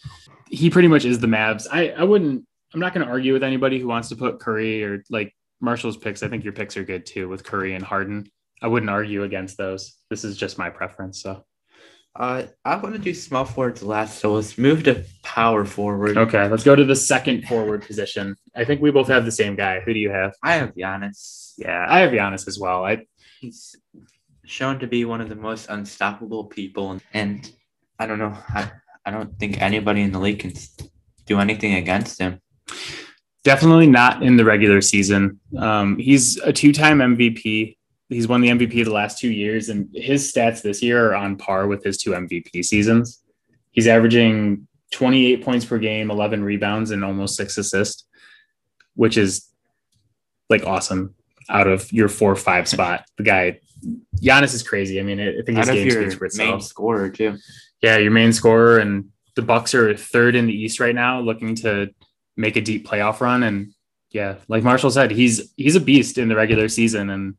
he 0.48 0.70
pretty 0.70 0.88
much 0.88 1.04
is 1.04 1.20
the 1.20 1.26
Mavs. 1.26 1.66
I 1.70 1.90
I 1.90 2.02
wouldn't. 2.02 2.44
I'm 2.74 2.80
not 2.80 2.94
going 2.94 3.06
to 3.06 3.12
argue 3.12 3.32
with 3.32 3.42
anybody 3.42 3.78
who 3.78 3.88
wants 3.88 4.08
to 4.08 4.16
put 4.16 4.40
Curry 4.40 4.84
or 4.84 5.04
like 5.10 5.34
Marshall's 5.60 5.96
picks. 5.96 6.22
I 6.22 6.28
think 6.28 6.44
your 6.44 6.52
picks 6.52 6.76
are 6.76 6.84
good 6.84 7.06
too 7.06 7.28
with 7.28 7.44
Curry 7.44 7.74
and 7.74 7.84
Harden. 7.84 8.30
I 8.62 8.66
wouldn't 8.68 8.90
argue 8.90 9.22
against 9.22 9.56
those. 9.56 9.96
This 10.10 10.24
is 10.24 10.36
just 10.36 10.58
my 10.58 10.70
preference. 10.70 11.22
So. 11.22 11.44
Uh, 12.16 12.42
I 12.64 12.76
want 12.76 12.96
to 12.96 13.00
do 13.00 13.14
small 13.14 13.44
forwards 13.44 13.84
last, 13.84 14.18
so 14.18 14.34
let's 14.34 14.58
move 14.58 14.82
to 14.82 15.04
power 15.22 15.64
forward. 15.64 16.18
Okay, 16.18 16.48
let's 16.48 16.64
go 16.64 16.74
to 16.74 16.84
the 16.84 16.96
second 16.96 17.46
forward 17.46 17.82
position. 17.86 18.34
I 18.56 18.64
think 18.64 18.82
we 18.82 18.90
both 18.90 19.06
have 19.06 19.24
the 19.24 19.30
same 19.30 19.54
guy. 19.54 19.78
Who 19.78 19.94
do 19.94 20.00
you 20.00 20.10
have? 20.10 20.32
I 20.42 20.54
have 20.54 20.74
Giannis. 20.74 21.52
Yeah, 21.56 21.86
I 21.88 22.00
have 22.00 22.10
Giannis 22.10 22.48
as 22.48 22.58
well. 22.58 22.84
I 22.84 23.06
he's 23.40 23.74
shown 24.44 24.78
to 24.78 24.86
be 24.86 25.04
one 25.04 25.20
of 25.20 25.28
the 25.28 25.34
most 25.34 25.68
unstoppable 25.70 26.44
people. 26.44 27.00
And 27.14 27.50
I 27.98 28.06
don't 28.06 28.18
know, 28.18 28.36
I, 28.48 28.70
I 29.06 29.10
don't 29.10 29.38
think 29.38 29.60
anybody 29.60 30.02
in 30.02 30.12
the 30.12 30.18
league 30.18 30.40
can 30.40 30.52
do 31.24 31.40
anything 31.40 31.74
against 31.74 32.20
him. 32.20 32.40
Definitely 33.42 33.86
not 33.86 34.22
in 34.22 34.36
the 34.36 34.44
regular 34.44 34.82
season. 34.82 35.40
Um, 35.56 35.98
he's 35.98 36.36
a 36.38 36.52
two 36.52 36.72
time 36.72 36.98
MVP. 36.98 37.76
He's 38.10 38.28
won 38.28 38.42
the 38.42 38.48
MVP 38.48 38.84
the 38.84 38.92
last 38.92 39.18
two 39.18 39.30
years, 39.30 39.68
and 39.68 39.88
his 39.94 40.30
stats 40.30 40.62
this 40.62 40.82
year 40.82 41.10
are 41.10 41.14
on 41.14 41.36
par 41.36 41.66
with 41.66 41.82
his 41.82 41.96
two 41.96 42.10
MVP 42.10 42.64
seasons. 42.64 43.22
He's 43.70 43.86
averaging 43.86 44.66
28 44.90 45.44
points 45.44 45.64
per 45.64 45.78
game, 45.78 46.10
11 46.10 46.42
rebounds, 46.42 46.90
and 46.90 47.04
almost 47.04 47.36
six 47.36 47.56
assists, 47.56 48.04
which 48.94 49.16
is 49.16 49.48
like 50.50 50.66
awesome 50.66 51.14
out 51.50 51.66
of 51.66 51.92
your 51.92 52.08
four 52.08 52.32
or 52.32 52.36
five 52.36 52.68
spot. 52.74 53.04
The 53.16 53.24
guy, 53.24 53.60
Giannis 54.22 54.54
is 54.54 54.62
crazy. 54.62 55.00
I 55.00 55.02
mean, 55.02 55.20
I 55.20 55.42
think 55.44 55.58
his 55.58 55.68
game 55.68 55.90
speaks 55.90 56.14
for 56.14 56.26
itself. 56.26 56.50
Main 56.50 56.60
scorer 56.60 57.10
too. 57.10 57.36
Yeah, 57.82 57.96
your 57.96 58.10
main 58.10 58.32
scorer, 58.32 58.78
and 58.78 59.08
the 59.36 59.42
Bucks 59.42 59.74
are 59.74 59.96
third 59.96 60.34
in 60.34 60.46
the 60.46 60.54
East 60.54 60.80
right 60.80 60.94
now, 60.94 61.20
looking 61.20 61.54
to 61.56 61.90
make 62.36 62.56
a 62.56 62.60
deep 62.60 62.86
playoff 62.86 63.20
run. 63.20 63.42
And 63.42 63.72
yeah, 64.10 64.36
like 64.48 64.62
Marshall 64.62 64.90
said, 64.90 65.10
he's 65.10 65.52
he's 65.56 65.76
a 65.76 65.80
beast 65.80 66.18
in 66.18 66.28
the 66.28 66.36
regular 66.36 66.68
season, 66.68 67.10
and 67.10 67.36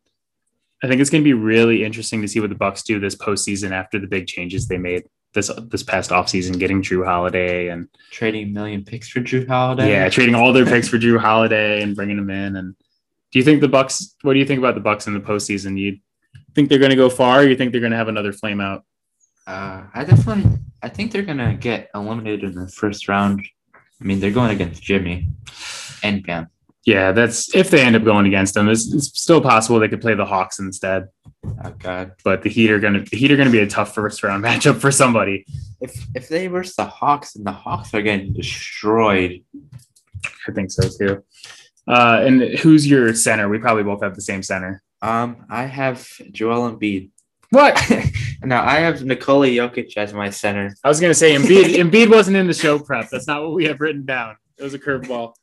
I 0.83 0.87
think 0.87 0.99
it's 0.99 1.09
going 1.09 1.23
to 1.23 1.27
be 1.27 1.33
really 1.33 1.83
interesting 1.83 2.21
to 2.21 2.27
see 2.27 2.39
what 2.39 2.49
the 2.49 2.55
Bucks 2.55 2.83
do 2.83 2.99
this 2.99 3.15
postseason 3.15 3.71
after 3.71 3.99
the 3.99 4.07
big 4.07 4.27
changes 4.27 4.67
they 4.67 4.77
made 4.77 5.03
this 5.33 5.51
this 5.69 5.83
past 5.83 6.09
offseason, 6.09 6.59
getting 6.59 6.81
Jrue 6.81 7.05
Holiday 7.05 7.69
and 7.69 7.87
trading 8.11 8.49
a 8.49 8.51
million 8.51 8.83
picks 8.83 9.09
for 9.09 9.19
Jrue 9.19 9.47
Holiday. 9.47 9.91
Yeah, 9.91 10.09
trading 10.09 10.35
all 10.35 10.53
their 10.53 10.65
picks 10.65 10.87
for 10.87 10.97
Jrue 10.97 11.19
Holiday 11.19 11.81
and 11.81 11.95
bringing 11.95 12.17
him 12.17 12.29
in 12.29 12.55
and 12.55 12.75
do 13.31 13.39
you 13.39 13.45
think 13.45 13.61
the 13.61 13.67
Bucks? 13.67 14.15
What 14.21 14.33
do 14.33 14.39
you 14.39 14.45
think 14.45 14.59
about 14.59 14.75
the 14.75 14.81
Bucks 14.81 15.07
in 15.07 15.13
the 15.13 15.19
postseason? 15.19 15.77
You 15.77 15.97
think 16.53 16.69
they're 16.69 16.79
going 16.79 16.91
to 16.91 16.97
go 16.97 17.09
far? 17.09 17.39
Or 17.39 17.43
you 17.43 17.55
think 17.55 17.71
they're 17.71 17.81
going 17.81 17.91
to 17.91 17.97
have 17.97 18.09
another 18.09 18.33
flame 18.33 18.59
out? 18.59 18.83
Uh, 19.47 19.83
I 19.93 20.03
definitely, 20.03 20.59
I 20.81 20.89
think 20.89 21.11
they're 21.11 21.21
going 21.23 21.37
to 21.37 21.53
get 21.53 21.89
eliminated 21.95 22.55
in 22.55 22.55
the 22.55 22.67
first 22.67 23.07
round. 23.07 23.41
I 23.73 24.03
mean, 24.03 24.19
they're 24.19 24.31
going 24.31 24.51
against 24.51 24.81
Jimmy 24.81 25.29
and 26.03 26.25
Bam. 26.25 26.47
Yeah, 26.83 27.11
that's 27.11 27.53
if 27.53 27.69
they 27.69 27.81
end 27.81 27.95
up 27.95 28.03
going 28.03 28.25
against 28.25 28.55
them. 28.55 28.67
It's, 28.67 28.91
it's 28.91 29.19
still 29.19 29.39
possible 29.39 29.79
they 29.79 29.87
could 29.87 30.01
play 30.01 30.15
the 30.15 30.25
Hawks 30.25 30.57
instead. 30.57 31.09
Oh 31.63 31.73
God! 31.77 32.13
But 32.23 32.41
the 32.41 32.49
Heat 32.49 32.71
are 32.71 32.79
gonna 32.79 33.03
the 33.03 33.17
Heat 33.17 33.31
are 33.31 33.37
gonna 33.37 33.51
be 33.51 33.59
a 33.59 33.67
tough 33.67 33.93
first 33.93 34.23
round 34.23 34.43
matchup 34.43 34.79
for 34.79 34.91
somebody. 34.91 35.45
If 35.79 35.95
if 36.15 36.27
they 36.27 36.47
verse 36.47 36.75
the 36.75 36.85
Hawks 36.85 37.35
and 37.35 37.45
the 37.45 37.51
Hawks 37.51 37.93
are 37.93 38.01
getting 38.01 38.33
destroyed. 38.33 39.43
I 40.47 40.51
think 40.53 40.71
so 40.71 40.89
too. 40.89 41.23
Uh, 41.87 42.21
and 42.23 42.41
who's 42.59 42.87
your 42.87 43.13
center? 43.13 43.49
We 43.49 43.57
probably 43.57 43.83
both 43.83 44.03
have 44.03 44.15
the 44.15 44.21
same 44.21 44.43
center. 44.43 44.81
Um, 45.01 45.45
I 45.49 45.63
have 45.63 46.07
Joel 46.31 46.71
Embiid. 46.71 47.09
What? 47.49 47.75
no, 48.43 48.57
I 48.57 48.75
have 48.75 49.03
Nikola 49.03 49.47
Jokic 49.47 49.97
as 49.97 50.13
my 50.13 50.29
center. 50.29 50.73
I 50.83 50.87
was 50.87 50.99
gonna 50.99 51.13
say 51.13 51.35
Embiid. 51.35 51.75
Embiid 51.75 52.09
wasn't 52.09 52.37
in 52.37 52.47
the 52.47 52.53
show 52.53 52.79
prep. 52.79 53.09
That's 53.09 53.27
not 53.27 53.41
what 53.41 53.53
we 53.53 53.65
have 53.65 53.81
written 53.81 54.05
down. 54.05 54.37
It 54.57 54.63
was 54.63 54.73
a 54.73 54.79
curveball. 54.79 55.33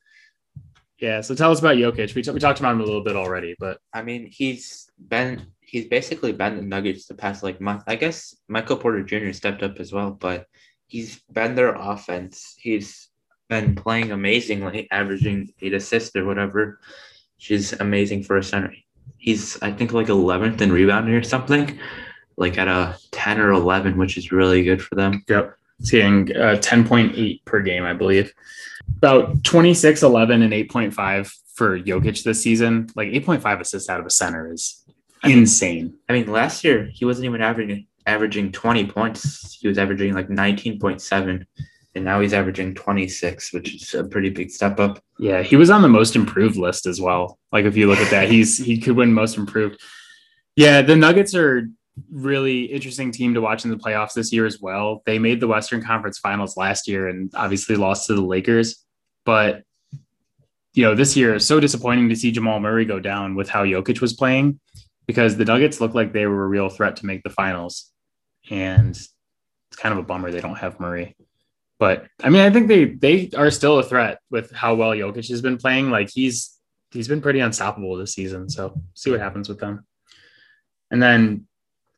Yeah. 1.01 1.20
So 1.20 1.34
tell 1.34 1.51
us 1.51 1.61
about 1.61 1.76
Jokic. 1.76 2.14
We, 2.14 2.22
t- 2.22 2.30
we 2.30 2.41
talked 2.41 2.61
about 2.61 2.72
him 2.72 2.80
a 2.80 2.84
little 2.84 3.05
bit 3.05 3.14
already, 3.14 3.55
but 3.59 3.78
I 3.93 4.03
mean, 4.03 4.28
he's 4.32 4.91
been 4.99 5.47
he's 5.61 5.86
basically 5.86 6.32
been 6.32 6.57
the 6.57 6.62
Nuggets 6.62 7.07
the 7.07 7.14
past 7.14 7.43
like 7.43 7.61
month. 7.61 7.84
I 7.86 7.97
guess 7.97 8.34
Michael 8.49 8.78
Porter 8.78 9.03
Jr. 9.03 9.32
stepped 9.32 9.62
up 9.62 9.78
as 9.78 9.93
well, 9.93 10.12
but 10.12 10.47
he's 10.86 11.20
been 11.30 11.55
their 11.55 11.74
offense. 11.74 12.55
He's 12.59 13.07
been 13.49 13.74
playing 13.74 14.12
amazingly, 14.12 14.88
averaging 14.90 15.53
eight 15.61 15.74
assists 15.74 16.14
or 16.14 16.24
whatever. 16.24 16.80
She's 17.38 17.72
amazing 17.72 18.24
for 18.24 18.36
a 18.36 18.42
center. 18.42 18.74
He's 19.16 19.61
I 19.62 19.72
think 19.72 19.92
like 19.92 20.07
11th 20.07 20.61
in 20.61 20.72
rebounding 20.72 21.14
or 21.14 21.22
something, 21.22 21.78
like 22.36 22.59
at 22.59 22.68
a 22.68 22.96
10 23.12 23.40
or 23.40 23.53
11, 23.53 23.96
which 23.96 24.16
is 24.16 24.32
really 24.32 24.62
good 24.62 24.82
for 24.82 24.94
them. 24.94 25.24
Yep, 25.28 25.57
seeing 25.80 26.36
uh, 26.36 26.57
10.8 26.61 27.44
per 27.44 27.61
game, 27.61 27.84
I 27.84 27.94
believe. 27.94 28.32
About 28.96 29.44
26, 29.44 30.03
11, 30.03 30.42
and 30.42 30.53
8.5 30.53 31.32
for 31.55 31.78
Jokic 31.78 32.22
this 32.22 32.42
season. 32.42 32.88
Like 32.94 33.09
8.5 33.09 33.61
assists 33.61 33.88
out 33.88 34.01
of 34.01 34.07
a 34.07 34.11
center 34.11 34.53
is 34.53 34.84
insane. 35.24 35.94
I 36.09 36.12
mean, 36.12 36.30
last 36.30 36.64
year 36.64 36.88
he 36.92 37.05
wasn't 37.05 37.26
even 37.26 37.42
averaging 37.42 37.86
averaging 38.07 38.53
20 38.53 38.86
points. 38.86 39.59
He 39.61 39.68
was 39.68 39.76
averaging 39.76 40.14
like 40.14 40.28
19.7 40.28 41.44
and 41.95 42.05
now 42.05 42.20
he's 42.20 42.32
averaging 42.32 42.74
26, 42.74 43.53
which 43.53 43.74
is 43.74 43.95
a 43.95 44.05
pretty 44.05 44.30
big 44.30 44.51
step 44.51 44.78
up. 44.78 45.03
Yeah, 45.18 45.43
he 45.43 45.57
was 45.57 45.70
on 45.70 45.82
the 45.82 45.89
most 45.89 46.16
improved 46.16 46.57
list 46.57 46.86
as 46.86 47.01
well. 47.01 47.39
Like 47.53 47.64
if 47.64 47.76
you 47.76 47.89
look 47.89 47.99
at 47.99 48.11
that, 48.11 48.30
he's 48.30 48.59
he 48.59 48.78
could 48.78 48.97
win 48.97 49.12
most 49.12 49.36
improved. 49.36 49.80
Yeah, 50.57 50.82
the 50.82 50.97
Nuggets 50.97 51.34
are 51.34 51.68
really 52.11 52.64
interesting 52.64 53.11
team 53.11 53.34
to 53.34 53.41
watch 53.41 53.64
in 53.64 53.70
the 53.70 53.76
playoffs 53.76 54.12
this 54.14 54.32
year 54.32 54.47
as 54.47 54.61
well. 54.61 55.03
They 55.07 55.18
made 55.18 55.41
the 55.41 55.49
Western 55.49 55.82
Conference 55.82 56.18
Finals 56.18 56.57
last 56.57 56.86
year 56.86 57.09
and 57.09 57.30
obviously 57.34 57.76
lost 57.76 58.07
to 58.07 58.14
the 58.14 58.22
Lakers, 58.22 58.84
but 59.24 59.62
you 60.74 60.84
know, 60.84 60.95
this 60.95 61.16
year 61.16 61.39
so 61.41 61.59
disappointing 61.59 62.09
to 62.09 62.14
see 62.14 62.30
Jamal 62.30 62.61
Murray 62.61 62.84
go 62.84 63.01
down 63.01 63.34
with 63.34 63.49
how 63.49 63.64
Jokic 63.64 64.01
was 64.01 64.12
playing 64.12 64.61
because 65.09 65.36
the 65.36 65.45
Nuggets 65.45 65.80
looked 65.80 65.95
like 65.95 66.12
they 66.12 66.26
were 66.26 66.45
a 66.45 66.49
real 66.49 66.68
threat 66.68 66.97
to 66.97 67.07
make 67.07 67.24
the 67.24 67.30
finals. 67.30 67.91
And 68.51 68.91
it's 68.91 69.76
kind 69.76 69.93
of 69.93 69.99
a 69.99 70.03
bummer 70.03 70.30
they 70.30 70.41
don't 70.41 70.59
have 70.59 70.78
Murray. 70.78 71.16
But 71.78 72.06
I 72.22 72.28
mean, 72.30 72.40
I 72.42 72.50
think 72.50 72.68
they 72.68 72.86
they 72.86 73.30
are 73.36 73.50
still 73.50 73.78
a 73.78 73.82
threat 73.84 74.18
with 74.30 74.50
how 74.52 74.74
well 74.74 74.90
Jokic 74.90 75.28
has 75.30 75.40
been 75.42 75.58
playing. 75.58 75.90
Like 75.90 76.10
he's 76.10 76.56
he's 76.90 77.06
been 77.08 77.20
pretty 77.20 77.40
unstoppable 77.40 77.96
this 77.96 78.14
season. 78.14 78.48
So 78.48 78.80
see 78.94 79.10
what 79.10 79.20
happens 79.20 79.48
with 79.48 79.58
them. 79.60 79.86
And 80.90 81.00
then 81.02 81.46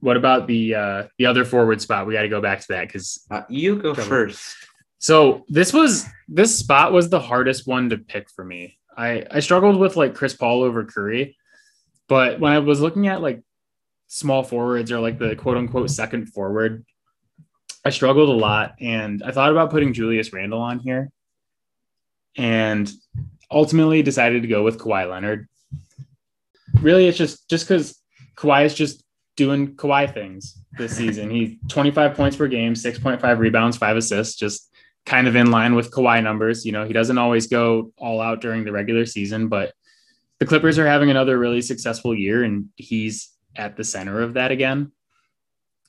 what 0.01 0.17
about 0.17 0.47
the 0.47 0.75
uh 0.75 1.03
the 1.19 1.27
other 1.27 1.45
forward 1.45 1.81
spot? 1.81 2.07
We 2.07 2.15
got 2.15 2.23
to 2.23 2.29
go 2.29 2.41
back 2.43 2.61
to 2.61 2.67
that 2.71 2.89
because 2.89 3.25
Uh, 3.31 3.43
you 3.49 3.77
go 3.77 3.95
Trouble. 3.95 4.09
first. 4.11 4.55
so 4.99 5.45
this 5.49 5.73
was 5.73 6.07
this 6.29 6.55
spot 6.59 6.93
was 6.93 7.09
the 7.09 7.21
hardest 7.21 7.67
one 7.67 7.89
to 7.91 7.97
pick 7.99 8.29
for 8.31 8.45
me. 8.45 8.77
I 8.97 9.25
I 9.31 9.41
struggled 9.41 9.79
with 9.79 9.97
like 9.97 10.15
Chris 10.15 10.35
Paul 10.35 10.63
over 10.63 10.85
Curry, 10.85 11.37
but 12.09 12.39
when 12.41 12.53
I 12.53 12.59
was 12.59 12.81
looking 12.83 13.09
at 13.09 13.23
like 13.23 13.41
small 14.09 14.43
forwards 14.43 14.91
or 14.93 15.01
like 15.01 15.19
the 15.19 15.37
quote 15.37 15.57
unquote 15.57 15.89
second 15.91 16.27
forward, 16.35 16.85
I 17.85 17.91
struggled 17.91 18.29
a 18.29 18.33
lot 18.33 18.75
and 18.81 19.23
I 19.23 19.33
thought 19.33 19.51
about 19.51 19.71
putting 19.71 19.93
Julius 19.93 20.33
Randle 20.33 20.61
on 20.61 20.81
here 20.81 21.11
and 22.37 22.91
ultimately 23.51 24.03
decided 24.03 24.43
to 24.43 24.49
go 24.49 24.63
with 24.63 24.79
Kawhi 24.79 25.09
Leonard. 25.11 25.49
Really, 26.81 27.09
it's 27.09 27.19
just 27.19 27.49
just 27.49 27.67
because 27.67 28.01
Kawhi 28.37 28.65
is 28.65 28.75
just 28.75 29.05
doing 29.37 29.75
Kawhi 29.77 30.13
things 30.13 30.59
this 30.77 30.97
season. 30.97 31.31
He 31.31 31.59
25 31.69 32.15
points 32.15 32.37
per 32.37 32.47
game, 32.47 32.75
6.5 32.75 33.39
rebounds, 33.39 33.77
five 33.77 33.97
assists, 33.97 34.37
just 34.37 34.71
kind 35.07 35.27
of 35.27 35.35
in 35.35 35.51
line 35.51 35.75
with 35.75 35.91
Kawhi 35.91 36.23
numbers. 36.23 36.65
You 36.65 36.73
know, 36.73 36.85
he 36.85 36.93
doesn't 36.93 37.19
always 37.19 37.47
go 37.47 37.93
all 37.97 38.21
out 38.21 38.41
during 38.41 38.65
the 38.65 38.73
regular 38.73 39.07
season, 39.07 39.49
but 39.49 39.73
the 40.39 40.47
Clippers 40.47 40.79
are 40.79 40.87
having 40.87 41.11
another 41.11 41.39
really 41.39 41.63
successful 41.63 42.15
year 42.15 42.45
and 42.45 42.69
he's 42.77 43.31
at 43.57 43.77
the 43.77 43.85
center 43.85 44.21
of 44.21 44.35
that 44.35 44.51
again. 44.51 44.93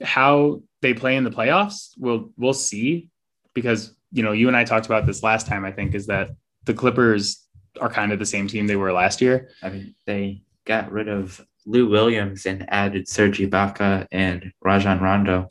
How 0.01 0.61
they 0.81 0.93
play 0.93 1.15
in 1.15 1.23
the 1.23 1.31
playoffs, 1.31 1.91
we'll 1.97 2.31
we'll 2.37 2.53
see 2.53 3.09
because 3.53 3.95
you 4.11 4.23
know, 4.23 4.33
you 4.33 4.47
and 4.47 4.57
I 4.57 4.63
talked 4.63 4.85
about 4.85 5.05
this 5.05 5.23
last 5.23 5.47
time, 5.47 5.65
I 5.65 5.71
think, 5.71 5.95
is 5.95 6.07
that 6.07 6.31
the 6.65 6.73
Clippers 6.73 7.45
are 7.79 7.89
kind 7.89 8.11
of 8.11 8.19
the 8.19 8.25
same 8.25 8.47
team 8.47 8.67
they 8.67 8.75
were 8.75 8.91
last 8.91 9.21
year. 9.21 9.49
I 9.63 9.69
mean, 9.69 9.95
they 10.05 10.43
got 10.65 10.91
rid 10.91 11.07
of 11.07 11.41
Lou 11.65 11.89
Williams 11.89 12.45
and 12.45 12.65
added 12.69 13.07
Serge 13.07 13.39
Ibaka 13.39 14.07
and 14.11 14.51
Rajon 14.61 14.99
Rondo. 14.99 15.49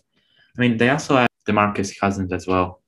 I 0.56 0.60
mean, 0.60 0.76
they 0.76 0.90
also 0.90 1.16
have 1.16 1.28
DeMarcus 1.48 1.98
Cousins 1.98 2.32
as 2.32 2.46
well. 2.46 2.82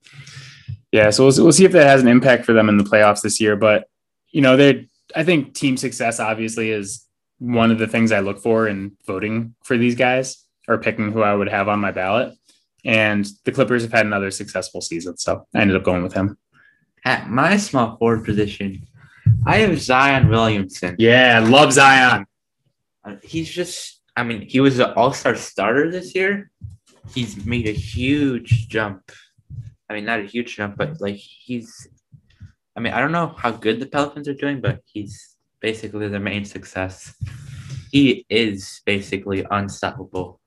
Yeah, 0.91 1.09
so 1.09 1.27
we'll, 1.27 1.45
we'll 1.45 1.53
see 1.53 1.65
if 1.65 1.73
that 1.73 1.87
has 1.87 2.03
an 2.03 2.09
impact 2.09 2.45
for 2.45 2.53
them 2.53 2.69
in 2.69 2.77
the 2.77 2.85
playoffs 2.85 3.23
this 3.23 3.41
year. 3.41 3.57
But 3.57 3.89
you 4.31 4.43
know, 4.43 4.57
they 4.57 4.89
I 5.17 5.25
think 5.25 5.55
team 5.55 5.77
success 5.77 6.21
obviously 6.21 6.71
is 6.71 7.07
one 7.39 7.71
of 7.71 7.79
the 7.79 7.89
things 7.89 8.13
I 8.13 8.21
look 8.21 8.41
for 8.41 8.69
in 8.69 8.93
voting 9.07 9.55
for 9.65 9.77
these 9.79 9.95
guys 9.95 10.45
or 10.73 10.79
picking 10.79 11.13
who 11.13 11.23
I 11.23 11.35
would 11.35 11.49
have 11.49 11.69
on 11.69 11.81
my 11.81 11.93
ballot. 11.93 12.35
And 12.85 13.29
the 13.45 13.53
Clippers 13.53 13.83
have 13.83 13.93
had 13.93 14.07
another 14.07 14.31
successful 14.31 14.81
season, 14.81 15.17
so 15.17 15.47
I 15.55 15.61
ended 15.61 15.77
up 15.77 15.85
going 15.85 16.03
with 16.03 16.15
him. 16.15 16.37
At 17.05 17.31
my 17.31 17.57
small 17.57 17.97
forward 17.97 18.25
position, 18.25 18.87
I 19.47 19.59
have 19.59 19.81
Zion 19.81 20.29
Williamson. 20.29 20.97
Yeah, 20.99 21.41
I 21.41 21.49
love 21.49 21.73
Zion. 21.73 22.27
Uh, 23.05 23.17
He's 23.23 23.51
just, 23.51 24.01
I 24.17 24.25
mean, 24.25 24.43
he 24.43 24.61
was 24.61 24.79
an 24.79 24.93
all 24.97 25.13
star 25.13 25.37
starter 25.37 25.91
this 25.91 26.15
year. 26.15 26.51
He's 27.15 27.45
made 27.45 27.69
a 27.69 27.73
huge 27.73 28.69
jump. 28.69 29.13
I 29.89 29.95
mean, 29.95 30.05
not 30.05 30.21
a 30.21 30.25
huge 30.25 30.57
jump, 30.57 30.77
but 30.77 31.01
like 31.01 31.17
he's, 31.17 31.87
I 32.77 32.81
mean, 32.81 32.93
I 32.93 33.01
don't 33.01 33.13
know 33.13 33.35
how 33.37 33.51
good 33.51 33.79
the 33.79 33.87
Pelicans 33.87 34.29
are 34.29 34.35
doing, 34.35 34.61
but 34.61 34.81
he's 34.87 35.37
basically 35.61 36.09
their 36.09 36.21
main 36.21 36.45
success. 36.45 37.15
He 37.91 38.25
is 38.29 38.81
basically 38.87 39.45
unstoppable. 39.51 40.41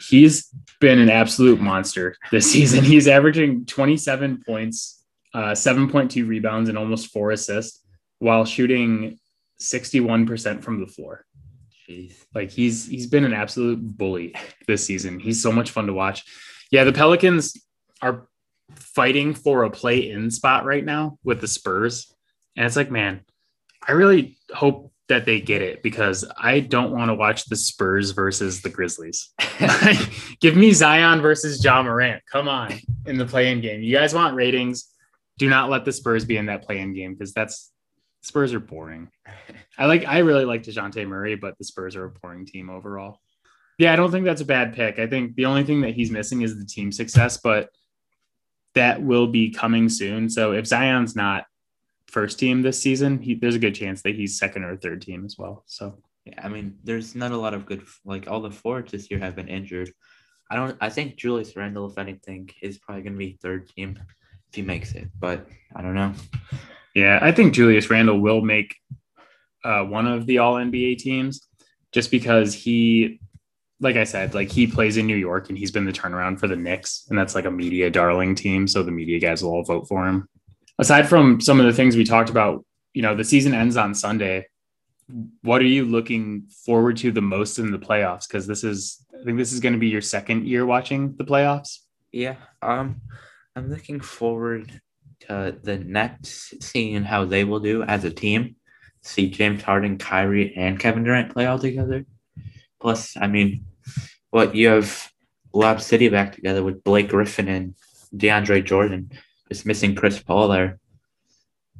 He's 0.00 0.48
been 0.80 0.98
an 0.98 1.10
absolute 1.10 1.60
monster 1.60 2.16
this 2.30 2.50
season. 2.50 2.84
He's 2.84 3.08
averaging 3.08 3.66
27 3.66 4.42
points, 4.46 5.04
uh, 5.34 5.52
7.2 5.52 6.26
rebounds, 6.26 6.68
and 6.68 6.78
almost 6.78 7.12
four 7.12 7.30
assists 7.30 7.84
while 8.18 8.44
shooting 8.44 9.18
61% 9.60 10.62
from 10.62 10.80
the 10.80 10.86
floor. 10.86 11.24
Jeez. 11.88 12.14
Like 12.34 12.50
he's 12.50 12.86
he's 12.86 13.06
been 13.06 13.24
an 13.24 13.34
absolute 13.34 13.80
bully 13.80 14.34
this 14.66 14.84
season. 14.84 15.18
He's 15.18 15.42
so 15.42 15.50
much 15.50 15.70
fun 15.70 15.86
to 15.86 15.92
watch. 15.92 16.24
Yeah, 16.70 16.84
the 16.84 16.92
Pelicans 16.92 17.60
are 18.00 18.28
fighting 18.76 19.34
for 19.34 19.64
a 19.64 19.70
play-in 19.70 20.30
spot 20.30 20.64
right 20.64 20.84
now 20.84 21.18
with 21.24 21.40
the 21.40 21.48
Spurs. 21.48 22.12
And 22.56 22.66
it's 22.66 22.76
like, 22.76 22.90
man, 22.90 23.22
I 23.86 23.92
really 23.92 24.38
hope 24.52 24.91
that 25.08 25.24
they 25.24 25.40
get 25.40 25.62
it 25.62 25.82
because 25.82 26.24
I 26.38 26.60
don't 26.60 26.92
want 26.92 27.10
to 27.10 27.14
watch 27.14 27.46
the 27.46 27.56
Spurs 27.56 28.12
versus 28.12 28.62
the 28.62 28.70
Grizzlies. 28.70 29.30
Give 30.40 30.56
me 30.56 30.72
Zion 30.72 31.20
versus 31.20 31.62
Ja 31.62 31.82
Morant. 31.82 32.22
Come 32.30 32.48
on 32.48 32.72
in 33.06 33.18
the 33.18 33.26
play-in 33.26 33.60
game. 33.60 33.82
You 33.82 33.96
guys 33.96 34.14
want 34.14 34.36
ratings? 34.36 34.88
Do 35.38 35.48
not 35.48 35.70
let 35.70 35.84
the 35.84 35.92
Spurs 35.92 36.24
be 36.24 36.36
in 36.36 36.46
that 36.46 36.62
play-in 36.64 36.94
game 36.94 37.14
because 37.14 37.32
that's 37.32 37.70
Spurs 38.22 38.54
are 38.54 38.60
boring. 38.60 39.08
I 39.76 39.86
like 39.86 40.06
I 40.06 40.18
really 40.18 40.44
like 40.44 40.62
DeJounte 40.62 41.06
Murray, 41.08 41.34
but 41.34 41.58
the 41.58 41.64
Spurs 41.64 41.96
are 41.96 42.04
a 42.04 42.10
boring 42.10 42.46
team 42.46 42.70
overall. 42.70 43.18
Yeah, 43.78 43.92
I 43.92 43.96
don't 43.96 44.12
think 44.12 44.24
that's 44.24 44.40
a 44.40 44.46
bad 44.46 44.74
pick. 44.74 44.98
I 44.98 45.08
think 45.08 45.34
the 45.34 45.46
only 45.46 45.64
thing 45.64 45.80
that 45.80 45.94
he's 45.94 46.10
missing 46.10 46.42
is 46.42 46.56
the 46.56 46.64
team 46.64 46.92
success, 46.92 47.38
but 47.38 47.70
that 48.74 49.02
will 49.02 49.26
be 49.26 49.50
coming 49.50 49.88
soon. 49.88 50.30
So 50.30 50.52
if 50.52 50.66
Zion's 50.66 51.16
not 51.16 51.44
first 52.12 52.38
team 52.38 52.62
this 52.62 52.80
season, 52.80 53.18
he, 53.18 53.34
there's 53.34 53.54
a 53.54 53.58
good 53.58 53.74
chance 53.74 54.02
that 54.02 54.14
he's 54.14 54.38
second 54.38 54.64
or 54.64 54.76
third 54.76 55.02
team 55.02 55.24
as 55.24 55.36
well. 55.38 55.64
So 55.66 55.98
Yeah, 56.24 56.40
I 56.42 56.48
mean, 56.48 56.78
there's 56.84 57.14
not 57.14 57.32
a 57.32 57.36
lot 57.36 57.54
of 57.54 57.66
good 57.66 57.82
like 58.04 58.28
all 58.28 58.40
the 58.40 58.50
forwards 58.50 58.92
this 58.92 59.10
year 59.10 59.18
have 59.18 59.34
been 59.34 59.48
injured. 59.48 59.90
I 60.50 60.56
don't. 60.56 60.76
I 60.80 60.90
think 60.90 61.16
Julius 61.16 61.56
Randle, 61.56 61.90
if 61.90 61.98
anything, 61.98 62.50
is 62.60 62.78
probably 62.78 63.02
going 63.02 63.14
to 63.14 63.18
be 63.18 63.38
third 63.42 63.68
team 63.70 63.98
if 64.50 64.54
he 64.54 64.62
makes 64.62 64.92
it. 64.92 65.08
But 65.18 65.48
I 65.74 65.80
don't 65.80 65.94
know. 65.94 66.12
yeah, 66.94 67.18
I 67.22 67.32
think 67.32 67.54
Julius 67.54 67.88
Randle 67.88 68.20
will 68.20 68.42
make 68.42 68.76
uh, 69.64 69.84
one 69.84 70.06
of 70.06 70.26
the 70.26 70.38
All 70.38 70.56
NBA 70.56 70.98
teams 70.98 71.48
just 71.92 72.10
because 72.10 72.52
he, 72.52 73.18
like 73.80 73.96
I 73.96 74.04
said, 74.04 74.34
like 74.34 74.50
he 74.50 74.66
plays 74.66 74.98
in 74.98 75.06
New 75.06 75.16
York 75.16 75.48
and 75.48 75.56
he's 75.56 75.70
been 75.70 75.86
the 75.86 75.92
turnaround 75.92 76.38
for 76.38 76.48
the 76.48 76.56
Knicks, 76.56 77.06
and 77.08 77.18
that's 77.18 77.34
like 77.34 77.46
a 77.46 77.50
media 77.50 77.88
darling 77.90 78.34
team, 78.34 78.68
so 78.68 78.82
the 78.82 78.92
media 78.92 79.18
guys 79.18 79.42
will 79.42 79.52
all 79.52 79.64
vote 79.64 79.88
for 79.88 80.06
him. 80.06 80.28
Aside 80.82 81.08
from 81.08 81.40
some 81.40 81.60
of 81.60 81.66
the 81.66 81.72
things 81.72 81.96
we 81.96 82.02
talked 82.02 82.28
about, 82.28 82.64
you 82.92 83.02
know, 83.02 83.14
the 83.14 83.22
season 83.22 83.54
ends 83.54 83.76
on 83.76 83.94
Sunday. 83.94 84.48
What 85.42 85.60
are 85.60 85.66
you 85.66 85.84
looking 85.84 86.48
forward 86.66 86.96
to 86.96 87.12
the 87.12 87.22
most 87.22 87.60
in 87.60 87.70
the 87.70 87.78
playoffs? 87.78 88.26
Because 88.26 88.48
this 88.48 88.64
is, 88.64 89.06
I 89.14 89.22
think 89.22 89.38
this 89.38 89.52
is 89.52 89.60
going 89.60 89.74
to 89.74 89.78
be 89.78 89.86
your 89.86 90.00
second 90.00 90.48
year 90.48 90.66
watching 90.66 91.14
the 91.14 91.22
playoffs. 91.22 91.78
Yeah. 92.10 92.34
Um, 92.62 93.00
I'm 93.54 93.70
looking 93.70 94.00
forward 94.00 94.80
to 95.20 95.56
the 95.62 95.78
Nets 95.78 96.52
seeing 96.58 97.04
how 97.04 97.26
they 97.26 97.44
will 97.44 97.60
do 97.60 97.84
as 97.84 98.02
a 98.04 98.10
team. 98.10 98.56
See 99.02 99.30
James 99.30 99.62
Harden, 99.62 99.98
Kyrie, 99.98 100.52
and 100.56 100.80
Kevin 100.80 101.04
Durant 101.04 101.32
play 101.32 101.46
all 101.46 101.60
together. 101.60 102.06
Plus, 102.80 103.16
I 103.16 103.28
mean, 103.28 103.66
what 104.30 104.56
you 104.56 104.66
have 104.66 105.12
Lob 105.54 105.80
City 105.80 106.08
back 106.08 106.34
together 106.34 106.64
with 106.64 106.82
Blake 106.82 107.10
Griffin 107.10 107.46
and 107.46 107.76
DeAndre 108.16 108.64
Jordan. 108.64 109.12
Just 109.52 109.66
missing 109.66 109.94
Chris 109.94 110.18
Paul 110.18 110.48
there. 110.48 110.78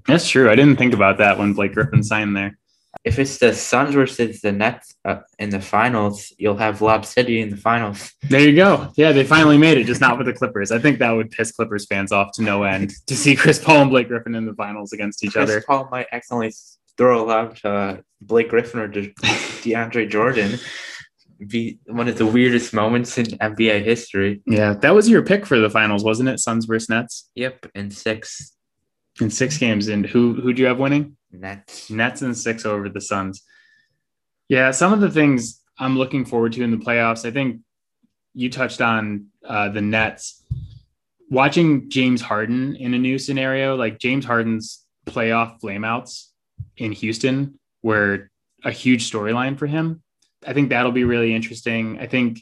That's 0.06 0.28
true. 0.28 0.50
I 0.50 0.54
didn't 0.54 0.76
think 0.76 0.92
about 0.92 1.16
that 1.18 1.38
when 1.38 1.54
Blake 1.54 1.72
Griffin 1.72 2.02
signed 2.02 2.36
there. 2.36 2.58
If 3.02 3.18
it's 3.18 3.38
the 3.38 3.54
Suns 3.54 3.94
versus 3.94 4.42
the 4.42 4.52
Nets 4.52 4.94
uh, 5.06 5.20
in 5.38 5.48
the 5.48 5.58
finals, 5.58 6.34
you'll 6.36 6.58
have 6.58 6.82
Lob 6.82 7.06
City 7.06 7.40
in 7.40 7.48
the 7.48 7.56
finals. 7.56 8.12
There 8.28 8.46
you 8.46 8.54
go. 8.54 8.92
Yeah, 8.94 9.12
they 9.12 9.24
finally 9.24 9.56
made 9.56 9.78
it, 9.78 9.84
just 9.84 10.02
not 10.02 10.18
with 10.18 10.26
the 10.26 10.34
Clippers. 10.34 10.70
I 10.70 10.80
think 10.80 10.98
that 10.98 11.12
would 11.12 11.30
piss 11.30 11.50
Clippers 11.50 11.86
fans 11.86 12.12
off 12.12 12.32
to 12.32 12.42
no 12.42 12.64
end 12.64 12.92
to 13.06 13.16
see 13.16 13.34
Chris 13.34 13.58
Paul 13.58 13.80
and 13.80 13.90
Blake 13.90 14.08
Griffin 14.08 14.34
in 14.34 14.44
the 14.44 14.52
finals 14.52 14.92
against 14.92 15.24
each 15.24 15.32
Chris 15.32 15.44
other. 15.44 15.52
Chris 15.54 15.64
Paul 15.64 15.88
might 15.90 16.08
accidentally 16.12 16.52
throw 16.98 17.24
a 17.24 17.24
lob 17.24 17.56
to 17.56 17.70
uh, 17.70 17.96
Blake 18.20 18.50
Griffin 18.50 18.80
or 18.80 18.88
De- 18.88 19.14
DeAndre 19.64 20.10
Jordan. 20.10 20.58
Be 21.48 21.78
one 21.86 22.08
of 22.08 22.18
the 22.18 22.26
weirdest 22.26 22.72
moments 22.72 23.18
in 23.18 23.26
NBA 23.26 23.84
history. 23.84 24.42
Yeah, 24.46 24.74
that 24.74 24.94
was 24.94 25.08
your 25.08 25.22
pick 25.22 25.46
for 25.46 25.58
the 25.58 25.70
finals, 25.70 26.04
wasn't 26.04 26.28
it? 26.28 26.38
Suns 26.38 26.66
versus 26.66 26.88
Nets 26.88 27.30
Yep, 27.34 27.66
and 27.74 27.92
six 27.92 28.52
in 29.20 29.30
six 29.30 29.58
games. 29.58 29.88
And 29.88 30.06
who 30.06 30.34
who 30.34 30.52
do 30.52 30.62
you 30.62 30.68
have 30.68 30.78
winning? 30.78 31.16
Nets. 31.30 31.90
Nets 31.90 32.22
and 32.22 32.36
six 32.36 32.64
over 32.64 32.88
the 32.88 33.00
Suns. 33.00 33.42
Yeah, 34.48 34.70
some 34.70 34.92
of 34.92 35.00
the 35.00 35.10
things 35.10 35.60
I'm 35.78 35.96
looking 35.96 36.24
forward 36.24 36.52
to 36.54 36.62
in 36.62 36.70
the 36.70 36.76
playoffs. 36.76 37.26
I 37.26 37.30
think 37.30 37.60
you 38.34 38.50
touched 38.50 38.80
on 38.80 39.26
uh, 39.46 39.68
the 39.70 39.80
Nets. 39.80 40.42
Watching 41.30 41.88
James 41.88 42.20
Harden 42.20 42.76
in 42.76 42.92
a 42.92 42.98
new 42.98 43.18
scenario, 43.18 43.74
like 43.74 43.98
James 43.98 44.24
Harden's 44.24 44.84
playoff 45.06 45.60
flameouts 45.60 46.26
in 46.76 46.92
Houston, 46.92 47.58
were 47.82 48.30
a 48.64 48.70
huge 48.70 49.10
storyline 49.10 49.58
for 49.58 49.66
him. 49.66 50.02
I 50.46 50.52
think 50.52 50.70
that'll 50.70 50.92
be 50.92 51.04
really 51.04 51.34
interesting. 51.34 51.98
I 52.00 52.06
think 52.06 52.40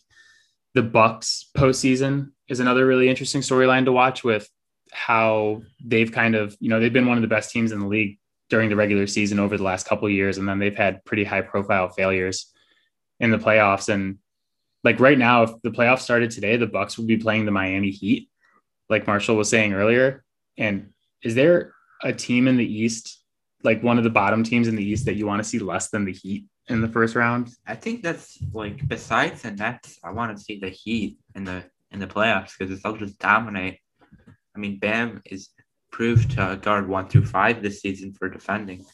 the 0.74 0.82
Bucks 0.82 1.50
postseason 1.56 2.30
is 2.48 2.60
another 2.60 2.86
really 2.86 3.08
interesting 3.08 3.40
storyline 3.40 3.84
to 3.84 3.92
watch 3.92 4.24
with 4.24 4.48
how 4.92 5.62
they've 5.84 6.10
kind 6.10 6.34
of, 6.34 6.56
you 6.60 6.68
know, 6.68 6.80
they've 6.80 6.92
been 6.92 7.06
one 7.06 7.16
of 7.16 7.22
the 7.22 7.28
best 7.28 7.50
teams 7.50 7.72
in 7.72 7.80
the 7.80 7.86
league 7.86 8.18
during 8.48 8.68
the 8.68 8.76
regular 8.76 9.06
season 9.06 9.38
over 9.38 9.56
the 9.56 9.62
last 9.62 9.86
couple 9.86 10.08
years, 10.08 10.38
and 10.38 10.48
then 10.48 10.58
they've 10.58 10.76
had 10.76 11.04
pretty 11.04 11.24
high 11.24 11.42
profile 11.42 11.88
failures 11.88 12.52
in 13.20 13.30
the 13.30 13.38
playoffs. 13.38 13.88
And 13.88 14.18
like 14.82 14.98
right 14.98 15.18
now, 15.18 15.44
if 15.44 15.50
the 15.62 15.70
playoffs 15.70 16.00
started 16.00 16.30
today, 16.30 16.56
the 16.56 16.66
Bucks 16.66 16.98
would 16.98 17.06
be 17.06 17.16
playing 17.16 17.44
the 17.44 17.52
Miami 17.52 17.90
Heat, 17.90 18.28
like 18.88 19.06
Marshall 19.06 19.36
was 19.36 19.48
saying 19.48 19.72
earlier. 19.72 20.24
And 20.58 20.90
is 21.22 21.34
there 21.34 21.74
a 22.02 22.12
team 22.12 22.48
in 22.48 22.56
the 22.56 22.66
East, 22.66 23.22
like 23.62 23.82
one 23.82 23.98
of 23.98 24.04
the 24.04 24.10
bottom 24.10 24.42
teams 24.42 24.66
in 24.66 24.74
the 24.74 24.84
East, 24.84 25.04
that 25.04 25.14
you 25.14 25.26
want 25.26 25.42
to 25.42 25.48
see 25.48 25.58
less 25.58 25.90
than 25.90 26.04
the 26.04 26.12
Heat 26.12 26.46
in 26.70 26.80
the 26.80 26.88
first 26.88 27.14
round? 27.14 27.50
I 27.66 27.74
think 27.74 28.02
that's 28.02 28.38
like 28.52 28.86
besides 28.88 29.42
the 29.42 29.50
Nets, 29.50 29.98
I 30.02 30.10
want 30.12 30.36
to 30.36 30.42
see 30.42 30.58
the 30.58 30.70
Heat 30.70 31.18
in 31.34 31.44
the 31.44 31.64
in 31.90 31.98
the 31.98 32.06
playoffs 32.06 32.52
because 32.58 32.80
they'll 32.82 32.96
just 32.96 33.18
dominate. 33.18 33.78
I 34.54 34.58
mean, 34.58 34.78
Bam 34.78 35.22
is 35.26 35.50
proved 35.90 36.32
to 36.32 36.58
guard 36.62 36.88
one 36.88 37.08
through 37.08 37.26
five 37.26 37.62
this 37.62 37.80
season 37.80 38.12
for 38.12 38.28
defending. 38.28 38.84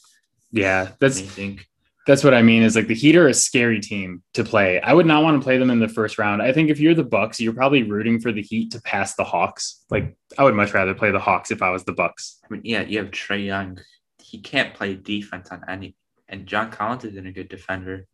Yeah, 0.50 0.92
that's 1.00 1.20
Amazing. 1.20 1.60
that's 2.06 2.24
what 2.24 2.32
I 2.34 2.42
mean. 2.42 2.62
Is 2.62 2.76
like 2.76 2.86
the 2.86 2.94
Heat 2.94 3.16
are 3.16 3.28
a 3.28 3.34
scary 3.34 3.80
team 3.80 4.22
to 4.34 4.44
play. 4.44 4.80
I 4.80 4.94
would 4.94 5.06
not 5.06 5.22
want 5.22 5.40
to 5.40 5.44
play 5.44 5.58
them 5.58 5.70
in 5.70 5.78
the 5.78 5.88
first 5.88 6.18
round. 6.18 6.40
I 6.40 6.52
think 6.52 6.70
if 6.70 6.80
you're 6.80 6.94
the 6.94 7.04
Bucks, 7.04 7.40
you're 7.40 7.52
probably 7.52 7.82
rooting 7.82 8.20
for 8.20 8.32
the 8.32 8.42
Heat 8.42 8.70
to 8.72 8.80
pass 8.82 9.14
the 9.14 9.24
Hawks. 9.24 9.84
Like 9.90 10.16
I 10.38 10.44
would 10.44 10.54
much 10.54 10.72
rather 10.72 10.94
play 10.94 11.10
the 11.10 11.18
Hawks 11.18 11.50
if 11.50 11.62
I 11.62 11.70
was 11.70 11.84
the 11.84 11.92
Bucks. 11.92 12.38
I 12.44 12.52
mean, 12.52 12.62
yeah, 12.64 12.82
you 12.82 12.98
have 12.98 13.10
Trae 13.10 13.44
Young. 13.44 13.78
He 14.22 14.38
can't 14.38 14.74
play 14.74 14.94
defense 14.94 15.50
on 15.50 15.62
any, 15.68 15.94
and 16.28 16.46
John 16.46 16.70
Collins 16.70 17.04
isn't 17.04 17.26
a 17.26 17.32
good 17.32 17.48
defender. 17.48 18.06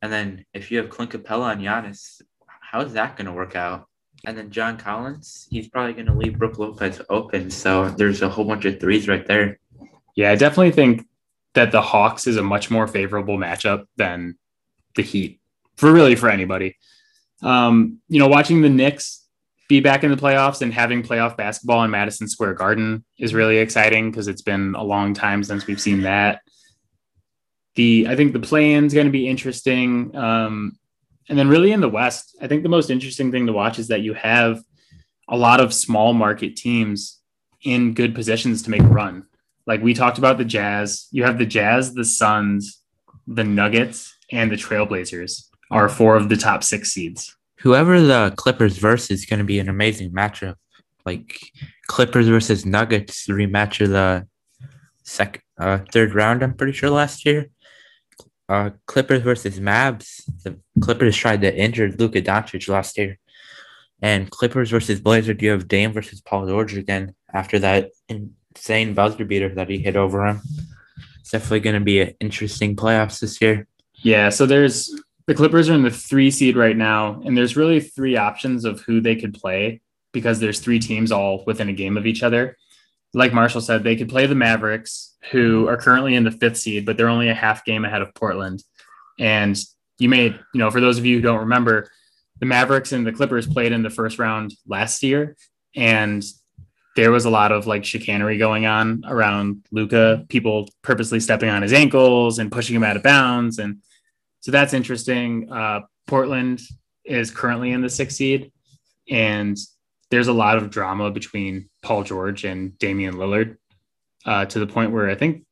And 0.00 0.12
then 0.12 0.44
if 0.52 0.70
you 0.70 0.78
have 0.78 0.90
Clint 0.90 1.12
Capela 1.12 1.52
and 1.52 1.62
Giannis, 1.62 2.20
how 2.46 2.80
is 2.80 2.92
that 2.94 3.16
going 3.16 3.26
to 3.26 3.32
work 3.32 3.54
out? 3.54 3.86
And 4.24 4.36
then 4.36 4.50
John 4.50 4.76
Collins, 4.76 5.46
he's 5.50 5.68
probably 5.68 5.94
going 5.94 6.06
to 6.06 6.14
leave 6.14 6.38
Brook 6.38 6.58
Lopez 6.58 7.00
open. 7.08 7.50
So 7.50 7.90
there's 7.90 8.22
a 8.22 8.28
whole 8.28 8.44
bunch 8.44 8.64
of 8.64 8.80
threes 8.80 9.08
right 9.08 9.26
there. 9.26 9.58
Yeah, 10.14 10.30
I 10.30 10.36
definitely 10.36 10.72
think 10.72 11.06
that 11.54 11.72
the 11.72 11.82
Hawks 11.82 12.26
is 12.26 12.36
a 12.36 12.42
much 12.42 12.70
more 12.70 12.86
favorable 12.86 13.36
matchup 13.36 13.86
than 13.96 14.36
the 14.94 15.02
Heat 15.02 15.40
for 15.76 15.92
really 15.92 16.14
for 16.14 16.28
anybody. 16.28 16.76
Um, 17.42 18.00
you 18.08 18.18
know, 18.18 18.28
watching 18.28 18.62
the 18.62 18.70
Knicks 18.70 19.26
be 19.68 19.80
back 19.80 20.04
in 20.04 20.10
the 20.10 20.16
playoffs 20.16 20.62
and 20.62 20.72
having 20.72 21.02
playoff 21.02 21.36
basketball 21.36 21.82
in 21.82 21.90
Madison 21.90 22.28
Square 22.28 22.54
Garden 22.54 23.04
is 23.18 23.34
really 23.34 23.58
exciting 23.58 24.10
because 24.10 24.28
it's 24.28 24.42
been 24.42 24.74
a 24.76 24.82
long 24.82 25.14
time 25.14 25.42
since 25.42 25.66
we've 25.66 25.80
seen 25.80 26.02
that. 26.02 26.42
The 27.74 28.06
I 28.08 28.16
think 28.16 28.32
the 28.32 28.40
play-in 28.40 28.84
is 28.84 28.94
going 28.94 29.06
to 29.06 29.12
be 29.12 29.28
interesting. 29.28 30.14
Um, 30.14 30.78
and 31.28 31.38
then 31.38 31.48
really 31.48 31.72
in 31.72 31.80
the 31.80 31.88
West, 31.88 32.36
I 32.40 32.46
think 32.46 32.62
the 32.62 32.68
most 32.68 32.90
interesting 32.90 33.30
thing 33.30 33.46
to 33.46 33.52
watch 33.52 33.78
is 33.78 33.88
that 33.88 34.02
you 34.02 34.14
have 34.14 34.62
a 35.28 35.36
lot 35.36 35.60
of 35.60 35.72
small 35.72 36.12
market 36.12 36.56
teams 36.56 37.20
in 37.62 37.94
good 37.94 38.14
positions 38.14 38.62
to 38.62 38.70
make 38.70 38.82
a 38.82 38.86
run. 38.86 39.24
Like 39.66 39.82
we 39.82 39.94
talked 39.94 40.18
about 40.18 40.38
the 40.38 40.44
Jazz, 40.44 41.06
you 41.12 41.24
have 41.24 41.38
the 41.38 41.46
Jazz, 41.46 41.94
the 41.94 42.04
Suns, 42.04 42.82
the 43.26 43.44
Nuggets, 43.44 44.14
and 44.32 44.50
the 44.50 44.56
Trailblazers 44.56 45.48
are 45.70 45.88
four 45.88 46.16
of 46.16 46.28
the 46.28 46.36
top 46.36 46.64
six 46.64 46.92
seeds. 46.92 47.34
Whoever 47.60 48.00
the 48.00 48.34
Clippers 48.36 48.76
versus 48.78 49.20
is 49.20 49.26
going 49.26 49.38
to 49.38 49.44
be 49.44 49.60
an 49.60 49.68
amazing 49.68 50.10
matchup. 50.10 50.56
Like 51.06 51.38
Clippers 51.86 52.28
versus 52.28 52.66
Nuggets, 52.66 53.26
rematch 53.28 53.80
of 53.80 53.90
the 53.90 54.26
second, 55.04 55.42
uh, 55.58 55.78
third 55.92 56.14
round. 56.14 56.42
I'm 56.42 56.54
pretty 56.54 56.72
sure 56.72 56.90
last 56.90 57.24
year. 57.24 57.48
Uh, 58.48 58.70
Clippers 58.86 59.22
versus 59.22 59.60
Mavs. 59.60 60.22
The 60.44 60.58
Clippers 60.80 61.16
tried 61.16 61.40
to 61.42 61.56
injure 61.56 61.90
Luka 61.90 62.20
Doncic 62.20 62.68
last 62.68 62.98
year, 62.98 63.18
and 64.00 64.30
Clippers 64.30 64.70
versus 64.70 65.00
Blazers. 65.00 65.40
You 65.40 65.50
have 65.50 65.68
Dame 65.68 65.92
versus 65.92 66.20
Paul 66.20 66.46
George 66.46 66.76
again 66.76 67.14
after 67.32 67.58
that 67.60 67.90
insane 68.08 68.94
buzzer 68.94 69.24
beater 69.24 69.54
that 69.54 69.70
he 69.70 69.78
hit 69.78 69.96
over 69.96 70.26
him. 70.26 70.40
It's 71.20 71.30
definitely 71.30 71.60
going 71.60 71.78
to 71.78 71.84
be 71.84 72.00
an 72.00 72.14
interesting 72.20 72.76
playoffs 72.76 73.20
this 73.20 73.40
year. 73.40 73.66
Yeah, 73.94 74.28
so 74.28 74.44
there's 74.44 74.92
the 75.26 75.34
Clippers 75.34 75.70
are 75.70 75.74
in 75.74 75.82
the 75.82 75.90
three 75.90 76.30
seed 76.30 76.56
right 76.56 76.76
now, 76.76 77.22
and 77.24 77.36
there's 77.36 77.56
really 77.56 77.80
three 77.80 78.16
options 78.16 78.64
of 78.64 78.80
who 78.80 79.00
they 79.00 79.16
could 79.16 79.34
play 79.34 79.80
because 80.12 80.40
there's 80.40 80.60
three 80.60 80.78
teams 80.78 81.12
all 81.12 81.44
within 81.46 81.68
a 81.68 81.72
game 81.72 81.96
of 81.96 82.06
each 82.06 82.22
other. 82.22 82.56
Like 83.14 83.32
Marshall 83.32 83.60
said, 83.60 83.84
they 83.84 83.96
could 83.96 84.08
play 84.08 84.26
the 84.26 84.34
Mavericks, 84.34 85.16
who 85.30 85.68
are 85.68 85.76
currently 85.76 86.14
in 86.14 86.24
the 86.24 86.30
fifth 86.30 86.56
seed, 86.56 86.86
but 86.86 86.96
they're 86.96 87.08
only 87.08 87.28
a 87.28 87.34
half 87.34 87.64
game 87.64 87.84
ahead 87.84 88.02
of 88.02 88.14
Portland. 88.14 88.62
And 89.18 89.56
you 89.98 90.08
may, 90.08 90.24
you 90.24 90.40
know, 90.54 90.70
for 90.70 90.80
those 90.80 90.98
of 90.98 91.04
you 91.04 91.16
who 91.16 91.22
don't 91.22 91.40
remember, 91.40 91.90
the 92.40 92.46
Mavericks 92.46 92.92
and 92.92 93.06
the 93.06 93.12
Clippers 93.12 93.46
played 93.46 93.72
in 93.72 93.82
the 93.82 93.90
first 93.90 94.18
round 94.18 94.54
last 94.66 95.02
year, 95.02 95.36
and 95.76 96.24
there 96.96 97.10
was 97.10 97.24
a 97.24 97.30
lot 97.30 97.52
of 97.52 97.66
like 97.66 97.84
chicanery 97.84 98.36
going 98.36 98.66
on 98.66 99.04
around 99.06 99.64
Luka, 99.70 100.26
people 100.28 100.68
purposely 100.82 101.20
stepping 101.20 101.48
on 101.48 101.62
his 101.62 101.72
ankles 101.72 102.38
and 102.38 102.52
pushing 102.52 102.76
him 102.76 102.84
out 102.84 102.96
of 102.96 103.02
bounds. 103.02 103.58
And 103.58 103.78
so 104.40 104.50
that's 104.50 104.74
interesting. 104.74 105.50
Uh, 105.50 105.80
Portland 106.06 106.60
is 107.04 107.30
currently 107.30 107.70
in 107.70 107.80
the 107.80 107.88
sixth 107.88 108.16
seed, 108.16 108.52
and 109.08 109.56
there's 110.12 110.28
a 110.28 110.32
lot 110.32 110.58
of 110.58 110.68
drama 110.68 111.10
between 111.10 111.70
Paul 111.80 112.04
George 112.04 112.44
and 112.44 112.78
Damian 112.78 113.14
Lillard 113.14 113.56
uh, 114.26 114.44
to 114.44 114.58
the 114.58 114.66
point 114.66 114.92
where 114.92 115.08
I 115.08 115.14
think 115.14 115.44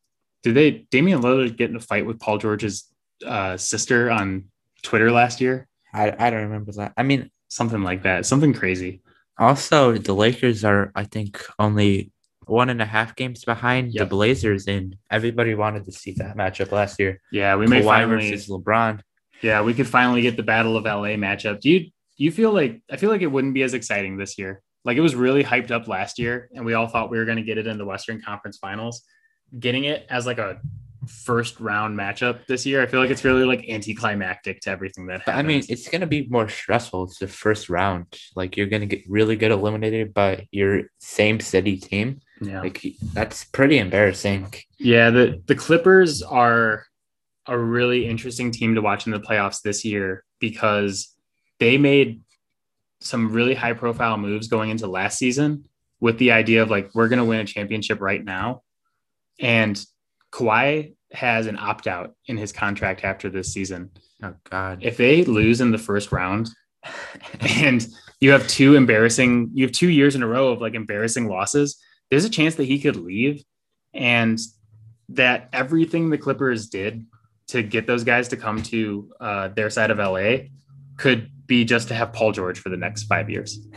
did 0.43 0.55
they 0.55 0.71
Damian 0.91 1.23
Lillard 1.23 1.57
get 1.57 1.71
in 1.71 1.77
a 1.77 1.81
fight 1.81 2.05
with 2.05 2.21
Paul 2.21 2.37
George's 2.37 2.87
uh, 3.27 3.57
sister 3.57 4.11
on 4.11 4.45
Twitter 4.83 5.11
last 5.11 5.41
year? 5.41 5.67
I, 5.95 6.15
I 6.19 6.29
don't 6.31 6.43
remember 6.43 6.73
that. 6.73 6.93
I 6.99 7.03
mean, 7.03 7.31
something 7.49 7.83
like 7.83 8.03
that, 8.03 8.27
something 8.27 8.53
crazy. 8.53 9.01
Also, 9.39 9.97
the 9.97 10.13
Lakers 10.13 10.63
are, 10.63 10.93
I 10.95 11.05
think, 11.05 11.43
only 11.59 12.13
one 12.45 12.69
and 12.69 12.83
a 12.83 12.87
half 12.87 13.17
games 13.17 13.45
behind 13.47 13.95
Yep. 13.95 14.01
the 14.01 14.07
Blazers, 14.11 14.67
and 14.69 14.95
everybody 15.11 15.55
wanted 15.55 15.87
to 15.87 15.93
see 15.93 16.13
that 16.19 16.37
matchup 16.37 16.71
last 16.71 16.99
year. 17.01 17.19
Yeah, 17.33 17.57
we 17.57 17.67
may 17.67 17.81
Kawhi 17.81 17.85
finally. 17.87 18.31
versus 18.31 18.49
LeBron. 18.49 19.01
Yeah, 19.41 19.63
we 19.63 19.73
could 19.73 19.89
finally 19.89 20.21
get 20.21 20.37
the 20.37 20.43
Battle 20.43 20.77
of 20.77 20.85
LA 20.85 21.17
matchup. 21.17 21.61
Do 21.61 21.71
you 21.71 21.91
you 22.25 22.31
feel 22.33 22.53
like 22.53 22.83
I 22.91 22.97
feel 22.97 23.11
like 23.11 23.23
it 23.23 23.27
wouldn't 23.29 23.55
be 23.55 23.63
as 23.63 23.75
exciting 23.75 24.17
this 24.17 24.39
year? 24.39 24.63
Like 24.85 24.97
it 24.97 25.01
was 25.01 25.15
really 25.15 25.45
hyped 25.45 25.71
up 25.71 25.89
last 25.89 26.19
year, 26.19 26.49
and 26.55 26.65
we 26.65 26.75
all 26.75 26.87
thought 26.87 27.11
we 27.11 27.19
were 27.19 27.25
going 27.25 27.37
to 27.39 27.43
get 27.45 27.59
it 27.59 27.67
in 27.67 27.79
the 27.79 27.85
Western 27.85 28.21
Conference 28.23 28.59
Finals. 28.59 29.03
Getting 29.59 29.85
it 29.85 30.07
as 30.09 30.27
like 30.27 30.39
a 30.39 30.61
first 31.07 31.59
round 31.61 31.99
matchup 31.99 32.47
this 32.47 32.65
year, 32.67 32.83
I 32.83 32.87
feel 32.87 33.01
like 33.01 33.11
it's 33.11 33.25
really 33.25 33.45
like 33.45 33.69
anticlimactic 33.69 34.61
to 34.61 34.71
everything 34.71 35.07
that 35.07 35.23
I 35.27 35.43
mean, 35.43 35.63
it's 35.69 35.89
gonna 35.89 36.07
be 36.07 36.27
more 36.29 36.49
stressful. 36.49 37.05
It's 37.05 37.19
the 37.19 37.27
first 37.29 37.69
round. 37.69 38.07
Like 38.37 38.57
you're 38.57 38.69
gonna 38.69 38.87
get 38.87 39.03
really 39.09 39.37
get 39.37 39.51
eliminated 39.51 40.15
by 40.15 40.47
your 40.51 40.83
same 40.99 41.41
city 41.41 41.79
team. 41.79 42.21
yeah, 42.41 42.61
Like 42.61 42.85
that's 43.13 43.45
pretty 43.45 43.79
embarrassing. 43.79 44.53
yeah. 44.79 45.11
The 45.11 45.43
the 45.47 45.55
Clippers 45.55 46.23
are 46.23 46.85
a 47.47 47.59
really 47.59 48.07
interesting 48.07 48.51
team 48.51 48.75
to 48.77 48.83
watch 48.83 49.07
in 49.07 49.13
the 49.13 49.21
playoffs 49.21 49.63
this 49.63 49.85
year 49.85 50.25
because 50.39 51.15
they 51.61 51.79
made 51.79 52.23
some 53.01 53.33
really 53.33 53.55
high 53.55 53.73
profile 53.73 54.19
moves 54.19 54.49
going 54.49 54.71
into 54.71 54.87
last 54.87 55.19
season 55.19 55.65
with 56.01 56.19
the 56.19 56.33
idea 56.33 56.63
of 56.63 56.71
like 56.71 56.91
we're 56.95 57.09
going 57.09 57.19
to 57.19 57.25
win 57.25 57.41
a 57.41 57.45
championship 57.45 58.01
right 58.01 58.25
now 58.25 58.63
and 59.39 59.85
Kawhi 60.33 60.95
has 61.13 61.47
an 61.47 61.59
opt 61.59 61.87
out 61.87 62.15
in 62.27 62.37
his 62.37 62.53
contract 62.53 63.05
after 63.05 63.29
this 63.31 63.53
season. 63.53 63.91
Oh 64.23 64.35
God. 64.49 64.81
If 64.83 64.97
they 64.97 65.25
lose 65.25 65.61
in 65.61 65.71
the 65.71 65.79
first 65.79 66.13
round 66.13 66.51
and 67.59 67.87
you 68.21 68.31
have 68.33 68.47
two 68.49 68.77
embarrassing 68.77 69.51
you 69.55 69.65
have 69.65 69.73
two 69.73 69.89
years 69.89 70.15
in 70.15 70.23
a 70.23 70.27
row 70.27 70.49
of 70.49 70.61
like 70.61 70.75
embarrassing 70.75 71.29
losses, 71.29 71.79
there's 72.11 72.25
a 72.25 72.31
chance 72.31 72.55
that 72.57 72.65
he 72.65 72.79
could 72.79 72.97
leave 72.97 73.43
and 73.95 74.39
that 75.09 75.49
everything 75.53 76.11
the 76.11 76.19
Clippers 76.19 76.69
did 76.69 77.07
to 77.49 77.63
get 77.63 77.87
those 77.87 78.05
guys 78.05 78.29
to 78.29 78.37
come 78.37 78.63
to 78.63 79.11
uh, 79.21 79.49
their 79.49 79.71
side 79.71 79.91
of 79.91 79.99
LA 79.99 80.47
could 80.97 81.31
be 81.51 81.67
just 81.67 81.89
to 81.89 81.95
have 81.95 82.15
Paul 82.15 82.33
George 82.33 82.59
for 82.59 82.71
the 82.71 82.77
next 82.79 83.03
five 83.05 83.29
years. 83.29 83.59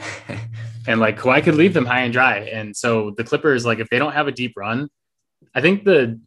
And 0.86 1.00
like 1.00 1.18
Kawhi 1.18 1.42
could 1.42 1.56
leave 1.56 1.74
them 1.74 1.86
high 1.86 2.02
and 2.02 2.12
dry. 2.12 2.40
And 2.40 2.76
so 2.76 3.12
the 3.16 3.24
Clippers, 3.24 3.66
like 3.66 3.80
if 3.80 3.88
they 3.90 4.00
don't 4.00 4.12
have 4.12 4.28
a 4.28 4.34
deep 4.34 4.52
run, 4.58 4.90
I 5.56 5.62
think 5.62 5.86
the 5.86 6.20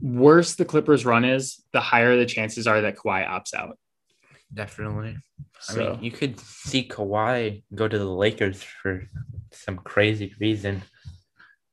worse 0.00 0.54
the 0.54 0.64
Clippers 0.64 1.04
run 1.04 1.24
is, 1.24 1.60
the 1.72 1.80
higher 1.80 2.16
the 2.16 2.24
chances 2.24 2.68
are 2.68 2.80
that 2.82 2.94
Kawhi 2.96 3.26
opts 3.26 3.52
out. 3.54 3.76
Definitely. 4.54 5.16
I 5.68 5.72
So 5.72 5.90
mean, 5.94 6.04
you 6.04 6.12
could 6.12 6.38
see 6.38 6.86
Kawhi 6.86 7.64
go 7.74 7.88
to 7.88 7.98
the 7.98 8.08
Lakers 8.08 8.62
for 8.62 9.02
some 9.50 9.78
crazy 9.78 10.32
reason. 10.38 10.82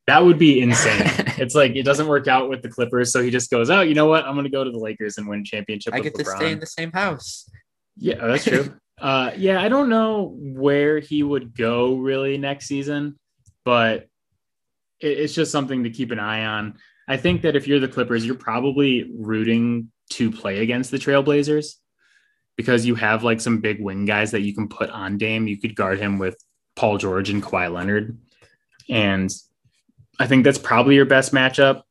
that 0.07 0.25
would 0.25 0.39
be 0.39 0.59
insane. 0.61 1.01
it's 1.37 1.53
like 1.53 1.75
it 1.75 1.83
doesn't 1.83 2.07
work 2.07 2.27
out 2.27 2.49
with 2.49 2.63
the 2.63 2.69
Clippers, 2.69 3.11
so 3.11 3.21
he 3.21 3.29
just 3.29 3.51
goes, 3.51 3.69
"Oh, 3.69 3.81
you 3.81 3.93
know 3.93 4.07
what? 4.07 4.25
I'm 4.25 4.33
going 4.33 4.45
to 4.45 4.57
go 4.59 4.63
to 4.63 4.71
the 4.71 4.79
Lakers 4.79 5.19
and 5.19 5.27
win 5.27 5.45
championship." 5.45 5.93
I 5.93 5.99
get 5.99 6.15
to 6.15 6.25
stay 6.25 6.51
in 6.51 6.59
the 6.59 6.65
same 6.65 6.91
house. 6.91 7.47
Yeah, 7.97 8.25
that's 8.25 8.45
true. 8.45 8.73
Uh, 8.99 9.31
yeah, 9.37 9.61
I 9.61 9.69
don't 9.69 9.89
know 9.89 10.35
where 10.37 10.99
he 10.99 11.23
would 11.23 11.55
go 11.55 11.95
really 11.95 12.37
next 12.37 12.67
season, 12.67 13.17
but 13.63 14.07
it, 14.99 15.19
it's 15.19 15.33
just 15.33 15.51
something 15.51 15.83
to 15.83 15.89
keep 15.89 16.11
an 16.11 16.19
eye 16.19 16.45
on. 16.45 16.77
I 17.07 17.17
think 17.17 17.41
that 17.43 17.55
if 17.55 17.67
you're 17.67 17.79
the 17.79 17.87
Clippers, 17.87 18.25
you're 18.25 18.35
probably 18.35 19.11
rooting 19.17 19.91
to 20.11 20.31
play 20.31 20.59
against 20.59 20.91
the 20.91 20.97
Trailblazers 20.97 21.75
because 22.57 22.85
you 22.85 22.95
have 22.95 23.23
like 23.23 23.39
some 23.39 23.61
big 23.61 23.81
wing 23.81 24.05
guys 24.05 24.31
that 24.31 24.41
you 24.41 24.53
can 24.53 24.67
put 24.67 24.89
on 24.89 25.17
Dame. 25.17 25.47
You 25.47 25.57
could 25.57 25.75
guard 25.75 25.99
him 25.99 26.19
with 26.19 26.37
Paul 26.75 26.97
George 26.97 27.29
and 27.29 27.41
Kawhi 27.41 27.71
Leonard. 27.73 28.17
And 28.89 29.31
I 30.19 30.27
think 30.27 30.43
that's 30.43 30.57
probably 30.57 30.95
your 30.95 31.05
best 31.05 31.33
matchup. 31.33 31.83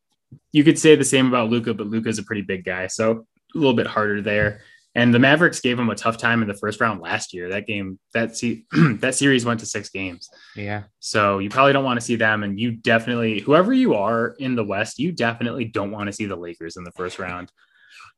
You 0.52 0.62
could 0.64 0.78
say 0.78 0.94
the 0.94 1.04
same 1.04 1.26
about 1.26 1.48
Luka, 1.48 1.72
but 1.72 1.86
Luka's 1.86 2.18
a 2.18 2.22
pretty 2.22 2.42
big 2.42 2.64
guy. 2.64 2.86
So 2.86 3.26
a 3.54 3.59
little 3.59 3.74
bit 3.74 3.86
harder 3.86 4.20
there. 4.20 4.61
And 4.99 5.14
the 5.14 5.20
Mavericks 5.20 5.61
gave 5.61 5.76
them 5.76 5.90
a 5.90 5.94
tough 5.94 6.18
time 6.18 6.42
in 6.42 6.49
the 6.49 6.55
first 6.55 6.80
round 6.80 7.01
last 7.01 7.32
year. 7.32 7.51
That 7.51 7.68
game, 7.68 8.01
that 8.14 8.36
se- 8.36 8.64
that 8.72 9.14
series 9.14 9.44
went 9.44 9.61
to 9.61 9.66
six 9.66 9.90
games. 9.90 10.28
Yeah. 10.57 10.82
So 10.99 11.38
you 11.38 11.49
probably 11.51 11.72
don't 11.72 11.84
want 11.84 12.01
to 12.01 12.05
see 12.05 12.16
them. 12.16 12.42
And 12.42 12.59
you 12.59 12.72
definitely, 12.72 13.38
whoever 13.38 13.72
you 13.72 13.94
are 13.94 14.34
in 14.40 14.57
the 14.57 14.64
West, 14.64 14.99
you 14.99 15.12
definitely 15.12 15.66
don't 15.66 15.92
want 15.92 16.09
to 16.09 16.12
see 16.12 16.26
the 16.26 16.34
Lakers 16.34 16.76
in 16.76 16.82
the 16.82 16.90
first 16.90 17.20
round. 17.20 17.53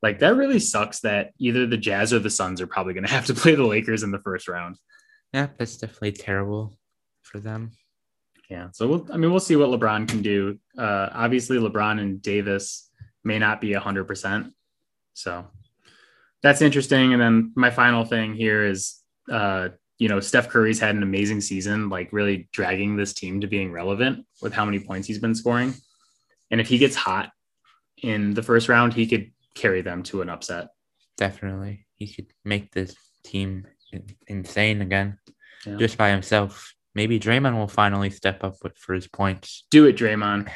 Like 0.03 0.21
that 0.21 0.37
really 0.37 0.59
sucks 0.59 1.01
that 1.01 1.33
either 1.39 1.67
the 1.67 1.77
Jazz 1.77 2.15
or 2.15 2.19
the 2.19 2.31
Suns 2.31 2.63
are 2.63 2.67
probably 2.67 2.95
going 2.95 3.05
to 3.07 3.13
have 3.13 3.27
to 3.27 3.35
play 3.35 3.55
the 3.55 3.67
Lakers 3.67 4.03
in 4.03 4.11
the 4.11 4.21
first 4.21 4.49
round. 4.49 4.79
Yeah, 5.35 5.49
that's 5.59 5.77
definitely 5.77 6.13
terrible 6.13 6.79
for 7.21 7.41
them. 7.41 7.73
Yeah. 8.49 8.69
So 8.73 8.89
we'll, 8.89 9.07
I 9.13 9.19
mean, 9.19 9.31
we'll 9.31 9.41
see 9.41 9.57
what 9.57 9.69
LeBron 9.69 10.09
can 10.09 10.23
do. 10.23 10.59
Uh, 10.79 11.11
obviously, 11.13 11.59
LeBron 11.59 12.01
and 12.01 12.23
Davis 12.23 12.89
may 13.23 13.39
not 13.39 13.61
be 13.61 13.75
100%. 13.75 14.51
So 15.13 15.45
that's 16.43 16.63
interesting. 16.63 17.13
And 17.13 17.21
then 17.21 17.53
my 17.55 17.71
final 17.71 18.05
thing 18.05 18.35
here 18.35 18.65
is, 18.65 18.97
uh, 19.31 19.71
you 19.99 20.09
know, 20.09 20.21
Steph 20.21 20.49
Curry's 20.49 20.81
had 20.81 20.95
an 20.95 21.03
amazing 21.03 21.41
season, 21.43 21.89
like 21.91 22.13
really 22.13 22.49
dragging 22.53 22.97
this 22.97 23.13
team 23.13 23.41
to 23.43 23.47
being 23.47 23.71
relevant 23.71 24.25
with 24.41 24.53
how 24.55 24.65
many 24.65 24.79
points 24.79 25.07
he's 25.07 25.19
been 25.19 25.35
scoring. 25.35 25.75
And 26.51 26.61
if 26.61 26.69
he 26.69 26.79
gets 26.79 26.97
hot 26.97 27.31
in 28.03 28.33
the 28.35 28.43
first 28.43 28.69
round, 28.69 28.95
he 28.95 29.07
could 29.07 29.31
carry 29.55 29.83
them 29.83 30.03
to 30.05 30.23
an 30.23 30.31
upset. 30.31 30.69
Definitely. 31.19 31.87
He 31.97 32.07
could 32.07 32.29
make 32.45 32.73
this 32.73 32.95
team 33.25 33.67
insane 34.27 34.81
again 34.81 35.19
Yeah. 35.67 35.77
just 35.77 35.99
by 35.99 36.11
himself. 36.11 36.75
Maybe 36.95 37.21
Draymond 37.21 37.57
will 37.57 37.69
finally 37.69 38.09
step 38.11 38.43
up 38.43 38.57
with, 38.63 38.77
for 38.79 38.95
his 38.95 39.07
points. 39.07 39.67
Do 39.71 39.85
it, 39.87 39.97
Draymond. 39.97 40.49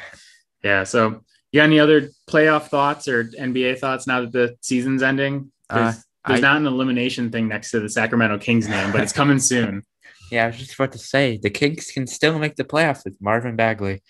Yeah. 0.63 0.83
So 0.83 1.21
you 1.51 1.59
got 1.59 1.65
any 1.65 1.79
other 1.79 2.09
playoff 2.27 2.67
thoughts 2.69 3.07
or 3.07 3.25
NBA 3.25 3.77
thoughts 3.77 4.07
now 4.07 4.21
that 4.21 4.31
the 4.31 4.57
season's 4.61 5.03
ending? 5.03 5.51
There's, 5.69 5.95
Uh, 5.95 5.99
there's 6.27 6.39
I- 6.39 6.41
not 6.53 6.57
an 6.57 6.67
elimination 6.67 7.31
thing 7.31 7.47
next 7.47 7.71
to 7.71 7.79
the 7.79 7.89
Sacramento 7.89 8.37
Kings 8.39 8.67
name, 8.67 8.91
but 8.91 9.01
it's 9.01 9.13
coming 9.13 9.39
soon. 9.39 9.83
Yeah, 10.31 10.45
I 10.45 10.47
was 10.47 10.57
just 10.57 10.73
about 10.73 10.91
to 10.93 10.97
say 10.97 11.37
the 11.37 11.51
Kings 11.51 11.91
can 11.91 12.07
still 12.07 12.39
make 12.39 12.55
the 12.55 12.63
playoffs 12.63 13.05
with 13.05 13.15
Marvin 13.21 13.55
Bagley. 13.55 14.01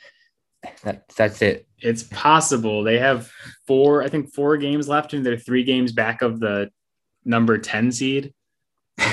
That 0.84 1.04
that's 1.18 1.42
it. 1.42 1.68
It's 1.80 2.04
possible. 2.04 2.84
They 2.86 3.00
have 3.00 3.30
four, 3.68 4.02
I 4.02 4.08
think, 4.08 4.34
four 4.34 4.56
games 4.56 4.88
left, 4.88 5.14
and 5.14 5.26
they're 5.26 5.38
three 5.38 5.66
games 5.66 5.92
back 5.92 6.22
of 6.22 6.40
the 6.40 6.70
number 7.26 7.58
10 7.58 7.92
seed. 7.92 8.34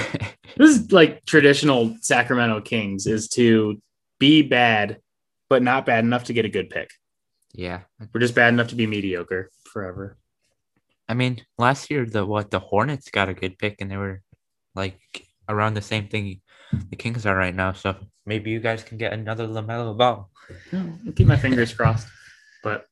This 0.56 0.70
is 0.78 0.92
like 0.92 1.24
traditional 1.24 1.96
Sacramento 2.02 2.60
Kings 2.60 3.06
is 3.06 3.26
to 3.30 3.80
be 4.20 4.42
bad, 4.42 5.00
but 5.48 5.62
not 5.62 5.84
bad 5.86 6.04
enough 6.04 6.24
to 6.24 6.32
get 6.32 6.44
a 6.44 6.48
good 6.50 6.70
pick. 6.70 6.90
yeah. 7.52 7.80
We're 8.14 8.20
just 8.20 8.34
bad 8.36 8.52
enough 8.54 8.68
to 8.68 8.76
be 8.76 8.86
mediocre 8.86 9.50
forever. 9.72 10.18
I 11.12 11.14
mean, 11.14 11.44
last 11.58 11.90
year 11.90 12.06
the 12.06 12.24
what 12.24 12.50
the 12.50 12.58
Hornets 12.58 13.10
got 13.10 13.28
a 13.28 13.34
good 13.34 13.58
pick 13.58 13.82
and 13.82 13.90
they 13.90 13.98
were 13.98 14.22
like 14.74 14.98
around 15.46 15.74
the 15.74 15.82
same 15.82 16.08
thing 16.08 16.40
the 16.88 16.96
Kings 16.96 17.26
are 17.26 17.36
right 17.36 17.54
now. 17.54 17.74
So 17.74 17.96
maybe 18.24 18.50
you 18.50 18.60
guys 18.60 18.82
can 18.82 18.96
get 18.96 19.12
another 19.12 19.46
LaMelo 19.46 19.94
Ball. 19.94 20.30
Yeah, 20.72 20.86
keep 21.14 21.26
my 21.26 21.36
fingers 21.36 21.74
crossed. 21.74 22.08
But 22.62 22.86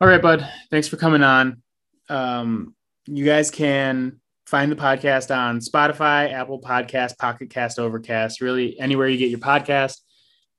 all 0.00 0.08
right, 0.08 0.22
bud. 0.22 0.48
Thanks 0.70 0.88
for 0.88 0.96
coming 0.96 1.22
on. 1.22 1.62
Um, 2.08 2.74
you 3.04 3.26
guys 3.26 3.50
can 3.50 4.20
find 4.46 4.72
the 4.72 4.76
podcast 4.76 5.30
on 5.30 5.60
Spotify, 5.60 6.32
Apple 6.32 6.62
Podcast, 6.62 7.18
Pocket 7.18 7.50
Cast, 7.50 7.78
Overcast, 7.78 8.40
really 8.40 8.80
anywhere 8.80 9.06
you 9.06 9.18
get 9.18 9.28
your 9.28 9.38
podcast. 9.38 9.98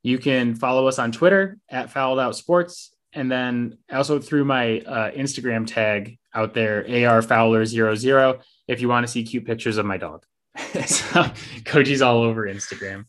You 0.03 0.19
can 0.19 0.53
follow 0.53 0.85
us 0.85 0.99
on 0.99 1.11
Twitter 1.11 1.57
at 1.67 1.89
Fouled 1.89 2.19
Out 2.19 2.35
Sports, 2.35 2.90
and 3.13 3.31
then 3.31 3.77
I 3.89 3.97
also 3.97 4.19
through 4.19 4.45
my 4.45 4.79
uh, 4.79 5.11
Instagram 5.11 5.67
tag 5.67 6.17
out 6.33 6.53
there, 6.53 6.85
AR 7.07 7.21
Fowler 7.21 7.65
00 7.65 8.39
if 8.67 8.79
you 8.79 8.87
want 8.87 9.05
to 9.05 9.11
see 9.11 9.23
cute 9.23 9.45
pictures 9.45 9.77
of 9.77 9.85
my 9.85 9.97
dog. 9.97 10.23
so, 10.57 11.23
Koji's 11.63 12.01
all 12.01 12.21
over 12.23 12.47
Instagram. 12.47 13.05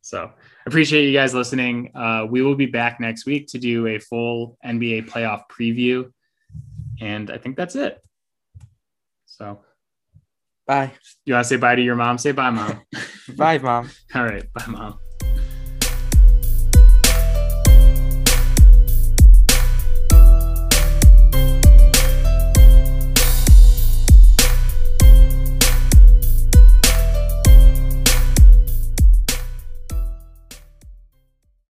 So 0.00 0.30
appreciate 0.66 1.06
you 1.06 1.12
guys 1.12 1.34
listening. 1.34 1.90
Uh, 1.94 2.26
we 2.28 2.42
will 2.42 2.56
be 2.56 2.66
back 2.66 3.00
next 3.00 3.26
week 3.26 3.48
to 3.48 3.58
do 3.58 3.86
a 3.86 3.98
full 3.98 4.58
NBA 4.64 5.08
playoff 5.08 5.44
preview. 5.50 6.12
And 7.00 7.30
I 7.30 7.38
think 7.38 7.56
that's 7.56 7.74
it. 7.74 8.02
So 9.26 9.60
Bye. 10.66 10.92
you 11.24 11.34
want 11.34 11.44
to 11.44 11.48
say 11.48 11.56
bye 11.56 11.74
to 11.74 11.82
your 11.82 11.96
mom? 11.96 12.18
Say 12.18 12.32
bye, 12.32 12.50
mom. 12.50 12.82
Bye, 13.36 13.58
mom. 13.58 13.90
All 14.14 14.24
right. 14.24 14.50
Bye, 14.52 14.66
mom. 14.68 14.98